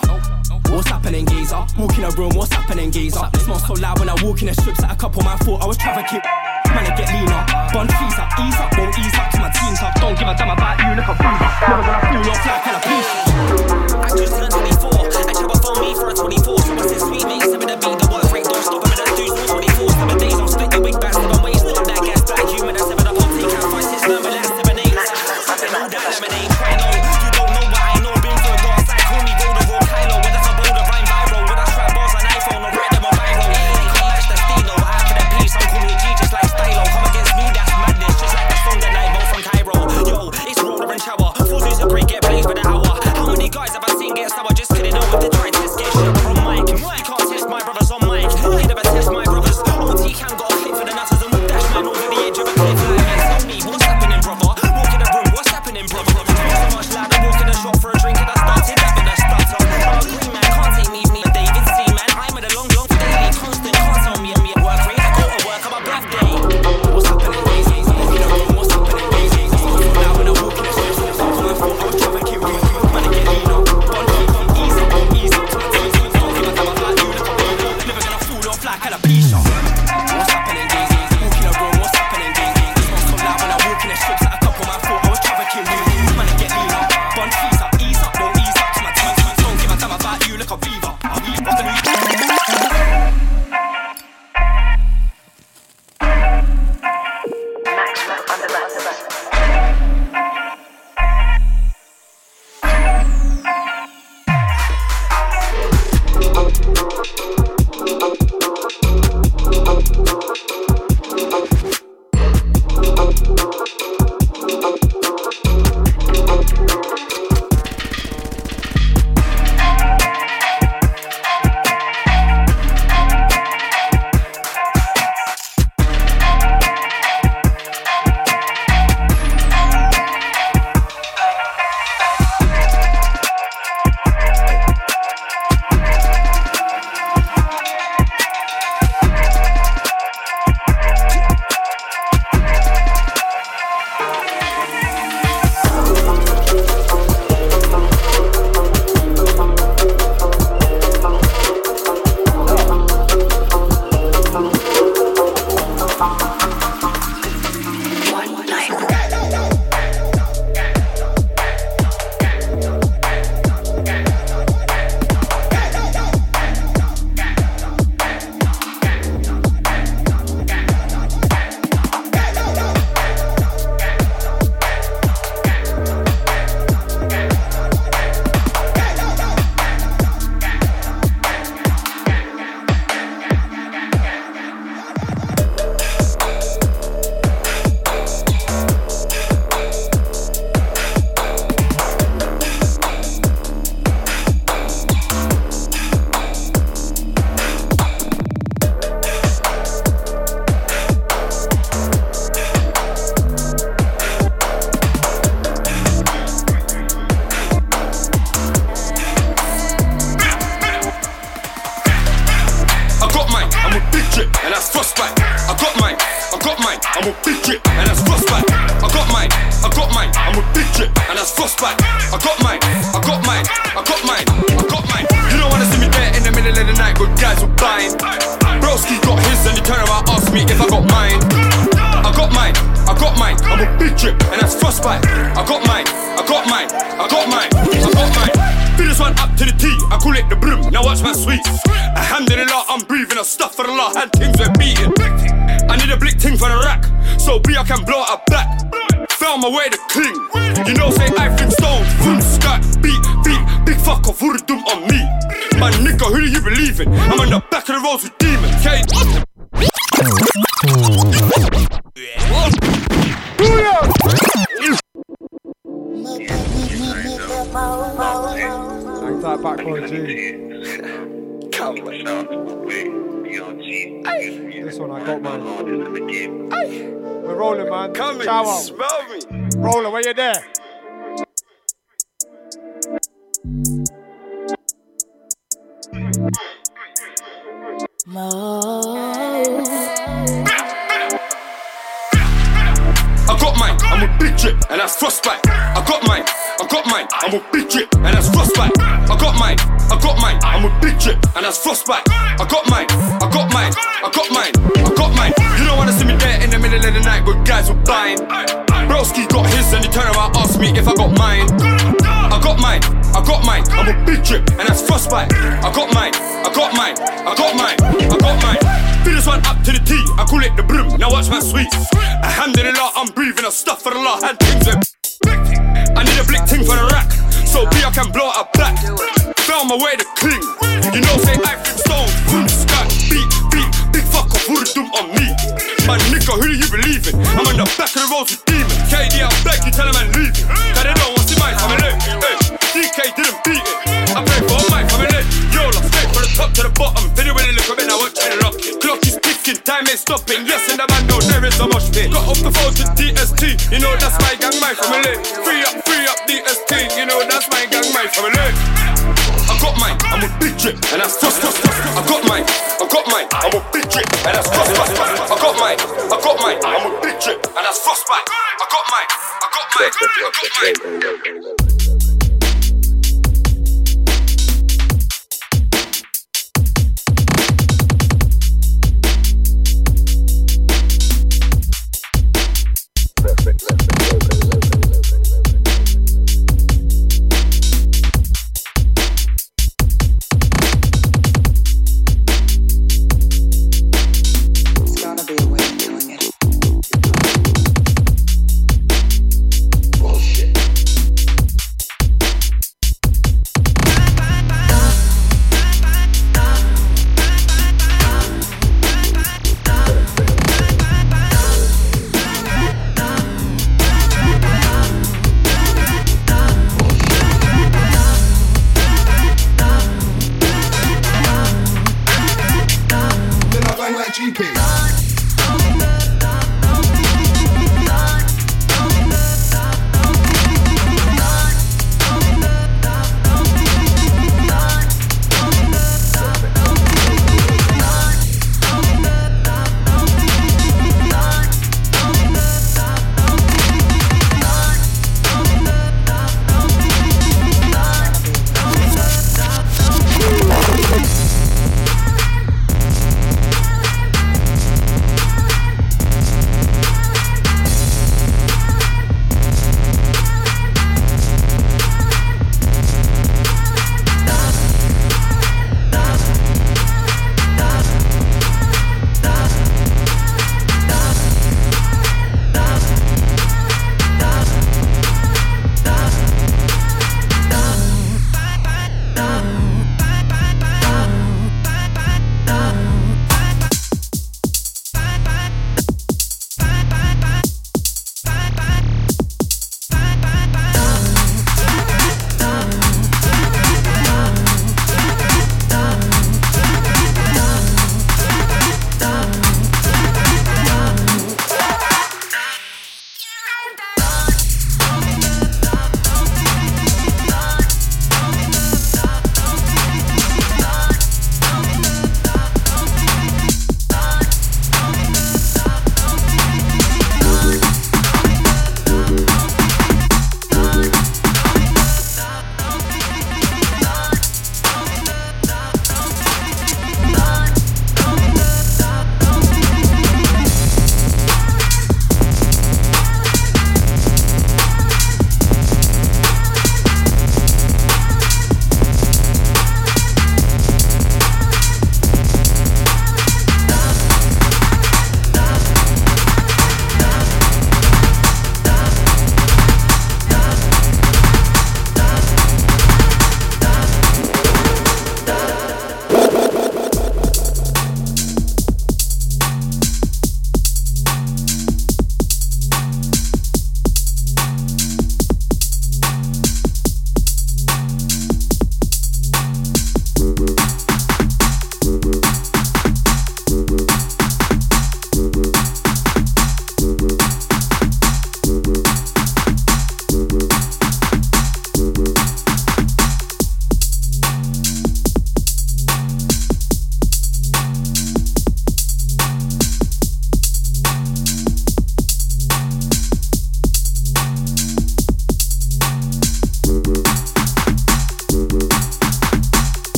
What's 0.69 0.87
happening, 0.87 1.25
geezer? 1.25 1.65
Walk 1.77 1.97
in 1.97 2.03
a 2.03 2.11
room, 2.11 2.31
what's 2.35 2.53
happening, 2.53 2.91
geezer? 2.91 3.27
Smell 3.39 3.59
so 3.59 3.73
loud 3.73 3.99
when 3.99 4.09
I 4.09 4.15
walk 4.23 4.41
in 4.41 4.47
the 4.47 4.53
strips 4.53 4.81
that 4.81 4.91
a 4.91 4.95
couple 4.95 5.23
man 5.23 5.37
thought 5.39 5.63
I 5.63 5.65
was 5.65 5.77
trafficking. 5.77 6.21
Man, 6.73 6.85
I 6.85 6.95
get 6.95 7.09
leaner. 7.09 7.41
Bun 7.73 7.87
trees 7.87 8.17
up, 8.21 8.29
ease 8.37 8.59
up, 8.61 8.69
won't 8.77 8.93
ease 8.99 9.15
up 9.17 9.31
till 9.31 9.41
my 9.41 9.49
team's 9.49 9.81
up. 9.81 9.95
Don't 9.97 10.17
give 10.17 10.27
a 10.27 10.35
damn 10.37 10.53
about 10.53 10.77
you, 10.77 10.93
like 10.93 11.09
a 11.09 11.15
beaver. 11.17 11.49
Never 11.65 11.81
gonna 11.81 12.05
fall 12.05 12.29
off 12.29 12.45
like 12.45 12.65
alopecia. 12.69 13.17
I 13.97 14.09
just 14.13 14.33
turned 14.37 14.51
24. 14.51 14.93
I 14.93 15.33
tried 15.33 15.49
to 15.49 15.57
phone 15.57 15.79
me 15.81 15.95
for 15.95 16.09
a 16.09 16.13
24. 16.13 16.59
So 16.59 16.73
I 16.73 16.85
said, 16.85 17.01
sweet 17.01 17.25
mate, 17.25 17.41
send 17.41 17.59
me 17.59 17.65
the 17.65 17.77
beat, 17.81 18.04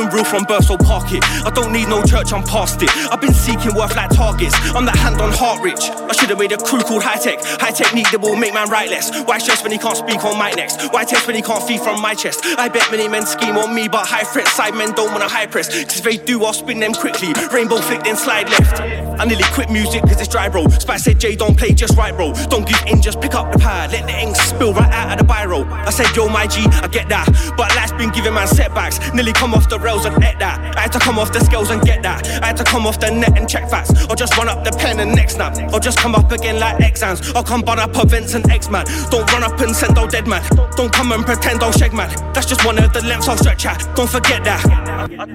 been 0.00 0.14
real 0.14 0.24
from 0.24 0.44
birth, 0.44 0.64
so 0.64 0.76
park 0.76 1.12
it. 1.12 1.22
I 1.44 1.50
don't 1.50 1.72
need 1.72 1.88
no 1.88 2.02
church, 2.02 2.32
I'm 2.32 2.42
past 2.42 2.82
it. 2.82 2.90
I've 3.10 3.20
been 3.20 3.34
seeking 3.34 3.74
worth 3.74 3.96
like 3.96 4.10
targets. 4.10 4.54
I'm 4.74 4.86
that 4.86 4.96
hand 4.96 5.20
on 5.20 5.32
heart 5.32 5.62
rich. 5.62 5.80
I 5.80 6.12
should 6.12 6.30
have 6.30 6.38
made 6.38 6.52
a 6.52 6.56
crew 6.56 6.80
called 6.80 7.02
high 7.02 7.18
tech. 7.18 7.38
High 7.60 7.72
technique 7.72 8.10
that 8.10 8.20
will 8.20 8.36
make 8.36 8.54
man 8.54 8.68
write 8.70 8.90
less. 8.90 9.10
Why 9.24 9.38
stress 9.38 9.62
when 9.62 9.72
he 9.72 9.78
can't 9.78 9.96
speak 9.96 10.24
on 10.24 10.38
my 10.38 10.52
next? 10.52 10.92
Why 10.92 11.04
test 11.04 11.26
when 11.26 11.36
he 11.36 11.42
can't 11.42 11.62
feed 11.62 11.80
from 11.80 12.00
my 12.00 12.14
chest? 12.14 12.40
I 12.44 12.68
bet 12.68 12.90
many 12.90 13.08
men 13.08 13.26
scheme 13.26 13.56
on 13.56 13.74
me, 13.74 13.88
but 13.88 14.06
high 14.06 14.24
threat 14.24 14.48
side 14.48 14.74
men 14.74 14.92
don't 14.92 15.12
wanna 15.12 15.28
high 15.28 15.46
press. 15.46 15.68
Cause 15.68 15.98
if 15.98 16.04
they 16.04 16.16
do, 16.16 16.44
I'll 16.44 16.52
spin 16.52 16.80
them 16.80 16.94
quickly. 16.94 17.32
Rainbow 17.52 17.76
flick, 17.76 18.02
then 18.02 18.16
slide 18.16 18.48
left. 18.48 18.99
I 19.20 19.26
nearly 19.26 19.44
quit 19.52 19.68
music 19.68 20.00
cause 20.00 20.18
it's 20.18 20.28
dry, 20.28 20.48
bro. 20.48 20.66
Spice 20.68 21.04
said, 21.04 21.20
Jay, 21.20 21.36
don't 21.36 21.54
play 21.54 21.74
just 21.74 21.94
right, 21.98 22.16
bro. 22.16 22.32
Don't 22.48 22.66
give 22.66 22.82
in, 22.86 23.02
just 23.02 23.20
pick 23.20 23.34
up 23.34 23.52
the 23.52 23.58
pad. 23.58 23.92
Let 23.92 24.06
the 24.06 24.18
ink 24.18 24.34
spill 24.34 24.72
right 24.72 24.90
out 24.90 25.12
of 25.12 25.18
the 25.18 25.30
biro. 25.30 25.70
I 25.70 25.90
said, 25.90 26.16
yo, 26.16 26.26
my 26.26 26.46
G, 26.46 26.62
I 26.80 26.88
get 26.88 27.10
that. 27.10 27.28
But 27.54 27.76
life's 27.76 27.92
been 27.92 28.08
giving 28.12 28.32
man 28.32 28.48
setbacks. 28.48 28.98
Nearly 29.12 29.34
come 29.34 29.52
off 29.52 29.68
the 29.68 29.78
rails 29.78 30.06
and 30.06 30.18
get 30.22 30.38
that. 30.38 30.74
I 30.74 30.80
had 30.80 30.92
to 30.92 30.98
come 30.98 31.18
off 31.18 31.34
the 31.34 31.40
scales 31.40 31.68
and 31.68 31.82
get 31.82 32.02
that. 32.02 32.26
I 32.42 32.46
had 32.46 32.56
to 32.56 32.64
come 32.64 32.86
off 32.86 32.98
the 32.98 33.10
net 33.10 33.36
and 33.36 33.46
check 33.46 33.68
facts. 33.68 33.90
Or 34.08 34.16
just 34.16 34.34
run 34.38 34.48
up 34.48 34.64
the 34.64 34.72
pen 34.72 35.00
and 35.00 35.14
next 35.14 35.34
snap. 35.34 35.54
Or 35.70 35.80
just 35.80 35.98
come 35.98 36.14
up 36.14 36.32
again 36.32 36.58
like 36.58 36.80
exams. 36.80 37.20
Or 37.32 37.42
come 37.42 37.60
bun 37.60 37.78
up 37.78 37.94
events 37.96 38.32
and 38.32 38.50
X 38.50 38.70
man. 38.70 38.86
Don't 39.10 39.30
run 39.34 39.42
up 39.42 39.60
and 39.60 39.76
send 39.76 39.98
out 39.98 40.12
dead 40.12 40.26
man. 40.28 40.42
Don't 40.76 40.92
come 40.94 41.12
and 41.12 41.26
pretend 41.26 41.62
I'll 41.62 41.72
shake 41.72 41.92
man. 41.92 42.08
That's 42.32 42.46
just 42.46 42.64
one 42.64 42.78
of 42.78 42.90
the 42.94 43.02
lengths 43.02 43.28
I'll 43.28 43.36
stretch 43.36 43.66
at. 43.66 43.84
Don't 43.94 44.08
forget 44.08 44.44
that. 44.44 44.64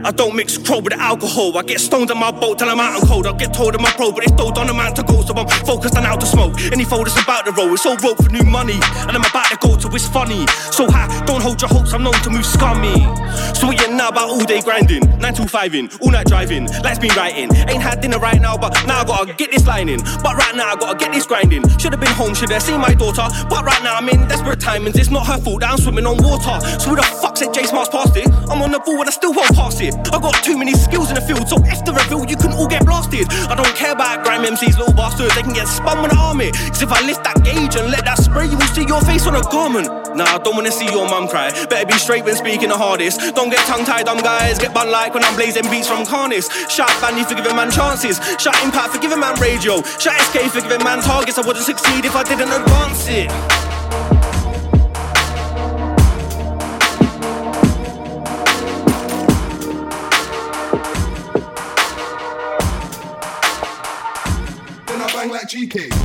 I 0.04 0.10
don't 0.10 0.36
mix 0.36 0.58
crow 0.58 0.80
with 0.80 0.94
alcohol. 0.94 1.56
I 1.56 1.62
get 1.62 1.80
stoned 1.80 2.10
in 2.10 2.18
my 2.18 2.32
boat 2.32 2.58
till 2.58 2.68
I'm 2.68 2.80
out 2.80 3.00
and 3.00 3.08
cold. 3.08 3.28
I'll 3.28 3.36
get 3.36 3.54
told 3.54 3.75
in 3.76 3.82
my 3.82 3.92
pro, 3.92 4.12
but 4.12 4.24
it's 4.24 4.34
still 4.34 4.56
on 4.58 4.68
the 4.68 4.74
man 4.74 4.94
to 4.96 5.04
go. 5.04 5.22
So 5.22 5.36
I'm 5.36 5.48
focused 5.68 5.96
on 5.98 6.04
how 6.04 6.16
to 6.16 6.26
smoke. 6.26 6.56
Any 6.72 6.86
folders 6.86 7.18
about 7.20 7.46
the 7.46 7.52
roll. 7.52 7.74
It's 7.74 7.86
all 7.86 7.98
rope 7.98 8.24
for 8.24 8.32
new 8.32 8.44
money. 8.44 8.80
And 9.06 9.12
I'm 9.12 9.26
about 9.26 9.52
to 9.52 9.58
go 9.60 9.76
to 9.76 9.88
it's 9.94 10.08
funny. 10.08 10.48
So 10.72 10.90
high, 10.90 11.12
don't 11.26 11.42
hold 11.42 11.62
your 11.62 11.70
hopes. 11.70 11.94
I'm 11.94 12.04
known 12.04 12.16
to 12.24 12.30
move 12.30 12.46
scummy. 12.46 12.96
So 13.54 13.72
you 13.72 13.88
know 13.92 14.08
about 14.08 14.30
all 14.30 14.44
day 14.44 14.62
grinding? 14.62 15.04
9 15.20 15.34
to 15.36 15.48
5 15.48 15.76
in, 15.76 15.90
all 16.02 16.12
night 16.12 16.28
driving. 16.28 16.68
Lights 16.84 17.00
been 17.00 17.14
writing. 17.16 17.54
Ain't 17.68 17.84
had 17.84 18.02
dinner 18.02 18.20
right 18.20 18.42
now, 18.42 18.58
but 18.58 18.72
now 18.88 19.02
I 19.02 19.04
gotta 19.06 19.34
get 19.34 19.52
this 19.52 19.68
line 19.68 19.90
in. 19.90 20.00
But 20.24 20.36
right 20.36 20.56
now 20.56 20.72
I 20.72 20.76
gotta 20.76 20.98
get 20.98 21.12
this 21.12 21.26
grinding. 21.26 21.68
Should've 21.78 22.00
been 22.00 22.16
home, 22.16 22.34
should've 22.34 22.62
seen 22.62 22.80
my 22.80 22.94
daughter. 22.94 23.28
But 23.50 23.66
right 23.66 23.84
now 23.84 23.96
I'm 23.96 24.08
in 24.10 24.28
desperate 24.28 24.60
timings. 24.60 24.98
It's 24.98 25.12
not 25.12 25.28
her 25.28 25.38
fault 25.38 25.62
that 25.62 25.72
I'm 25.72 25.78
swimming 25.78 26.06
on 26.06 26.18
water. 26.24 26.60
So 26.80 26.92
who 26.92 26.96
the 26.96 27.04
fuck 27.04 27.38
said 27.38 27.54
J 27.54 27.64
Smart's 27.66 27.90
past 27.90 28.16
it? 28.16 28.28
I'm 28.50 28.62
on 28.62 28.72
the 28.72 28.80
ball 28.80 29.00
and 29.00 29.08
I 29.08 29.12
still 29.12 29.34
won't 29.34 29.54
pass 29.56 29.82
it. 29.82 29.96
I 30.14 30.20
got 30.20 30.36
too 30.44 30.58
many 30.58 30.74
skills 30.74 31.10
in 31.10 31.16
the 31.16 31.22
field, 31.22 31.48
so 31.48 31.58
if 31.66 31.84
the 31.84 31.94
reveal, 31.94 32.26
you 32.26 32.38
can 32.38 32.54
all 32.54 32.68
get 32.68 32.86
blasted. 32.86 33.28
I 33.50 33.56
don't 33.56 33.65
care 33.74 33.94
about 33.94 34.24
grime 34.24 34.44
MCs, 34.44 34.78
little 34.78 34.94
bastards. 34.94 35.34
They 35.36 35.42
can 35.42 35.54
get 35.54 35.68
spun 35.68 36.02
when 36.02 36.12
I 36.12 36.20
arm 36.20 36.42
it. 36.42 36.54
Cause 36.54 36.82
if 36.82 36.92
I 36.92 37.02
lift 37.06 37.24
that 37.24 37.44
gauge 37.44 37.76
and 37.76 37.90
let 37.90 38.06
that 38.06 38.20
spray, 38.20 38.46
you 38.46 38.58
will 38.58 38.72
see 38.78 38.86
your 38.86 39.02
face 39.02 39.26
on 39.26 39.36
a 39.36 39.42
garment. 39.50 39.88
Nah, 40.16 40.36
I 40.36 40.38
don't 40.38 40.56
wanna 40.56 40.72
see 40.72 40.86
your 40.86 41.08
mum 41.10 41.28
cry. 41.28 41.52
Better 41.68 41.86
be 41.86 41.98
straight 41.98 42.26
when 42.26 42.36
speaking 42.36 42.70
the 42.70 42.78
hardest. 42.78 43.20
Don't 43.36 43.50
get 43.50 43.60
tongue 43.66 43.86
tied, 43.86 44.06
dumb 44.06 44.20
guys. 44.20 44.60
Get 44.60 44.74
bun 44.74 44.92
like 44.92 45.14
when 45.14 45.24
I'm 45.24 45.36
blazing 45.36 45.70
beats 45.70 45.88
from 45.88 46.06
Carnis. 46.06 46.52
Shout 46.70 46.92
Bandy 47.02 47.24
for 47.24 47.36
giving 47.36 47.56
man 47.56 47.72
chances. 47.72 48.20
Shout 48.40 48.56
Impact 48.64 48.94
for 48.94 49.02
giving 49.02 49.20
man 49.20 49.40
radio. 49.40 49.82
Shout 49.98 50.20
SK 50.30 50.52
for 50.52 50.62
giving 50.62 50.84
man 50.84 51.02
targets. 51.02 51.38
I 51.38 51.46
wouldn't 51.46 51.66
succeed 51.66 52.06
if 52.06 52.16
I 52.16 52.24
didn't 52.24 52.52
advance 52.52 53.08
it. 53.08 53.65
Like 65.46 65.70
GK. 65.70 66.05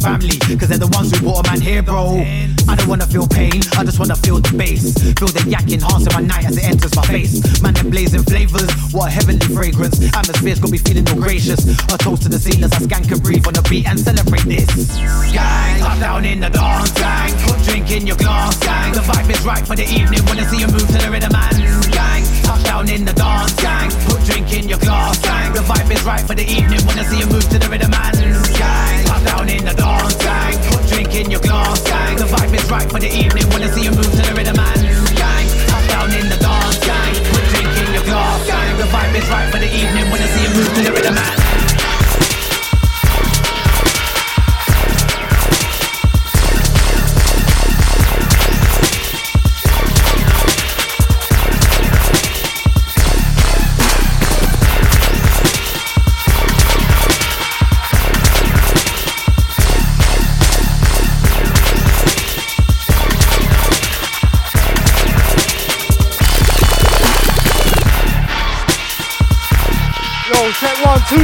family, 0.00 0.36
cause 0.56 0.68
they're 0.68 0.80
the 0.80 0.90
ones 0.96 1.12
who 1.12 1.20
brought 1.20 1.46
a 1.46 1.50
man 1.50 1.60
here, 1.60 1.82
bro. 1.82 2.18
I 2.68 2.74
don't 2.76 2.88
wanna 2.88 3.06
feel 3.06 3.26
pain, 3.28 3.60
I 3.76 3.84
just 3.84 3.98
wanna 3.98 4.16
feel 4.16 4.40
the 4.40 4.56
bass. 4.56 4.96
Feel 5.20 5.28
the 5.28 5.44
yak 5.48 5.68
of 5.70 6.12
my 6.14 6.20
night 6.20 6.46
as 6.46 6.56
it 6.56 6.64
enters 6.64 6.94
my 6.96 7.04
face. 7.04 7.40
Man, 7.62 7.74
them 7.74 7.90
blazing 7.90 8.22
flavors, 8.24 8.70
what 8.92 9.12
heavenly 9.12 9.46
fragrance. 9.54 10.00
Atmosphere's 10.16 10.58
gonna 10.58 10.72
be 10.72 10.78
feeling 10.78 11.06
all 11.08 11.20
gracious. 11.20 11.60
A 11.92 11.98
toast 11.98 12.22
to 12.24 12.28
the 12.28 12.38
ceilings, 12.38 12.72
I 12.72 12.80
scan, 12.80 13.04
can 13.04 13.18
breathe 13.20 13.46
on 13.46 13.54
the 13.54 13.62
beat 13.68 13.86
and 13.86 13.98
celebrate 13.98 14.44
this. 14.48 14.68
Gang, 15.32 15.82
up 15.82 15.98
down 16.00 16.24
in 16.24 16.40
the 16.40 16.50
dance, 16.50 16.92
gang. 16.92 17.32
Put 17.44 17.60
drink 17.64 17.90
in 17.90 18.06
your 18.06 18.16
glass, 18.16 18.56
gang. 18.58 18.92
The 18.92 19.04
vibe 19.04 19.30
is 19.30 19.42
right 19.44 19.66
for 19.66 19.76
the 19.76 19.84
evening, 19.84 20.24
wanna 20.26 20.48
see 20.48 20.58
you 20.58 20.68
move 20.68 20.86
to 20.88 20.98
the 20.98 21.10
rhythm, 21.10 21.32
man. 21.32 21.54
Gang, 21.92 22.24
touchdown 22.42 22.88
in 22.88 23.04
the 23.04 23.12
dance, 23.12 23.54
gang. 23.60 23.90
Put 24.08 24.24
drink 24.24 24.52
in 24.52 24.68
your 24.68 24.78
glass, 24.78 25.18
gang. 25.20 25.52
The 25.52 25.60
vibe 25.60 25.90
is 25.90 26.02
right 26.04 26.24
for 26.24 26.34
the 26.34 26.46
evening, 26.46 26.80
wanna 26.86 27.04
see 27.04 27.18
you 27.18 27.26
move 27.26 27.46
to 27.50 27.58
the 27.58 27.68
rhythm, 27.68 27.90
man 27.90 28.19
in 31.20 31.30
your 31.30 31.40
glass. 31.40 31.82
gang. 31.82 32.16
The 32.16 32.24
vibe 32.24 32.54
is 32.54 32.70
right 32.70 32.90
for 32.90 32.98
the 32.98 33.12
evening. 33.12 33.44
Wanna 33.50 33.68
see 33.72 33.84
you 33.84 33.90
move 33.90 34.10
to 34.10 34.22
the 34.28 34.34
rhythm 34.34 34.58
and 34.58 35.16
gang. 35.16 35.46
Up 35.76 35.84
down 35.88 36.08
in 36.12 36.26
the 36.28 36.38
dance, 36.40 36.78
gang. 36.80 37.14
We're 37.32 37.46
drinking 37.52 37.94
your 37.94 38.04
glass, 38.04 38.46
gang. 38.46 38.76
The 38.78 38.88
vibe 38.94 39.14
is 39.20 39.28
right 39.28 39.48
for 39.52 39.58
the 39.58 39.70
evening. 39.80 40.10
Wanna 40.10 40.28
see 40.32 40.42
you 40.44 40.52
move 40.56 40.74
to 40.74 40.82
the 40.82 40.92
rhythm 40.92 41.16
and 41.16 41.39
Check 70.60 70.76
one, 70.84 71.00
two. 71.08 71.16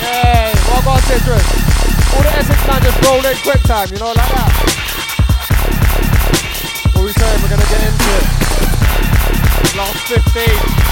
Yeah, 0.00 0.48
What 0.70 0.86
rock 0.86 0.86
on 0.86 1.02
citrus. 1.02 1.44
All 2.16 2.22
the 2.22 2.32
Essex 2.32 2.66
man 2.66 2.82
just 2.82 3.04
roll 3.04 3.20
in 3.20 3.36
quick 3.42 3.60
time, 3.64 3.88
you 3.92 3.98
know, 3.98 4.06
like 4.06 4.16
that. 4.16 4.52
What 6.94 7.04
we 7.04 7.12
saying? 7.12 7.42
We're 7.42 7.50
gonna 7.50 7.68
get 7.68 7.82
into 7.84 8.08
it. 8.16 8.24
Last 9.76 10.08
15. 10.08 10.91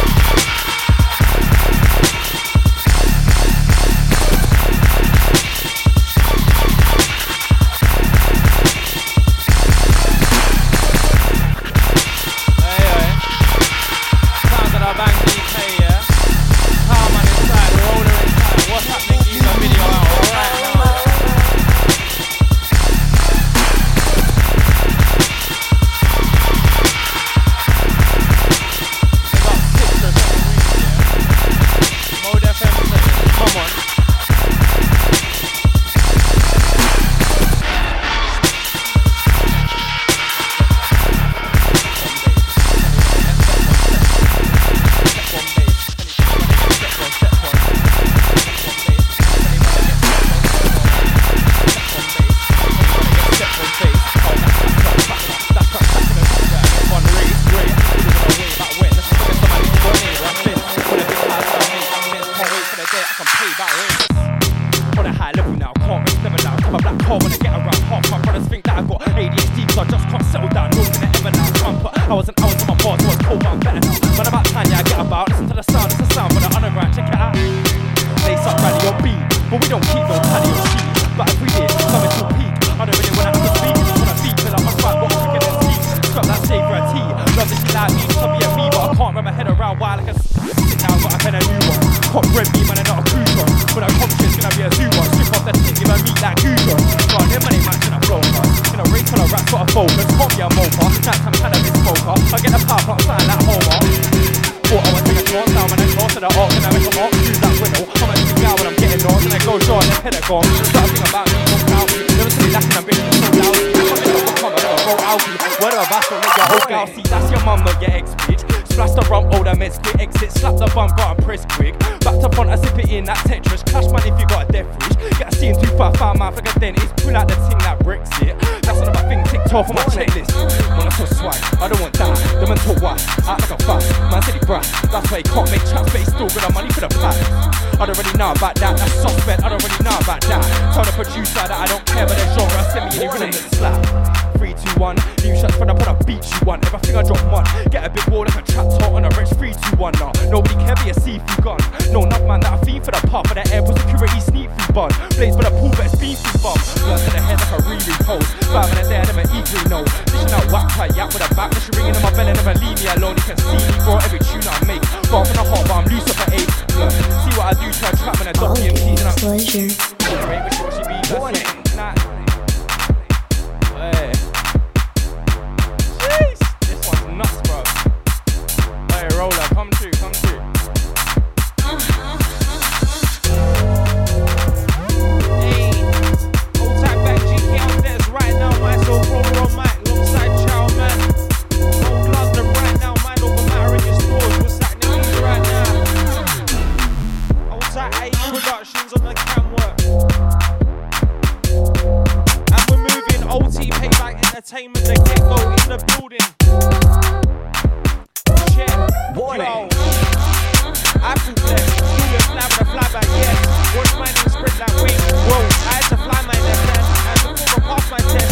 Check. 209.10 209.38
Yo. 209.38 209.66
Uh-huh. 209.66 211.00
I. 211.02 211.14
Julius 211.16 212.26
fly 212.30 212.44
with 212.46 212.60
a 212.60 212.66
flyback, 212.70 213.08
yeah. 213.18 213.34
Watch 213.74 213.92
my 213.98 214.06
name 214.06 214.30
spread 214.30 214.54
like 214.60 214.76
wing. 214.82 215.00
Whoa, 215.26 215.42
I 215.66 215.80
had 215.80 215.86
to 215.90 215.96
fly 215.96 216.20
my 216.28 216.38
left 216.38 216.64
hand. 216.70 216.84
I 216.84 216.98
had 217.08 217.18
to 217.24 217.44
go 217.50 217.58
past 217.66 217.90
my 217.90 217.98
test. 217.98 218.30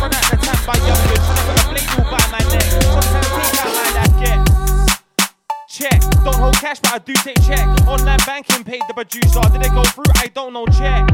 Run 0.00 0.12
out 0.12 0.26
the 0.28 0.36
time 0.36 0.62
by 0.66 0.76
young 0.84 1.00
bitch. 1.08 1.24
Tryna 1.24 1.44
put 1.46 1.56
a 1.56 1.64
blade 1.70 1.90
all 1.96 2.06
by 2.10 2.24
my 2.28 2.42
neck. 2.52 2.68
Sometimes 2.80 3.28
take 3.32 3.60
out 3.96 4.12
yeah. 4.20 4.44
Check. 5.68 6.00
Don't 6.24 6.34
hold 6.34 6.56
cash, 6.56 6.80
but 6.80 6.92
I 6.92 6.98
do 6.98 7.14
take 7.14 7.40
check. 7.42 7.66
Online 7.86 8.18
banking 8.26 8.64
paid 8.64 8.82
the 8.88 8.94
producer. 8.94 9.40
Did 9.52 9.64
it 9.64 9.72
go 9.72 9.84
through? 9.84 10.12
I 10.16 10.26
don't 10.28 10.52
know. 10.52 10.66
Check. 10.66 11.08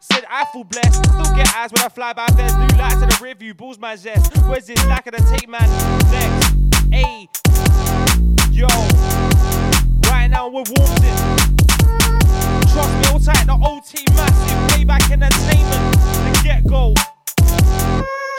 Said 0.00 0.24
I 0.28 0.44
feel 0.52 0.64
blessed. 0.64 1.04
Still 1.04 1.34
get 1.36 1.54
eyes 1.54 1.70
when 1.70 1.82
I 1.82 1.88
fly 1.88 2.12
by 2.14 2.26
fence. 2.28 2.54
Blue 2.54 2.78
lights 2.78 3.00
to 3.00 3.06
the 3.06 3.18
review. 3.22 3.54
Balls 3.54 3.78
my 3.78 3.94
zest. 3.96 4.36
Where's 4.48 4.66
this 4.66 4.84
lack 4.86 5.06
of 5.06 5.14
the 5.14 5.22
tape 5.30 5.48
man? 5.48 5.68
Next. 6.10 6.56
Ayy. 6.90 7.28
Yo. 8.52 8.66
Right 10.10 10.28
now 10.28 10.48
we're 10.48 10.64
warmed 10.76 11.04
in. 11.04 11.16
Trust 12.68 12.92
me, 12.98 13.04
all 13.12 13.20
tight. 13.20 13.46
The 13.46 13.58
OT 13.62 14.04
massive. 14.14 14.58
Payback 14.70 15.10
entertainment. 15.10 15.94
The 16.24 16.40
get 16.42 16.66
go. 16.66 16.94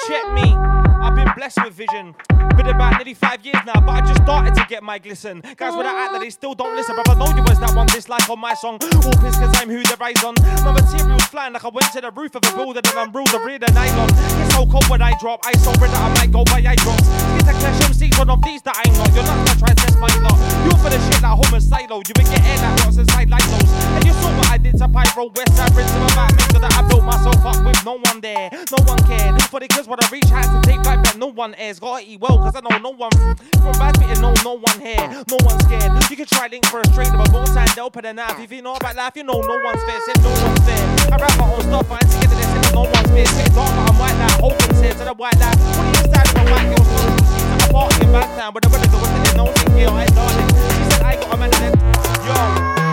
Check 0.08 0.34
me. 0.34 0.91
I've 1.02 1.16
been 1.16 1.32
blessed 1.36 1.64
with 1.64 1.74
vision. 1.74 2.14
Been 2.56 2.68
about 2.68 2.98
nearly 2.98 3.14
five 3.14 3.44
years 3.44 3.58
now, 3.66 3.80
but 3.82 3.90
I 3.90 4.02
just 4.02 4.22
started 4.22 4.54
to 4.56 4.66
get 4.70 4.84
my 4.84 5.00
glisten. 5.00 5.42
Guys 5.58 5.74
with 5.74 5.86
that 5.86 5.98
act 5.98 6.14
that 6.14 6.22
they 6.22 6.30
still 6.30 6.54
don't 6.54 6.76
listen, 6.76 6.96
but 6.96 7.10
I 7.10 7.16
know 7.16 7.26
you 7.34 7.42
was 7.42 7.60
that 7.60 7.74
one 7.74 7.88
dislike 7.88 8.30
on 8.30 8.40
my 8.40 8.54
song. 8.54 8.78
All 8.82 9.18
pissed 9.18 9.40
cause 9.40 9.50
I'm 9.58 9.70
who 9.70 9.82
they 9.82 9.98
rise 9.98 10.22
on. 10.24 10.36
My 10.62 10.78
material's 10.78 11.26
flying 11.26 11.54
like 11.54 11.66
I 11.66 11.70
went 11.70 11.92
to 11.94 12.02
the 12.02 12.12
roof 12.12 12.36
of 12.36 12.44
a 12.46 12.52
building 12.54 12.84
and 12.86 12.98
I'm 12.98 13.12
ruled 13.12 13.32
the 13.32 13.40
rear 13.40 13.58
the 13.58 13.72
nylon. 13.74 14.10
It's 14.46 14.54
so 14.54 14.66
cold 14.68 14.86
when 14.90 15.02
I 15.02 15.18
drop, 15.18 15.42
I 15.46 15.54
so 15.58 15.72
red 15.82 15.90
that 15.90 16.02
I 16.06 16.10
might 16.22 16.32
go 16.32 16.44
by 16.46 16.62
eye 16.62 16.76
drops. 16.76 17.08
It's 17.40 17.50
a 17.50 17.56
clash 17.56 17.82
MCs 17.88 18.20
one 18.20 18.30
of 18.30 18.44
these 18.44 18.62
that 18.62 18.76
I'm 18.78 18.94
not. 19.00 19.10
You're 19.16 19.24
not 19.24 19.38
gonna 19.42 19.58
try 19.58 19.70
and 19.72 19.80
test 19.80 19.98
my 19.98 20.12
lot. 20.22 20.38
You 20.68 20.76
for 20.84 20.92
the 20.92 21.00
shit 21.10 21.22
like 21.24 21.38
homicidal. 21.40 22.04
You 22.06 22.14
been 22.14 22.30
getting 22.30 22.62
that 22.62 22.78
rocks 22.84 22.98
inside 22.98 23.30
like 23.32 23.48
those. 23.48 23.72
And 23.98 24.04
you 24.06 24.14
saw 24.22 24.30
what 24.38 24.48
I 24.52 24.58
did 24.58 24.78
to 24.78 24.88
Pyro 24.92 25.32
West 25.34 25.56
Side 25.56 25.74
Rinse 25.74 25.94
in 25.96 26.02
my 26.04 26.14
back. 26.14 26.32
Make 26.36 26.52
sure 26.52 26.62
that 26.62 26.74
I 26.76 26.82
built 26.86 27.04
myself 27.04 27.42
up 27.42 27.64
with 27.66 27.80
no 27.86 27.98
one 27.98 28.20
there. 28.20 28.52
No 28.76 28.80
one 28.84 29.00
cared. 29.08 29.40
But 29.52 29.64
it 29.64 29.72
cause 29.72 29.88
when 29.88 29.98
I 30.04 30.08
reach 30.12 30.30
heights 30.30 30.52
and 30.52 30.64
take 30.64 30.84
back 30.84 30.91
that 31.04 31.18
no 31.18 31.28
one 31.28 31.56
airs. 31.56 31.80
Gotta 31.80 32.04
eat 32.04 32.20
well 32.20 32.38
cause 32.38 32.56
I 32.56 32.62
know 32.62 32.78
no 32.80 32.90
one 32.92 33.12
from 33.12 33.74
bad 33.80 33.98
fitting, 33.98 34.22
no, 34.22 34.34
no 34.44 34.58
one 34.60 34.80
here. 34.80 35.24
No 35.30 35.38
one 35.44 35.60
scared. 35.62 35.92
You 36.10 36.18
can 36.18 36.26
try 36.26 36.48
link 36.48 36.66
for 36.66 36.82
a 36.82 36.88
straight 36.92 37.12
but 37.16 37.32
more 37.32 37.46
time 37.46 37.68
they'll 37.76 37.92
put 37.92 38.06
a 38.06 38.14
knife. 38.14 38.40
If 38.40 38.52
you 38.52 38.62
know 38.62 38.76
about 38.76 38.96
life, 38.96 39.16
you 39.16 39.24
know 39.24 39.40
no 39.40 39.56
one's 39.64 39.84
fair. 39.84 40.00
Said 40.06 40.22
no 40.24 40.30
one's 40.30 40.60
fair. 40.66 40.84
I 41.14 41.18
rap 41.18 41.38
my 41.38 41.48
own 41.48 41.62
stuff, 41.62 41.92
I 41.92 41.96
ain't 41.96 42.12
together 42.12 42.36
this 42.36 42.52
and 42.52 42.76
no 42.76 42.82
one's 42.82 43.10
fair. 43.10 43.26
Say 43.26 43.48
dark, 43.56 43.72
but 43.72 43.90
I'm 43.90 43.98
white 44.00 44.18
now. 44.18 44.46
Open 44.46 44.76
said 44.76 44.98
to 44.98 45.06
the 45.06 45.14
white 45.14 45.38
life. 45.40 45.58
What 45.78 45.86
do 45.86 46.00
you 46.00 46.06
stand 46.12 46.28
for 46.30 46.44
white 46.52 46.68
girls? 46.76 46.90
No, 46.92 47.16
she's 47.32 47.48
at 47.48 47.70
a 47.70 47.74
party 47.74 48.06
in 48.06 48.12
Bankstown, 48.12 48.54
but 48.54 48.64
the 48.64 48.70
weather 48.70 48.92
goes 48.92 49.08
in 49.08 49.24
there, 49.24 49.36
no 49.38 49.46
thing 49.54 49.78
here, 49.78 49.90
I 49.90 50.06
darling. 50.08 50.50
She 50.50 50.84
said 50.92 51.02
I 51.02 51.16
got 51.16 51.34
a 51.34 51.38
man 51.38 51.52
and 51.54 51.76
then, 51.76 52.86
yo. 52.88 52.91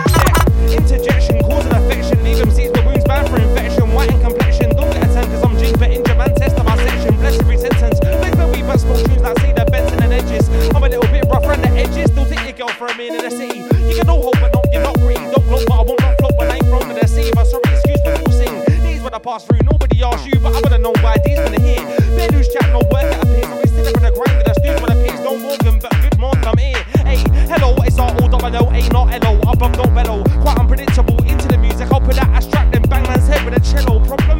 Interjection, 0.67 1.41
cause 1.43 1.65
an 1.65 1.73
affection, 1.75 2.23
leave 2.23 2.37
them 2.37 2.51
seeds, 2.51 2.71
the 2.73 2.81
wounds 2.83 3.05
bad 3.05 3.29
for 3.29 3.39
infection. 3.39 3.91
White 3.93 4.11
in 4.11 4.19
complexion, 4.21 4.75
don't 4.75 4.91
get 4.91 5.07
a 5.07 5.13
turn 5.13 5.25
cause 5.31 5.43
I'm 5.43 5.57
G, 5.57 5.73
but 5.77 5.89
injure 5.91 6.15
man, 6.15 6.35
test 6.35 6.57
of 6.57 6.65
my 6.65 6.75
section. 6.77 7.15
Bless 7.17 7.39
every 7.39 7.57
sentence. 7.57 7.99
Make 8.21 8.35
the 8.35 8.47
we 8.53 8.61
but 8.61 8.79
small 8.79 8.97
tunes 8.97 9.21
like 9.21 9.39
say 9.39 9.53
the 9.53 9.65
Benson 9.65 10.03
and 10.03 10.13
edges. 10.13 10.49
I'm 10.75 10.83
a 10.83 10.89
little 10.89 11.09
bit 11.11 11.25
rough 11.25 11.45
around 11.45 11.61
the 11.63 11.69
edges, 11.69 12.11
still 12.11 12.25
take 12.25 12.43
your 12.43 12.67
girl 12.67 12.75
for 12.75 12.87
a 12.87 12.95
minute 12.97 13.23
in 13.23 13.29
the 13.29 13.31
city. 13.31 13.59
You 13.87 13.95
can 13.95 14.07
no 14.07 14.21
hope, 14.21 14.37
but 14.39 14.53
no, 14.53 14.61
you're 14.71 14.83
not 14.83 14.95
green. 14.99 15.19
Don't 15.31 15.45
blow, 15.47 15.63
but 15.65 15.73
I 15.73 15.83
won't 15.83 16.01
not 16.01 16.17
float 16.19 16.35
when 16.37 16.51
I 16.51 16.55
ain't 16.55 16.67
thrown 16.69 16.85
to 16.87 16.93
the 16.93 17.07
sea. 17.07 17.31
But 17.33 17.45
sorry, 17.47 17.65
excuse 17.73 18.01
me, 18.05 18.11
we'll 18.21 18.35
sing. 18.35 18.53
These 18.83 19.01
what 19.01 19.13
I 19.13 19.19
pass 19.19 19.45
through, 19.45 19.65
nobody 19.65 20.03
asked 20.03 20.27
you, 20.27 20.37
but 20.39 20.53
I 20.53 20.61
wanna 20.61 20.79
know 20.79 20.93
why 21.01 21.17
these 21.25 21.39
gonna 21.39 21.59
hear. 21.59 21.81
Bear 22.13 22.29
loose 22.29 22.51
chat, 22.53 22.69
no 22.69 22.85
work 22.93 23.09
at 23.09 23.23
a 23.23 23.27
pace. 23.27 23.49
We 23.49 23.67
sit 23.73 23.87
up 23.89 23.97
in 23.97 24.03
the 24.05 24.11
grind 24.13 24.37
with 24.37 24.47
the 24.47 24.53
stews 24.59 24.77
when 24.81 24.91
I 24.91 24.97
pace. 25.01 25.19
No 25.25 25.37
Morgan, 25.37 25.79
but 25.79 25.93
good 26.01 26.17
morning, 26.19 26.45
I'm 26.45 26.57
here. 26.57 26.88
Hello, 27.17 27.75
it's 27.83 27.97
our 27.97 28.11
old 28.21 28.31
domino, 28.31 28.69
A 28.69 28.87
not 28.89 29.09
hello, 29.09 29.39
above 29.41 29.75
no 29.77 29.83
bellow. 29.85 30.23
Quite 30.41 30.59
unpredictable 30.59 31.17
into 31.25 31.47
the 31.47 31.57
music. 31.57 31.91
I'll 31.91 32.01
put 32.01 32.15
that 32.15 32.29
abstract 32.29 32.71
then 32.71 32.83
bang 32.83 33.03
man's 33.03 33.27
head 33.27 33.43
with 33.45 33.55
a 33.55 33.59
cello. 33.59 34.03
Problem 34.05 34.37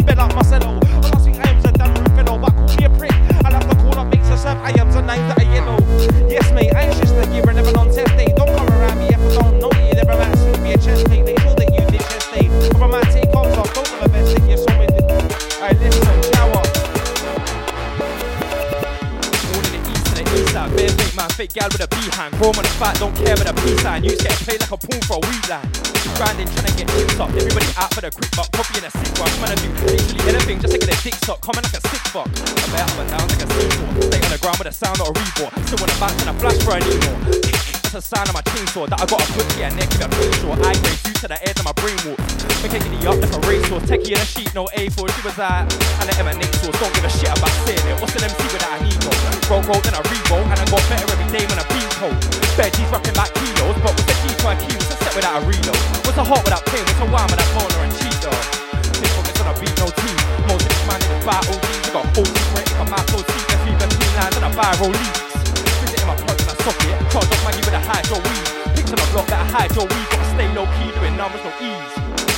fake 21.40 21.54
gal 21.54 21.70
with 21.72 21.80
a 21.80 21.88
behind. 21.88 22.36
Chrome 22.36 22.60
on 22.60 22.68
the 22.68 22.76
fat, 22.76 23.00
don't 23.00 23.16
care 23.16 23.32
with 23.40 23.48
a 23.48 23.56
peace 23.64 23.80
sign. 23.80 24.04
You 24.04 24.12
get 24.20 24.36
played 24.44 24.60
like 24.60 24.76
a 24.76 24.78
pool 24.78 25.00
for 25.08 25.16
a 25.16 25.22
weed 25.24 25.46
line. 25.48 25.72
Grinding, 26.20 26.52
trying 26.52 26.68
to 26.68 26.76
get 26.76 26.88
tips 26.92 27.16
up. 27.16 27.32
Everybody 27.32 27.72
out 27.80 27.94
for 27.96 28.02
the 28.04 28.12
quick 28.12 28.28
buck. 28.36 28.52
Copying 28.52 28.84
a 28.84 28.92
sick 28.92 29.16
one. 29.16 29.32
Man, 29.40 29.56
I 29.56 29.56
do 29.56 29.72
literally 29.88 30.20
anything 30.28 30.60
just 30.60 30.76
to 30.76 30.80
get 30.84 30.92
a 30.92 30.98
dick 31.00 31.16
suck. 31.24 31.40
Coming 31.40 31.64
like 31.64 31.80
a 31.80 31.84
sick 31.88 32.04
fuck. 32.12 32.28
I 32.28 32.68
bet 32.76 32.84
up 32.84 33.00
and 33.00 33.08
down 33.08 33.24
like 33.32 33.40
a 33.40 33.48
seesaw. 33.56 33.88
Stay 34.12 34.20
on 34.20 34.32
the 34.36 34.40
ground 34.44 34.60
with 34.60 34.68
a 34.68 34.76
sound 34.76 35.00
or 35.00 35.08
a 35.08 35.16
reboard. 35.16 35.56
Still 35.64 35.80
when 35.80 35.88
I'm 35.88 36.00
back 36.04 36.16
and 36.20 36.28
I 36.28 36.34
flash 36.44 36.60
for 36.60 36.76
a 36.76 36.80
new. 36.84 37.79
That's 37.90 38.06
a 38.06 38.16
sign 38.16 38.30
of 38.30 38.38
my 38.38 38.46
team 38.46 38.60
chainsaw 38.70 38.86
that 38.86 39.02
I 39.02 39.06
got 39.10 39.18
a 39.18 39.28
put 39.34 39.50
here 39.58 39.66
neck 39.74 39.90
a 39.98 40.06
face 40.14 40.38
short. 40.46 40.62
I 40.62 40.78
grade 40.78 41.02
due 41.02 41.16
to 41.26 41.28
the 41.32 41.40
edge 41.42 41.58
of 41.58 41.66
my 41.66 41.74
brain 41.74 41.98
walk. 42.06 42.22
We're 42.62 42.70
kicking 42.70 42.94
the 42.94 43.02
up 43.10 43.18
like 43.18 43.34
a 43.34 43.42
racehorse. 43.50 43.90
Techie 43.90 44.14
in 44.14 44.22
a 44.22 44.28
sheet, 44.30 44.54
no 44.54 44.70
A4. 44.78 45.10
She 45.10 45.22
was 45.26 45.34
like, 45.42 45.66
and 45.98 46.06
the 46.06 46.14
emanate 46.22 46.54
source. 46.62 46.78
Don't 46.78 46.94
give 46.94 47.02
a 47.02 47.10
shit 47.10 47.34
about 47.34 47.50
saying 47.66 47.82
it. 47.90 47.98
What's 47.98 48.14
an 48.14 48.30
MC 48.30 48.46
without 48.54 48.78
an 48.78 48.86
ego? 48.86 49.10
Roll, 49.50 49.66
roll, 49.66 49.82
then 49.82 49.98
I 49.98 50.06
re-roll. 50.06 50.46
And 50.46 50.60
I 50.62 50.66
got 50.70 50.86
better 50.86 51.08
every 51.10 51.30
day 51.34 51.42
when 51.50 51.58
I 51.58 51.66
beat 51.74 51.90
cold. 51.98 52.14
G's 52.62 52.90
rocking 52.94 53.18
back 53.18 53.34
kilos. 53.34 53.74
But 53.82 53.98
with 53.98 54.06
the 54.06 54.16
G 54.22 54.38
key, 54.38 54.76
was 54.78 54.90
a 54.94 54.98
set 55.02 55.14
without 55.18 55.42
a 55.42 55.50
reload. 55.50 55.82
What's 56.06 56.22
a 56.22 56.26
hot 56.30 56.46
without 56.46 56.62
pain? 56.70 56.86
What's 56.86 57.02
a 57.02 57.10
wine 57.10 57.26
without 57.26 57.50
boner 57.58 57.90
and 57.90 57.94
cheat 57.98 58.14
though? 58.22 58.38
This 59.02 59.10
one 59.18 59.26
gets 59.26 59.42
on 59.42 59.50
a 59.50 59.56
beat, 59.58 59.74
no 59.82 59.90
team. 59.90 60.18
Most 60.46 60.62
of 60.62 60.70
this 60.70 60.84
man 60.86 61.02
in 61.02 61.10
the 61.10 61.20
battle. 61.26 61.58
Got 61.90 62.06
40 62.14 62.30
credit, 62.54 62.70
come 62.78 62.94
out. 62.94 63.02
Let's 63.18 63.34
leave 63.66 63.82
them 63.82 63.90
clean 63.98 64.14
lines 64.14 64.36
and 64.38 64.46
a 64.46 64.52
viral 64.54 64.94
leaks. 64.94 65.29
In 66.70 66.86
in 66.86 66.94
my 66.94 67.02
socket. 67.02 67.10
Charge 67.10 67.32
up 67.34 67.42
money 67.42 67.62
a 67.66 67.82
hydro 67.82 68.18
weed. 68.22 68.48
On 68.90 68.98
a 68.98 69.06
block 69.14 69.28
that 69.30 69.42
a 69.42 69.48
hydro 69.50 69.84
weed. 69.90 70.06
Gotta 70.14 70.30
stay 70.34 70.50
low 70.54 70.66
key, 70.78 70.90
doing 70.94 71.18
numbers, 71.18 71.42
no 71.42 71.52
ease. 71.62 71.94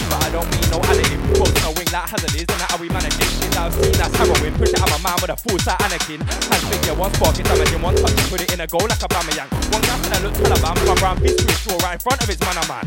But 0.07 0.23
I 0.23 0.29
don't 0.31 0.47
mean 0.51 0.67
no 0.71 0.79
additive. 0.87 1.19
Quotes 1.35 1.55
on 1.63 1.67
a 1.67 1.71
wing 1.75 1.87
like 1.91 2.07
hazard 2.07 2.35
is, 2.35 2.47
and 2.47 2.59
that's 2.59 2.71
how 2.71 2.79
we 2.79 2.87
manage 2.91 3.15
it. 3.15 3.27
Shit 3.27 3.55
I've 3.59 3.75
seen, 3.75 3.95
that's 3.95 4.15
heroin. 4.15 4.55
Push 4.55 4.71
it 4.71 4.79
out 4.79 4.91
my 4.91 4.99
mind 5.03 5.19
with 5.19 5.35
a 5.35 5.37
full 5.39 5.59
sight 5.59 5.79
Anakin. 5.83 6.23
Hands 6.23 6.63
finger, 6.67 6.95
one 6.95 7.11
spark, 7.15 7.35
it's 7.39 7.47
damaging. 7.47 7.81
One 7.83 7.95
touch, 7.95 8.15
put 8.31 8.39
it 8.39 8.51
in 8.51 8.59
a 8.63 8.67
goal 8.67 8.87
like 8.87 9.03
a 9.03 9.09
Bamayan. 9.11 9.47
One 9.71 9.83
gap 9.83 9.99
and 9.99 10.13
I 10.15 10.19
look 10.23 10.35
Taliban. 10.39 10.75
My 10.87 10.95
brown 10.99 11.17
fist 11.19 11.39
to 11.39 11.43
his 11.47 11.59
right 11.83 11.95
in 11.95 12.01
front 12.03 12.19
of 12.23 12.27
his 12.31 12.39
man, 12.43 12.55
a 12.55 12.63
man. 12.71 12.85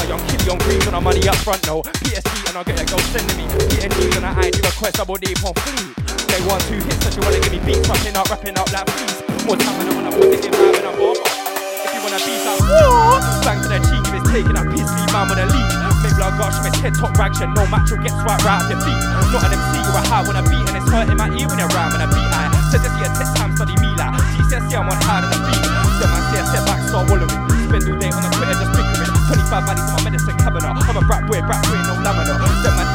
My 0.00 0.04
young 0.04 0.20
kiddie 0.28 0.48
on 0.52 0.60
greens 0.64 0.84
on 0.88 0.96
a 0.96 1.00
money 1.00 1.24
up 1.28 1.36
front, 1.44 1.64
no. 1.64 1.80
PSG, 1.80 2.28
and 2.48 2.56
I'll 2.60 2.64
get 2.64 2.76
a 2.76 2.84
go 2.84 3.00
sending 3.12 3.36
me. 3.40 3.48
PNGs 3.72 4.20
on 4.20 4.28
an 4.28 4.36
ID 4.36 4.60
request, 4.60 5.00
double 5.00 5.16
D 5.16 5.32
upon 5.32 5.56
fleet. 5.64 5.96
They 6.28 6.40
want 6.44 6.60
two 6.68 6.76
hits, 6.76 7.00
so 7.04 7.08
she 7.08 7.20
wanna 7.24 7.40
give 7.40 7.52
me 7.52 7.60
beats. 7.64 7.88
Rapping 7.88 8.16
up, 8.16 8.28
rapping 8.28 8.56
up 8.56 8.68
like 8.72 8.84
please. 8.92 9.23
More 9.44 9.60
time 9.60 9.76
and 9.76 9.88
I 9.88 9.92
wanna 9.92 10.08
put 10.08 10.32
it 10.32 10.40
in 10.40 10.52
vibe 10.56 10.80
and 10.80 10.88
I'm 10.88 10.96
bomb. 10.96 11.20
If 11.20 11.92
you 11.92 12.00
wanna 12.00 12.16
beat 12.24 12.48
up, 12.48 12.64
whoa! 12.64 13.20
Bang 13.44 13.60
to 13.60 13.68
the 13.68 13.76
cheek 13.84 14.00
if 14.08 14.16
it's 14.16 14.24
taking 14.32 14.56
a 14.56 14.64
piss, 14.64 14.88
leave 14.88 15.12
man 15.12 15.28
with 15.28 15.36
a 15.36 15.44
lead. 15.44 15.68
Make 16.00 16.16
blood 16.16 16.40
gush 16.40 16.56
from 16.56 16.72
his 16.72 16.80
head 16.80 16.96
top 16.96 17.12
raction, 17.20 17.52
no 17.52 17.68
match 17.68 17.92
will 17.92 18.00
get 18.00 18.16
swiped 18.24 18.40
right 18.40 18.56
off 18.56 18.72
your 18.72 18.80
feet. 18.80 18.96
Not 19.36 19.44
an 19.44 19.52
MC, 19.52 19.84
you're 19.84 20.00
a 20.00 20.02
high 20.08 20.24
when 20.24 20.40
I 20.40 20.42
beat 20.48 20.64
and 20.64 20.80
it's 20.80 20.88
hurting 20.88 21.20
my 21.20 21.28
ear 21.28 21.44
when 21.44 21.60
I 21.60 21.68
rhyme 21.76 21.92
when 21.92 22.00
I 22.00 22.08
beat 22.08 22.24
I 22.24 22.48
said 22.72 22.80
this 22.80 22.96
year 22.96 23.12
test 23.12 23.36
time 23.36 23.52
study 23.52 23.76
me 23.84 23.92
like 24.00 24.16
GCSE 24.40 24.72
I'm 24.80 24.88
on 24.88 24.96
higher 25.04 25.28
than 25.28 25.36
the 25.36 25.40
beat. 25.44 25.64
Then 26.00 26.08
man 26.08 26.22
say 26.32 26.40
a 26.40 26.44
step 26.48 26.64
back, 26.64 26.80
start 26.88 27.04
wallowing. 27.12 27.44
Spend 27.68 27.84
all 27.84 28.00
day 28.00 28.10
on 28.16 28.24
the 28.24 28.30
Twitter 28.32 28.56
just 28.56 28.72
bickering. 28.72 29.12
25 29.28 29.68
baddies 29.68 29.84
in 29.84 29.92
my 29.92 30.00
medicine 30.08 30.36
cabinet. 30.40 30.72
I'm 30.72 30.96
a 30.96 31.04
rap 31.04 31.28
boy, 31.28 31.44
rap 31.44 31.60
boy, 31.68 31.84
no 31.84 32.00
lamina. 32.00 32.32
Then 32.64 32.72
man 32.80 32.88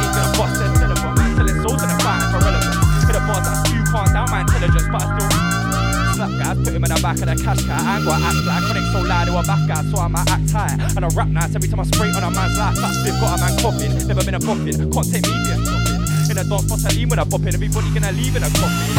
put 6.64 6.74
him 6.74 6.84
in 6.84 6.92
the 6.92 7.00
back 7.02 7.20
of 7.20 7.28
the 7.28 7.36
cash 7.36 7.64
car. 7.66 7.80
I 7.80 7.98
ain't 7.98 8.06
got 8.06 8.22
act 8.22 8.40
like 8.46 8.64
chronic 8.68 8.86
so 8.92 9.00
loud 9.02 9.26
to 9.28 9.38
a 9.38 9.44
back 9.44 9.62
guy, 9.68 9.82
so 9.90 9.98
I'm 10.00 10.16
a 10.16 10.22
act 10.28 10.50
high. 10.52 10.76
And 10.96 11.04
I 11.06 11.10
rap 11.16 11.30
nice 11.30 11.56
every 11.56 11.70
time 11.70 11.80
I 11.80 11.86
spray 11.88 12.12
on 12.12 12.24
a 12.24 12.32
man's 12.32 12.58
life. 12.58 12.76
That 12.80 12.94
spit 13.00 13.16
got 13.20 13.36
a 13.36 13.38
man 13.42 13.54
coughing, 13.60 13.94
never 14.08 14.24
been 14.24 14.36
a 14.36 14.42
boffin. 14.42 14.76
Can't 14.92 15.08
take 15.08 15.26
me 15.26 15.36
be 15.46 15.52
a 15.54 15.58
stopping. 15.64 16.00
In 16.30 16.38
a 16.38 16.46
dance, 16.46 16.70
boss, 16.70 16.86
I 16.86 16.94
lean 16.94 17.10
when 17.10 17.18
I 17.18 17.26
bop 17.26 17.42
in. 17.42 17.58
Everybody 17.58 17.90
gonna 17.90 18.12
leave 18.14 18.36
in 18.36 18.44
a 18.44 18.50
coffin. 18.54 18.94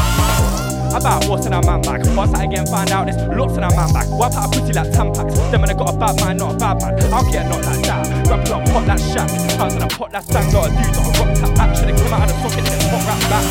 About 0.90 1.22
what's 1.30 1.46
in 1.46 1.54
a 1.54 1.62
man 1.62 1.80
back. 1.82 2.02
Once 2.18 2.34
I 2.34 2.42
again 2.42 2.66
find 2.66 2.90
out 2.90 3.06
there's 3.06 3.22
lots 3.38 3.54
in 3.54 3.62
a 3.62 3.70
man 3.70 3.92
back. 3.94 4.10
Wipe 4.10 4.34
out 4.34 4.50
a 4.50 4.58
pretty 4.58 4.74
like 4.74 4.90
Tampax. 4.90 5.30
Them 5.54 5.62
man 5.62 5.70
I 5.70 5.74
got 5.78 5.94
a 5.94 5.96
bad 5.96 6.18
man, 6.18 6.36
not 6.36 6.54
a 6.54 6.58
bad 6.58 6.82
man. 6.82 7.14
I'll 7.14 7.22
get 7.30 7.46
not 7.46 7.62
like 7.62 7.86
that. 7.86 8.26
Rap 8.26 8.42
it 8.42 8.72
pot 8.74 8.84
that 8.90 8.98
shack. 8.98 9.30
Hands 9.30 9.74
in 9.74 9.82
a 9.82 9.86
pot 9.86 10.10
that 10.10 10.24
stand. 10.24 10.50
Got 10.50 10.66
a 10.66 10.70
dude, 10.74 10.90
got 10.90 11.06
a 11.06 11.10
rock 11.22 11.30
tap 11.38 11.58
action. 11.62 11.88
It 11.90 11.96
come 12.02 12.12
out 12.12 12.26
of 12.26 12.34
the 12.34 12.42
socket, 12.42 12.64
then 12.66 12.80
pop 12.90 13.06
rap 13.06 13.20
back. 13.30 13.46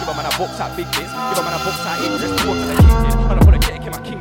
Give 0.00 0.08
a 0.08 0.14
man 0.14 0.26
a 0.26 0.30
box 0.36 0.60
out 0.60 0.76
big 0.76 0.86
bits. 0.92 1.08
Give 1.08 1.38
a 1.38 1.42
man 1.42 1.56
a 1.56 1.64
box 1.64 1.80
out 1.88 2.04
Idris. 2.04 2.85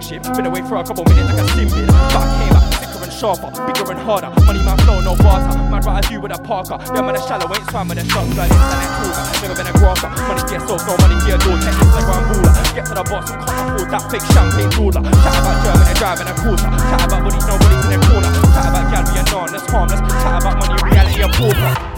Kingship. 0.06 0.36
Been 0.36 0.46
away 0.46 0.62
for 0.62 0.76
a 0.78 0.84
couple 0.84 1.04
minutes 1.06 1.34
like 1.34 1.42
a 1.42 1.48
sim 1.54 1.70
bin. 1.70 1.88
But 1.88 2.22
I 2.22 2.30
came 2.38 2.54
back 2.54 2.66
thicker 2.78 3.02
and 3.04 3.14
sharper, 3.14 3.50
bigger 3.66 3.92
and 3.92 4.00
harder. 4.00 4.30
Money 4.46 4.62
man 4.62 4.78
flow, 4.86 5.02
no 5.02 5.16
barter. 5.18 5.58
Man, 5.58 5.82
what 5.82 5.98
I 5.98 6.02
do 6.02 6.22
with 6.22 6.34
a 6.34 6.42
parker. 6.42 6.78
Them 6.94 7.06
man 7.06 7.16
a 7.16 7.22
shallow, 7.26 7.50
ain't 7.50 7.66
swam 7.70 7.90
with 7.90 7.98
a 7.98 8.06
shot. 8.06 8.26
Blood 8.34 8.52
instant 8.52 8.82
and 8.86 8.92
cougar. 9.02 9.26
Never 9.42 9.56
been 9.58 9.68
a 9.68 9.74
dancer. 9.74 10.10
Money 10.30 10.44
to 10.46 10.54
yourself, 10.54 10.82
no 10.86 10.94
money 11.02 11.18
your 11.26 11.40
door. 11.42 11.58
Check 11.58 11.76
Instagram 11.82 12.24
baller. 12.30 12.54
Get 12.76 12.86
to 12.86 12.94
the 12.94 13.04
boss, 13.10 13.26
you 13.30 13.38
can't 13.42 13.60
afford 13.66 13.90
that 13.90 14.04
fake 14.12 14.26
champagne 14.34 14.72
ruler. 14.78 15.02
Chat 15.02 15.36
about 15.42 15.58
German 15.66 15.88
and 15.90 15.98
driving 15.98 16.30
a 16.30 16.36
quarter. 16.38 16.70
Chat 16.70 17.02
about 17.06 17.22
bodies, 17.26 17.46
nobody's 17.50 17.82
in 17.86 17.90
their 17.90 18.04
corner. 18.06 18.30
Chat 18.54 18.66
about 18.70 18.86
gal 18.94 19.04
being 19.10 19.28
non, 19.34 19.48
that's 19.52 19.66
harmless. 19.72 20.02
Chat 20.22 20.36
about 20.42 20.56
money, 20.62 20.78
reality, 20.86 21.22
a 21.22 21.30
pauper. 21.34 21.95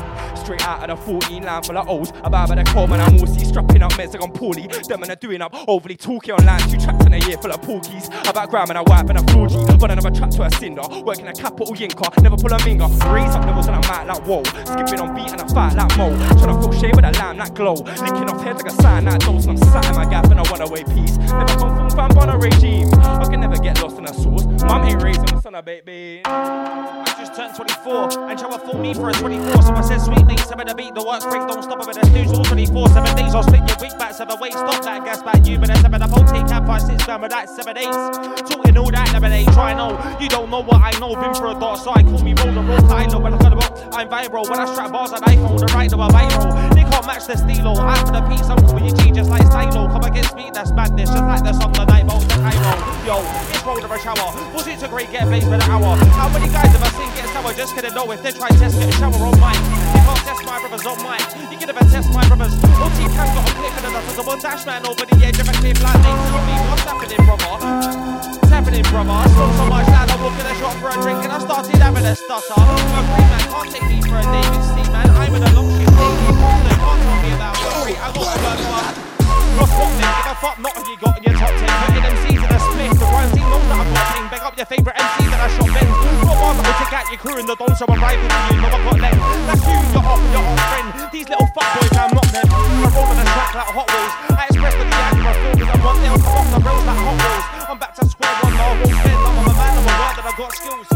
Straight 0.48 0.66
out 0.66 0.90
of 0.90 0.98
the 0.98 1.06
14 1.06 1.44
line 1.44 1.62
full 1.62 1.78
of 1.78 1.90
O's. 1.90 2.10
About 2.24 2.48
by 2.48 2.56
the 2.56 2.64
cold 2.64 2.90
man, 2.90 3.02
I'm 3.02 3.20
see 3.28 3.44
strapping 3.44 3.84
up 3.84 3.92
meds, 4.00 4.16
I'm 4.16 4.32
poorly. 4.32 4.68
Them 4.88 5.04
and 5.04 5.12
are 5.12 5.16
doing 5.16 5.42
up 5.42 5.54
overly 5.68 5.98
talking 5.98 6.36
online. 6.36 6.62
Two 6.70 6.78
tracks 6.78 7.06
in 7.06 7.14
a 7.14 7.18
year 7.28 7.36
full 7.36 7.52
of 7.52 7.60
porkies. 7.60 8.08
About 8.30 8.50
gram 8.50 8.70
and 8.70 8.78
a 8.78 8.84
wipe 8.84 9.10
and 9.10 9.20
a 9.20 9.24
floor 9.34 9.50
G. 9.50 9.58
But 9.78 9.92
another 9.92 10.10
trap 10.10 10.30
to 10.30 10.44
a 10.44 10.52
cinder. 10.52 10.84
Working 11.04 11.28
a 11.28 11.34
capital 11.34 11.76
yinker, 11.76 12.24
never 12.24 12.38
pull 12.38 12.54
a 12.54 12.58
minger. 12.60 12.88
Raise 13.12 13.36
up 13.36 13.44
levels 13.44 13.68
and 13.68 13.76
I'm 13.76 13.92
out 13.92 14.08
like 14.08 14.26
whoa. 14.26 14.44
Skipping 14.64 15.02
on 15.02 15.14
beat 15.14 15.34
and 15.34 15.42
I 15.42 15.48
fight 15.48 15.76
like 15.76 15.98
mo. 15.98 16.16
Tryna 16.16 16.62
feel 16.64 16.72
shade 16.80 16.96
with 16.96 17.04
a 17.04 17.12
lamb 17.20 17.40
like 17.40 17.54
glow. 17.54 17.74
Licking 17.74 18.30
off 18.30 18.42
heads 18.42 18.64
like 18.64 18.72
a 18.72 18.82
sign 18.82 19.04
like 19.04 19.20
dose. 19.20 19.48
And 19.48 19.60
I'm 19.60 19.68
sat 19.68 19.90
in 19.90 19.96
my 19.98 20.10
gap 20.10 20.32
and 20.32 20.40
I 20.40 20.44
want 20.50 20.64
away 20.64 20.86
peace. 20.86 21.18
Never 21.18 21.60
come 21.60 22.12
from 22.12 22.30
a 22.30 22.38
regime. 22.38 22.88
I 23.04 23.26
can 23.30 23.42
never 23.42 23.58
get 23.58 23.82
lost 23.84 23.98
in 23.98 24.06
a 24.06 24.14
source. 24.14 24.46
Mum 24.64 24.86
ain't 24.86 25.04
raising 25.04 25.42
son 25.42 25.56
of 25.56 25.66
baby. 25.66 26.22
I 26.24 27.16
just 27.20 27.36
turned 27.36 27.54
24 27.54 28.30
and 28.30 28.40
try 28.40 28.50
to 28.50 28.60
fool 28.60 28.80
me 28.80 28.94
for 28.94 29.10
a 29.10 29.14
24. 29.14 29.62
So 29.62 29.74
I 29.74 29.82
said, 29.82 30.00
sweet 30.00 30.37
some 30.46 30.60
of 30.60 30.68
the 30.68 30.76
beat, 30.76 30.94
the 30.94 31.04
work's 31.04 31.26
quick, 31.26 31.42
don't 31.48 31.64
stop 31.64 31.80
with 31.80 31.98
the 31.98 32.06
snooze 32.06 32.32
all 32.32 32.44
24. 32.44 32.90
Seven 32.90 33.16
days, 33.16 33.34
I'll 33.34 33.44
split 33.44 33.64
your 33.68 33.78
week 33.82 33.98
back, 33.98 34.14
seven 34.14 34.38
ways, 34.40 34.54
stop 34.54 34.84
that 34.84 35.04
gas 35.04 35.24
back 35.24 35.46
you. 35.48 35.58
But 35.58 35.68
then 35.68 35.78
seven 35.78 36.02
up, 36.02 36.12
I'll 36.12 36.28
take 36.28 36.48
cap, 36.48 36.68
five, 36.68 36.82
six, 36.82 37.08
with 37.08 37.32
that, 37.32 37.50
seven 37.50 37.78
eights. 37.78 37.98
Talking 38.50 38.78
all 38.78 38.92
that, 38.92 39.08
eight, 39.32 39.48
try 39.54 39.74
know. 39.74 39.96
You 40.20 40.30
don't 40.30 40.50
know 40.50 40.62
what 40.62 40.82
I 40.82 40.92
know, 41.00 41.16
been 41.16 41.34
for 41.34 41.48
a 41.48 41.60
dark 41.60 41.80
side, 41.80 42.06
call 42.06 42.22
me 42.22 42.34
roller, 42.38 42.62
roll, 42.62 42.92
I 42.92 43.06
know 43.08 43.20
when 43.20 43.34
I 43.34 43.38
cut 43.38 43.54
about, 43.54 43.96
I'm 43.96 44.10
viral. 44.10 44.50
When 44.50 44.60
I 44.60 44.66
strap 44.72 44.92
bars 44.92 45.14
at 45.14 45.22
iPhone, 45.24 45.60
the 45.60 45.74
right 45.74 45.90
to 45.90 45.96
a 45.96 46.08
viral. 46.10 46.76
They 46.76 46.84
can't 46.84 47.06
match 47.08 47.26
the 47.26 47.38
stilo. 47.38 47.80
After 47.80 48.12
the 48.12 48.22
piece, 48.28 48.50
I'm 48.50 48.60
cool, 48.68 48.82
you 48.82 48.94
G 48.96 49.12
just 49.12 49.30
like 49.30 49.47
stylo. 49.48 49.88
Come 49.88 50.04
against 50.04 50.36
me, 50.36 50.52
that's 50.54 50.72
madness, 50.72 51.10
just 51.10 51.24
like 51.24 51.44
the 51.44 51.54
song, 51.54 51.74
the 51.74 51.86
Night 51.86 52.06
Boat 52.06 52.22
to 52.22 52.36
Cairo. 52.38 52.74
Yo, 53.08 53.18
it's 53.50 53.64
roll 53.64 53.80
of 53.80 53.92
a 53.92 54.00
shower. 54.00 54.30
Was 54.54 54.68
it 54.68 54.84
a 54.84 54.88
great 54.88 55.12
get 55.12 55.26
blazed 55.26 55.48
with 55.48 55.64
an 55.64 55.72
hour? 55.72 55.96
How 56.14 56.30
many 56.30 56.52
guys 56.52 56.72
have 56.76 56.84
I 56.84 56.92
seen 56.94 57.10
get 57.16 57.28
sour? 57.32 57.54
Just 57.54 57.76
gonna 57.76 57.96
know 57.96 58.12
if 58.12 58.22
they 58.22 58.32
try 58.32 58.50
test, 58.60 58.78
get 58.80 58.90
a 58.90 58.96
shower 59.00 59.16
on 59.16 59.40
mine. 59.40 59.60
You 59.96 60.04
can't 60.04 60.22
test 60.28 60.44
my 60.46 60.60
brothers 60.60 60.86
on 60.86 61.00
mine. 61.02 61.24
You 61.50 61.58
can 61.58 61.68
never 61.72 61.86
test 61.88 62.12
my 62.14 62.28
brothers. 62.28 62.54
OT 62.78 63.00
can 63.08 63.28
got 63.34 63.48
a 63.48 63.54
click 63.58 63.74
and 63.80 63.86
another. 63.88 64.12
So 64.14 64.24
one 64.24 64.40
dash 64.40 64.66
man 64.66 64.86
over 64.86 65.06
the 65.06 65.18
edge 65.24 65.40
of 65.40 65.48
a 65.48 65.56
cliff 65.58 65.82
like 65.82 66.02
me 66.04 66.12
what's 66.70 66.84
happening, 66.84 67.22
brother. 67.26 67.48
What's 67.48 68.52
happening, 68.52 68.84
brother? 68.92 69.12
I 69.12 69.28
smoked 69.28 69.56
so 69.58 69.66
much 69.68 69.88
that 69.88 70.12
I 70.12 70.16
walk 70.22 70.40
in 70.40 70.46
a 70.46 70.56
shop 70.60 70.76
for 70.82 70.90
a 70.90 70.98
drink 71.02 71.24
and 71.24 71.32
I 71.32 71.40
started 71.40 71.80
having 71.80 72.06
a 72.06 72.16
stutter. 72.16 72.58
A 72.58 73.02
green 73.08 73.28
man 73.32 73.46
can't 73.48 73.70
take 73.72 73.88
me 73.88 74.02
for 74.02 74.18
a 74.20 74.26
David 74.28 74.64
C 74.64 74.76
man. 74.92 75.10
I'm 75.10 75.36
in 75.36 75.44
a 75.44 75.52
long 75.56 75.72
problem. 75.72 76.28
Can't 76.68 77.02
tell 77.02 77.20
me 77.24 77.32
about 77.36 77.58
worry. 77.64 77.96
I 77.96 78.12
got 78.14 78.26
a 78.26 78.68
work 78.68 78.96
for. 78.96 79.07
Ross 79.58 79.74
Watson, 79.74 80.06
give 80.06 80.30
a 80.30 80.36
fuck 80.38 80.58
not 80.62 80.74
who 80.78 80.86
you 80.86 80.98
got 81.02 81.18
in 81.18 81.24
your 81.26 81.34
top 81.34 81.50
10. 81.50 81.66
Putting 81.66 82.06
MCs 82.06 82.42
in 82.46 82.52
a 82.54 82.60
split. 82.62 82.94
The 82.94 83.08
rhyme 83.10 83.32
team 83.34 83.48
knows 83.50 83.66
that 83.66 83.90
got 83.90 84.06
team. 84.14 84.26
Beg 84.30 84.44
up 84.46 84.54
your 84.54 84.70
favourite 84.70 84.98
MC 85.02 85.18
that 85.34 85.42
I 85.42 85.50
shot 85.50 85.70
Ben. 85.74 85.88
Got 85.90 86.38
bars 86.38 86.56
that 86.58 86.66
will 86.70 86.78
take 86.78 86.94
out 86.94 87.06
your 87.10 87.18
crew 87.18 87.38
in 87.42 87.46
the 87.50 87.58
dome, 87.58 87.74
so 87.74 87.90
I'm 87.90 87.98
rival 87.98 88.22
to 88.22 88.38
you. 88.54 88.62
I 88.62 88.70
got 88.70 88.98
them. 89.02 89.18
That's 89.50 89.66
you, 89.66 89.78
your 89.98 90.06
off, 90.06 90.22
your 90.30 90.46
off 90.46 90.62
friend. 90.70 90.88
These 91.10 91.28
little 91.34 91.50
fuckboys, 91.58 91.90
I'm 91.98 92.14
not 92.14 92.30
them. 92.30 92.48
I 92.54 92.88
roll 92.94 93.10
on 93.10 93.18
a 93.18 93.26
track 93.26 93.52
like 93.58 93.72
Hot 93.74 93.88
Wheels. 93.90 94.14
I 94.30 94.44
express 94.46 94.74
the 94.78 94.86
reaction 94.86 95.26
I 95.26 95.34
feel 95.42 95.54
because 95.58 95.70
I 95.74 95.78
want 95.82 95.98
them. 96.06 96.14
Come 96.22 96.38
off 96.38 96.50
the 96.54 96.60
rails 96.62 96.86
like 96.86 97.02
Hot 97.02 97.18
Wheels. 97.18 97.46
I'm 97.66 97.78
back 97.82 97.94
to 97.98 98.04
square 98.06 98.36
one, 98.46 98.54
now 98.54 98.70
I 98.70 98.76
won't 98.78 98.94
spend. 98.94 99.20
I'm 99.26 99.42
a 99.42 99.54
man, 99.58 99.74
I'm 99.74 99.90
a 99.90 99.94
word 99.98 100.16
that 100.22 100.26
I 100.30 100.34
got 100.38 100.52
skills. 100.54 100.90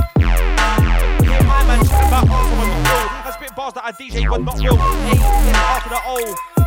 Hear 1.26 1.42
my 1.50 1.60
man 1.66 1.80
chatting 1.82 2.14
about 2.14 2.30
so 2.30 2.62
I'm. 2.62 3.26
I 3.26 3.32
spit 3.34 3.58
bars 3.58 3.74
that 3.74 3.90
I 3.90 3.92
DJ, 3.98 4.30
but 4.30 4.46
not 4.46 4.62
real. 4.62 4.78
Hey, 4.78 5.18
after 5.18 5.90
the 5.90 6.02
O. 6.06 6.61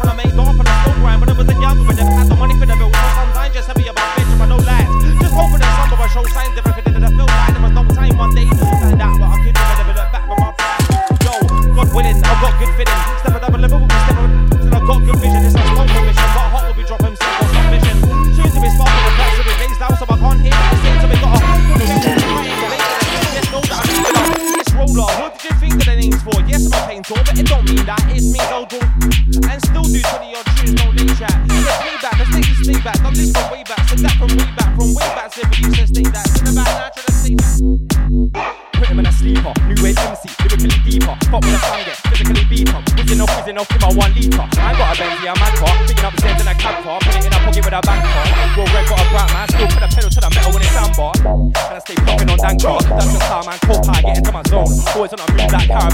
trying 0.00 0.16
to 0.16 0.16
make 0.16 0.34
dark 0.34 0.48
on 0.48 0.64
the 0.64 0.64
to 0.64 0.64
to 0.64 0.72
slow 0.82 0.94
grind. 1.00 1.20
When 1.20 1.28
I 1.28 1.32
was 1.32 1.48
a 1.48 1.52
younger, 1.60 1.84
but 1.84 1.96
never 1.96 2.10
had 2.10 2.28
the 2.28 2.36
money 2.36 2.54
for 2.58 2.66
the 2.66 2.76
bill. 2.76 2.92
Sometimes 2.92 3.54
just 3.54 3.68
heavy 3.68 3.88
about 3.88 4.09
Just 5.30 5.38
hoping 5.38 5.60
that 5.60 5.70
some 5.78 5.92
of 5.94 6.00
us 6.02 6.10
show 6.10 6.24
signs 6.34 6.58
of 6.58 6.66
everything 6.66 6.92
that 6.94 7.04
I 7.04 7.14
feel 7.14 7.22
like 7.22 7.54
there 7.54 7.62
was 7.62 7.70
no 7.70 7.86
time 7.94 8.18
one 8.18 8.34
day. 8.34 8.50
Find 8.50 9.00
out 9.00 9.14
what 9.14 9.30
I 9.30 9.38
could 9.38 9.54
do, 9.54 9.62
but 9.62 9.78
never 9.78 9.94
look 9.94 10.10
back 10.10 10.26
with 10.26 10.42
my 10.42 10.50
Yo, 11.22 11.34
God 11.70 11.94
willing, 11.94 12.18
I've 12.18 12.42
got 12.42 12.58
good 12.58 12.74
fitting. 12.74 13.19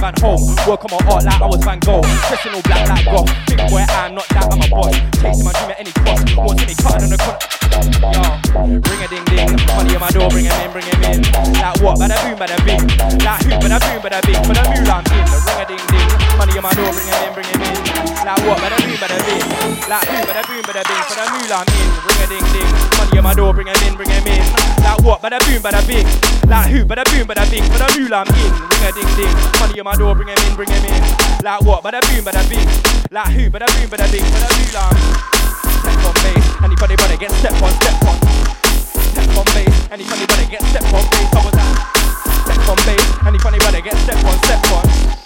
Caravan 0.06 0.22
home. 0.22 0.56
Work 0.68 0.84
on 0.84 0.90
my 0.92 1.12
art 1.12 1.24
like 1.24 1.40
I 1.40 1.46
was 1.46 1.64
Van 1.64 1.78
Gogh. 1.80 2.02
Dressing 2.28 2.54
all 2.54 2.62
black 2.62 2.88
like 2.88 3.04
goth. 3.04 3.30
Big 3.46 3.58
boy, 3.70 3.84
I'm 3.88 4.14
not 4.14 4.28
that, 4.30 4.52
I'm 4.52 4.62
a 4.62 4.68
boss. 4.68 4.94
Chasing 5.20 5.44
my 5.44 5.52
dream 5.52 5.70
at 5.70 5.80
any 5.80 5.92
cost. 5.92 6.36
Watching 6.36 6.68
me 6.68 6.74
cutting 6.74 7.04
on 7.04 7.10
the 7.10 7.18
con. 7.18 7.36
Yo, 8.14 8.22
ring 8.66 9.02
a 9.02 9.08
ding 9.08 9.24
ding. 9.26 9.50
Money 9.76 9.94
on 9.94 10.00
my 10.00 10.10
door, 10.10 10.28
bring 10.30 10.44
him 10.44 10.54
in, 10.62 10.70
bring 10.72 10.86
him 10.86 11.02
in. 11.02 11.22
Like 11.58 11.80
what? 11.82 11.98
Bada 11.98 12.16
boom, 12.22 12.38
bada 12.38 12.56
bing. 12.64 12.86
Like 13.24 13.42
who? 13.42 13.50
Bada 13.58 13.78
boom, 13.80 14.00
bada 14.02 14.20
bing. 14.26 14.42
For 14.44 14.54
the 14.54 14.62
moolah, 14.62 15.02
I'm 15.02 15.12
in. 15.12 15.24
The 15.26 15.38
ring 15.46 15.60
a 15.60 15.66
ding 15.66 15.86
ding. 15.88 15.95
On 16.56 16.64
my 16.64 16.72
door, 16.72 16.88
bring 16.88 17.04
him 17.04 17.20
in, 17.20 17.32
bring 17.36 17.48
him 17.52 17.60
in. 17.68 17.76
Like 18.24 18.40
what? 18.48 18.56
Bada 18.64 18.80
boom, 18.80 18.96
bada 18.96 19.20
bing. 19.28 19.44
Like 19.92 20.08
who? 20.08 20.24
Bada 20.24 20.40
boom, 20.48 20.64
bada 20.64 20.82
bing. 20.88 21.04
For 21.04 21.12
the 21.12 21.24
I'm 21.52 21.68
in. 21.68 21.88
Ring 22.00 22.16
a 22.16 22.26
ding 22.32 22.46
ding. 22.48 22.70
Money 22.96 23.18
on 23.20 23.24
my 23.28 23.34
door, 23.36 23.52
bring 23.52 23.68
him 23.68 23.76
in, 23.84 23.92
bring 23.92 24.08
him 24.08 24.24
in. 24.24 24.40
Like 24.80 25.04
what? 25.04 25.20
Bada 25.20 25.36
boom, 25.44 25.60
bada 25.60 25.84
bing. 25.84 26.08
Like 26.48 26.72
who? 26.72 26.88
Bada 26.88 27.04
boom, 27.12 27.28
bada 27.28 27.44
bing. 27.52 27.60
For 27.68 27.76
the 27.76 27.88
moolah, 27.92 28.24
I'm 28.24 28.32
in. 28.40 28.52
Ring 28.56 28.84
a 28.88 28.90
ding 28.96 29.10
ding. 29.20 29.36
Money 29.60 29.76
on 29.76 29.84
my 29.84 30.00
door, 30.00 30.16
bring 30.16 30.32
him 30.32 30.40
in, 30.48 30.56
bring 30.56 30.72
him 30.72 30.80
in. 30.80 30.96
Like 31.44 31.60
what? 31.60 31.84
Bada 31.84 32.00
boom, 32.08 32.24
bada 32.24 32.40
bing. 32.48 32.64
Like 33.12 33.36
who? 33.36 33.52
Bada 33.52 33.68
boom, 33.76 33.92
bada 33.92 34.08
bing. 34.08 34.24
For 34.24 34.40
the 34.40 34.48
I'm. 34.80 34.96
Step 35.84 36.08
on 36.08 36.16
bass. 36.24 36.44
Anybody 36.64 36.96
wanna 36.96 37.20
get 37.20 37.36
step 37.36 37.52
on, 37.60 37.72
step 37.84 38.00
on. 38.08 38.16
Step 39.12 39.28
on 39.36 39.44
bass. 39.52 39.76
Anybody 39.92 40.24
wanna 40.24 40.48
get 40.48 40.64
step 40.72 40.88
on 40.88 41.04
bass? 41.04 41.28
How 41.36 41.44
was 41.44 41.52
that? 41.52 41.68
Step 42.48 42.64
on 42.64 42.80
bass. 42.88 43.04
Anybody 43.28 43.58
wanna 43.60 43.84
get 43.84 43.96
step 44.08 44.24
on, 44.24 44.36
step 44.40 44.64
on. 44.72 45.25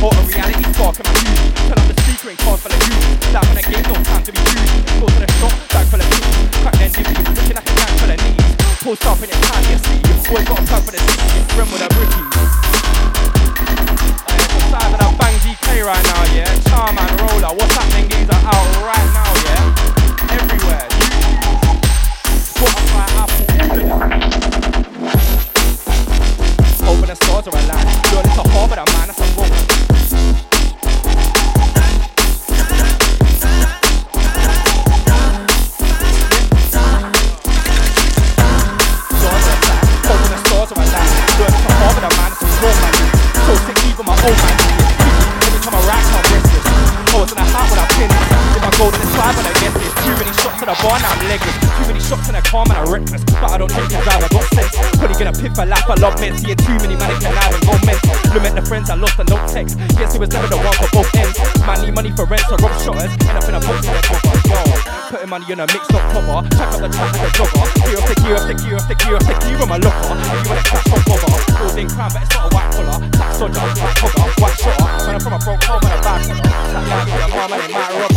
Or 0.00 0.08
a 0.08 0.22
reality 0.24 0.64
far 0.80 0.92
confused 0.96 1.56
Turn 1.68 1.76
up 1.76 1.84
the 1.84 1.94
speaker 2.00 2.30
and 2.32 2.38
card 2.40 2.60
for 2.60 2.72
the 2.72 2.78
you 2.80 2.96
Down 3.36 3.44
in 3.52 3.60
the 3.60 3.64
game, 3.68 3.84
no 3.84 4.00
time 4.00 4.24
to 4.24 4.32
be 4.32 4.40
used 4.40 4.96
Go 4.96 5.04
to 5.04 5.20
the 5.20 5.28
shop, 5.36 5.52
bag 5.68 5.86
full 5.92 6.00
of 6.00 6.08
meat 6.08 6.24
Crack 6.64 6.76
their 6.80 6.88
nippies, 6.88 7.20
looking 7.36 7.56
like 7.60 7.68
a 7.68 7.74
gang 7.76 7.94
full 8.00 8.08
of 8.08 8.16
knees 8.16 8.56
Pull 8.80 8.96
stuff 8.96 9.20
in 9.20 9.28
your 9.28 9.40
time, 9.44 9.60
you 9.68 9.76
see 9.76 10.00
Your 10.08 10.16
boy 10.24 10.40
got 10.48 10.56
a 10.56 10.64
plan 10.64 10.80
for 10.88 10.92
the 10.96 11.00
city 11.04 11.44
Friend 11.52 11.68
with 11.68 11.84
a 11.84 11.88
rookie 12.00 12.24
Side 14.72 14.88
that 14.88 15.04
a 15.04 15.08
bang 15.20 15.36
DK 15.44 15.84
right 15.84 16.04
now, 16.08 16.22
yeah. 16.32 16.48
Charman 16.70 17.04
roller, 17.20 17.52
what's 17.58 17.74
happening? 17.76 18.08
These 18.08 18.30
are 18.30 18.40
out 18.40 18.72
right 18.86 19.08
now, 19.12 19.28
yeah. 19.44 20.32
Everywhere. 20.32 20.88
Spotify, 22.40 23.04
Apple, 23.20 23.44
all 23.68 23.84
of. 23.84 24.30
Open 26.88 27.08
the 27.10 27.16
stores 27.20 27.46
or 27.50 27.54
a 27.58 27.62
line. 27.68 27.84
Yo, 28.14 28.22
it's 28.22 28.38
a 28.38 28.48
hard, 28.48 28.70
but 28.70 28.78
I'm 28.78 28.99
golden 48.80 49.02
slab 49.12 49.36
but 49.36 49.44
I 49.44 49.52
guess 49.60 49.74
there's 49.76 49.94
too 50.00 50.14
many 50.16 50.29
YouTube, 50.40 51.28
legless. 51.28 51.56
Too 51.60 51.86
many 51.86 52.00
shots 52.00 52.28
in 52.28 52.34
a 52.34 52.42
car, 52.42 52.64
man, 52.66 52.76
I 52.76 52.90
reckless. 52.90 53.24
But 53.24 53.50
I 53.50 53.58
don't 53.58 53.70
drink 53.70 53.92
and 53.92 54.02
drive, 54.02 54.24
I 54.24 54.28
got 54.28 54.44
sense. 54.54 54.72
Probably 54.96 55.16
gonna 55.18 55.32
piff 55.32 55.58
a 55.58 55.64
life, 55.66 55.88
I 55.88 55.94
love 56.00 56.20
men. 56.20 56.36
Seeing 56.36 56.56
too 56.56 56.76
many 56.80 56.96
man, 56.96 57.10
it 57.10 57.20
can 57.20 57.34
lie 57.34 57.50
and 57.52 57.62
go 57.66 57.74
men. 57.84 57.98
The 58.54 58.62
friends 58.62 58.90
I 58.90 58.94
lost 58.94 59.18
and 59.18 59.28
no 59.30 59.36
text. 59.46 59.78
Guess 59.96 60.14
it 60.14 60.20
was 60.20 60.30
never 60.30 60.48
the 60.48 60.56
one 60.56 60.74
for 60.74 60.88
both 60.92 61.14
ends. 61.16 61.38
Man, 61.64 61.80
need 61.84 61.94
money 61.94 62.10
for 62.12 62.24
rent, 62.26 62.42
so 62.48 62.56
rob 62.60 62.74
shotters. 62.82 63.12
End 63.28 63.36
up 63.36 63.46
in 63.48 63.54
a 63.54 63.60
box 63.60 63.86
with 63.86 63.96
a 63.96 64.02
cover. 64.04 64.32
Yo, 64.50 64.60
putting 65.10 65.30
money 65.30 65.46
in 65.48 65.60
a 65.60 65.66
mixed 65.70 65.94
up 65.94 66.04
cover. 66.12 66.40
Check 66.50 66.68
out 66.68 66.80
the 66.80 66.88
track 66.88 67.12
like 67.14 67.24
a 67.24 67.30
jogger. 67.36 67.64
Gear 67.84 67.98
off 68.00 68.08
the 68.08 68.14
gear 68.20 68.36
off 68.36 68.46
the 68.48 68.54
gear 68.60 68.76
off 68.76 68.86
the 68.88 68.94
gear 69.00 69.16
off 69.16 69.26
the 69.26 69.34
gear 69.40 69.58
on 69.60 69.68
my 69.68 69.78
locker. 69.80 70.14
If 70.20 70.28
you 70.30 70.50
wanna 70.50 70.64
crash, 70.66 70.86
don't 70.90 71.04
bother. 71.06 71.30
Building 71.60 71.88
crime, 71.88 72.10
but 72.12 72.22
it's 72.24 72.34
not 72.34 72.44
a 72.44 72.54
white 72.54 72.70
collar. 72.74 72.98
Black 73.10 73.32
soldier, 73.38 73.64
black 73.80 73.96
hogger, 74.02 74.28
white 74.40 74.56
shotter. 74.60 74.88
Man, 75.06 75.14
I'm 75.14 75.20
from 75.20 75.34
a 75.34 75.40
broke 75.40 75.64
home 75.64 75.84
and 75.84 75.94
a 75.94 76.00
bad 76.00 76.20
collar. 76.26 76.48
That 76.70 76.84
like 76.90 77.06
me, 77.06 77.12
your 77.16 77.30
mama, 77.32 77.56
they 77.60 77.70
might 77.70 77.92
rob. 77.96 78.12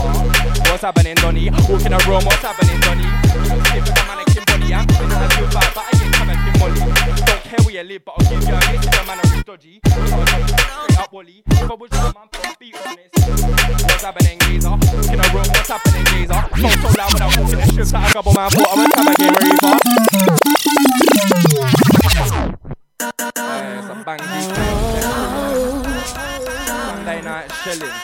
What's 0.74 0.84
happening, 0.84 1.16
Donny? 1.16 1.50
Walk 1.70 1.86
in 1.86 1.94
a 1.94 2.00
room, 2.14 2.26
what's 2.26 2.44
happening, 2.44 2.80
Donny? 2.81 3.10
If 3.73 3.90
it's 3.90 3.90
a 3.90 3.94
mannequin 4.06 4.44
body, 4.45 4.69
I'm 4.73 4.85
in 4.85 5.10
a 5.10 5.27
good 5.34 5.49
vibe, 5.49 5.73
but 5.73 5.84
I 5.84 5.91
ain't 5.98 6.14
coming 6.14 6.38
to 6.38 6.52
Molly. 6.60 6.80
Don't 7.26 7.41
care 7.41 7.61
where 7.64 7.73
you 7.73 7.84
live, 7.84 8.06
but 8.06 8.14
I'll 8.18 8.26
give 8.30 8.44
you 8.48 8.53
a 8.53 8.61
list. 8.69 8.94
Your 8.94 9.06
man 9.06 9.19
is 9.23 9.44
dodgy. 9.44 9.81
Straight 9.84 10.99
up, 10.99 11.11
Wally. 11.11 11.44
If 11.48 11.72
I 11.72 11.73
was 11.73 11.90
your 11.91 12.14
man, 12.14 12.27
put 12.31 12.45
a 12.45 12.56
beat 12.60 12.76
on 12.77 12.95
this. 12.95 13.10
What's 13.84 14.03
happening, 14.03 14.40
geezer? 14.45 14.77
In 15.11 15.19
a 15.19 15.27
room, 15.34 15.48
what's 15.49 15.69
happening, 15.69 16.06
geezer? 16.06 16.41
So, 16.53 16.69
so 16.69 16.90
loud 16.98 17.14
when 17.14 17.22
I 17.22 17.26
walk 17.26 17.49
in 17.49 17.57
the 17.57 17.65
strip 17.65 17.88
that 17.88 18.03
I 18.03 18.11
gobble 18.14 18.34
man, 18.34 18.49
thought 18.52 18.69
I 18.69 18.76
was 18.77 18.90
coming 18.94 19.18
game 19.18 19.38
reaper. 19.41 19.73
Yeah, 23.35 23.80
it's 23.80 23.90
a 23.90 23.95
bang 24.06 24.22
deep. 24.22 24.53
Sunday 26.85 27.19
night 27.22 27.49
shelling. 27.64 27.95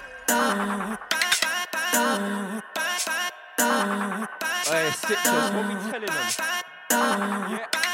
Hey, 3.90 4.91
citrus, 4.91 5.49
what 5.52 5.68
we 5.68 5.91
telling 5.91 6.06
them? 6.06 7.52
Yeah. 7.52 7.89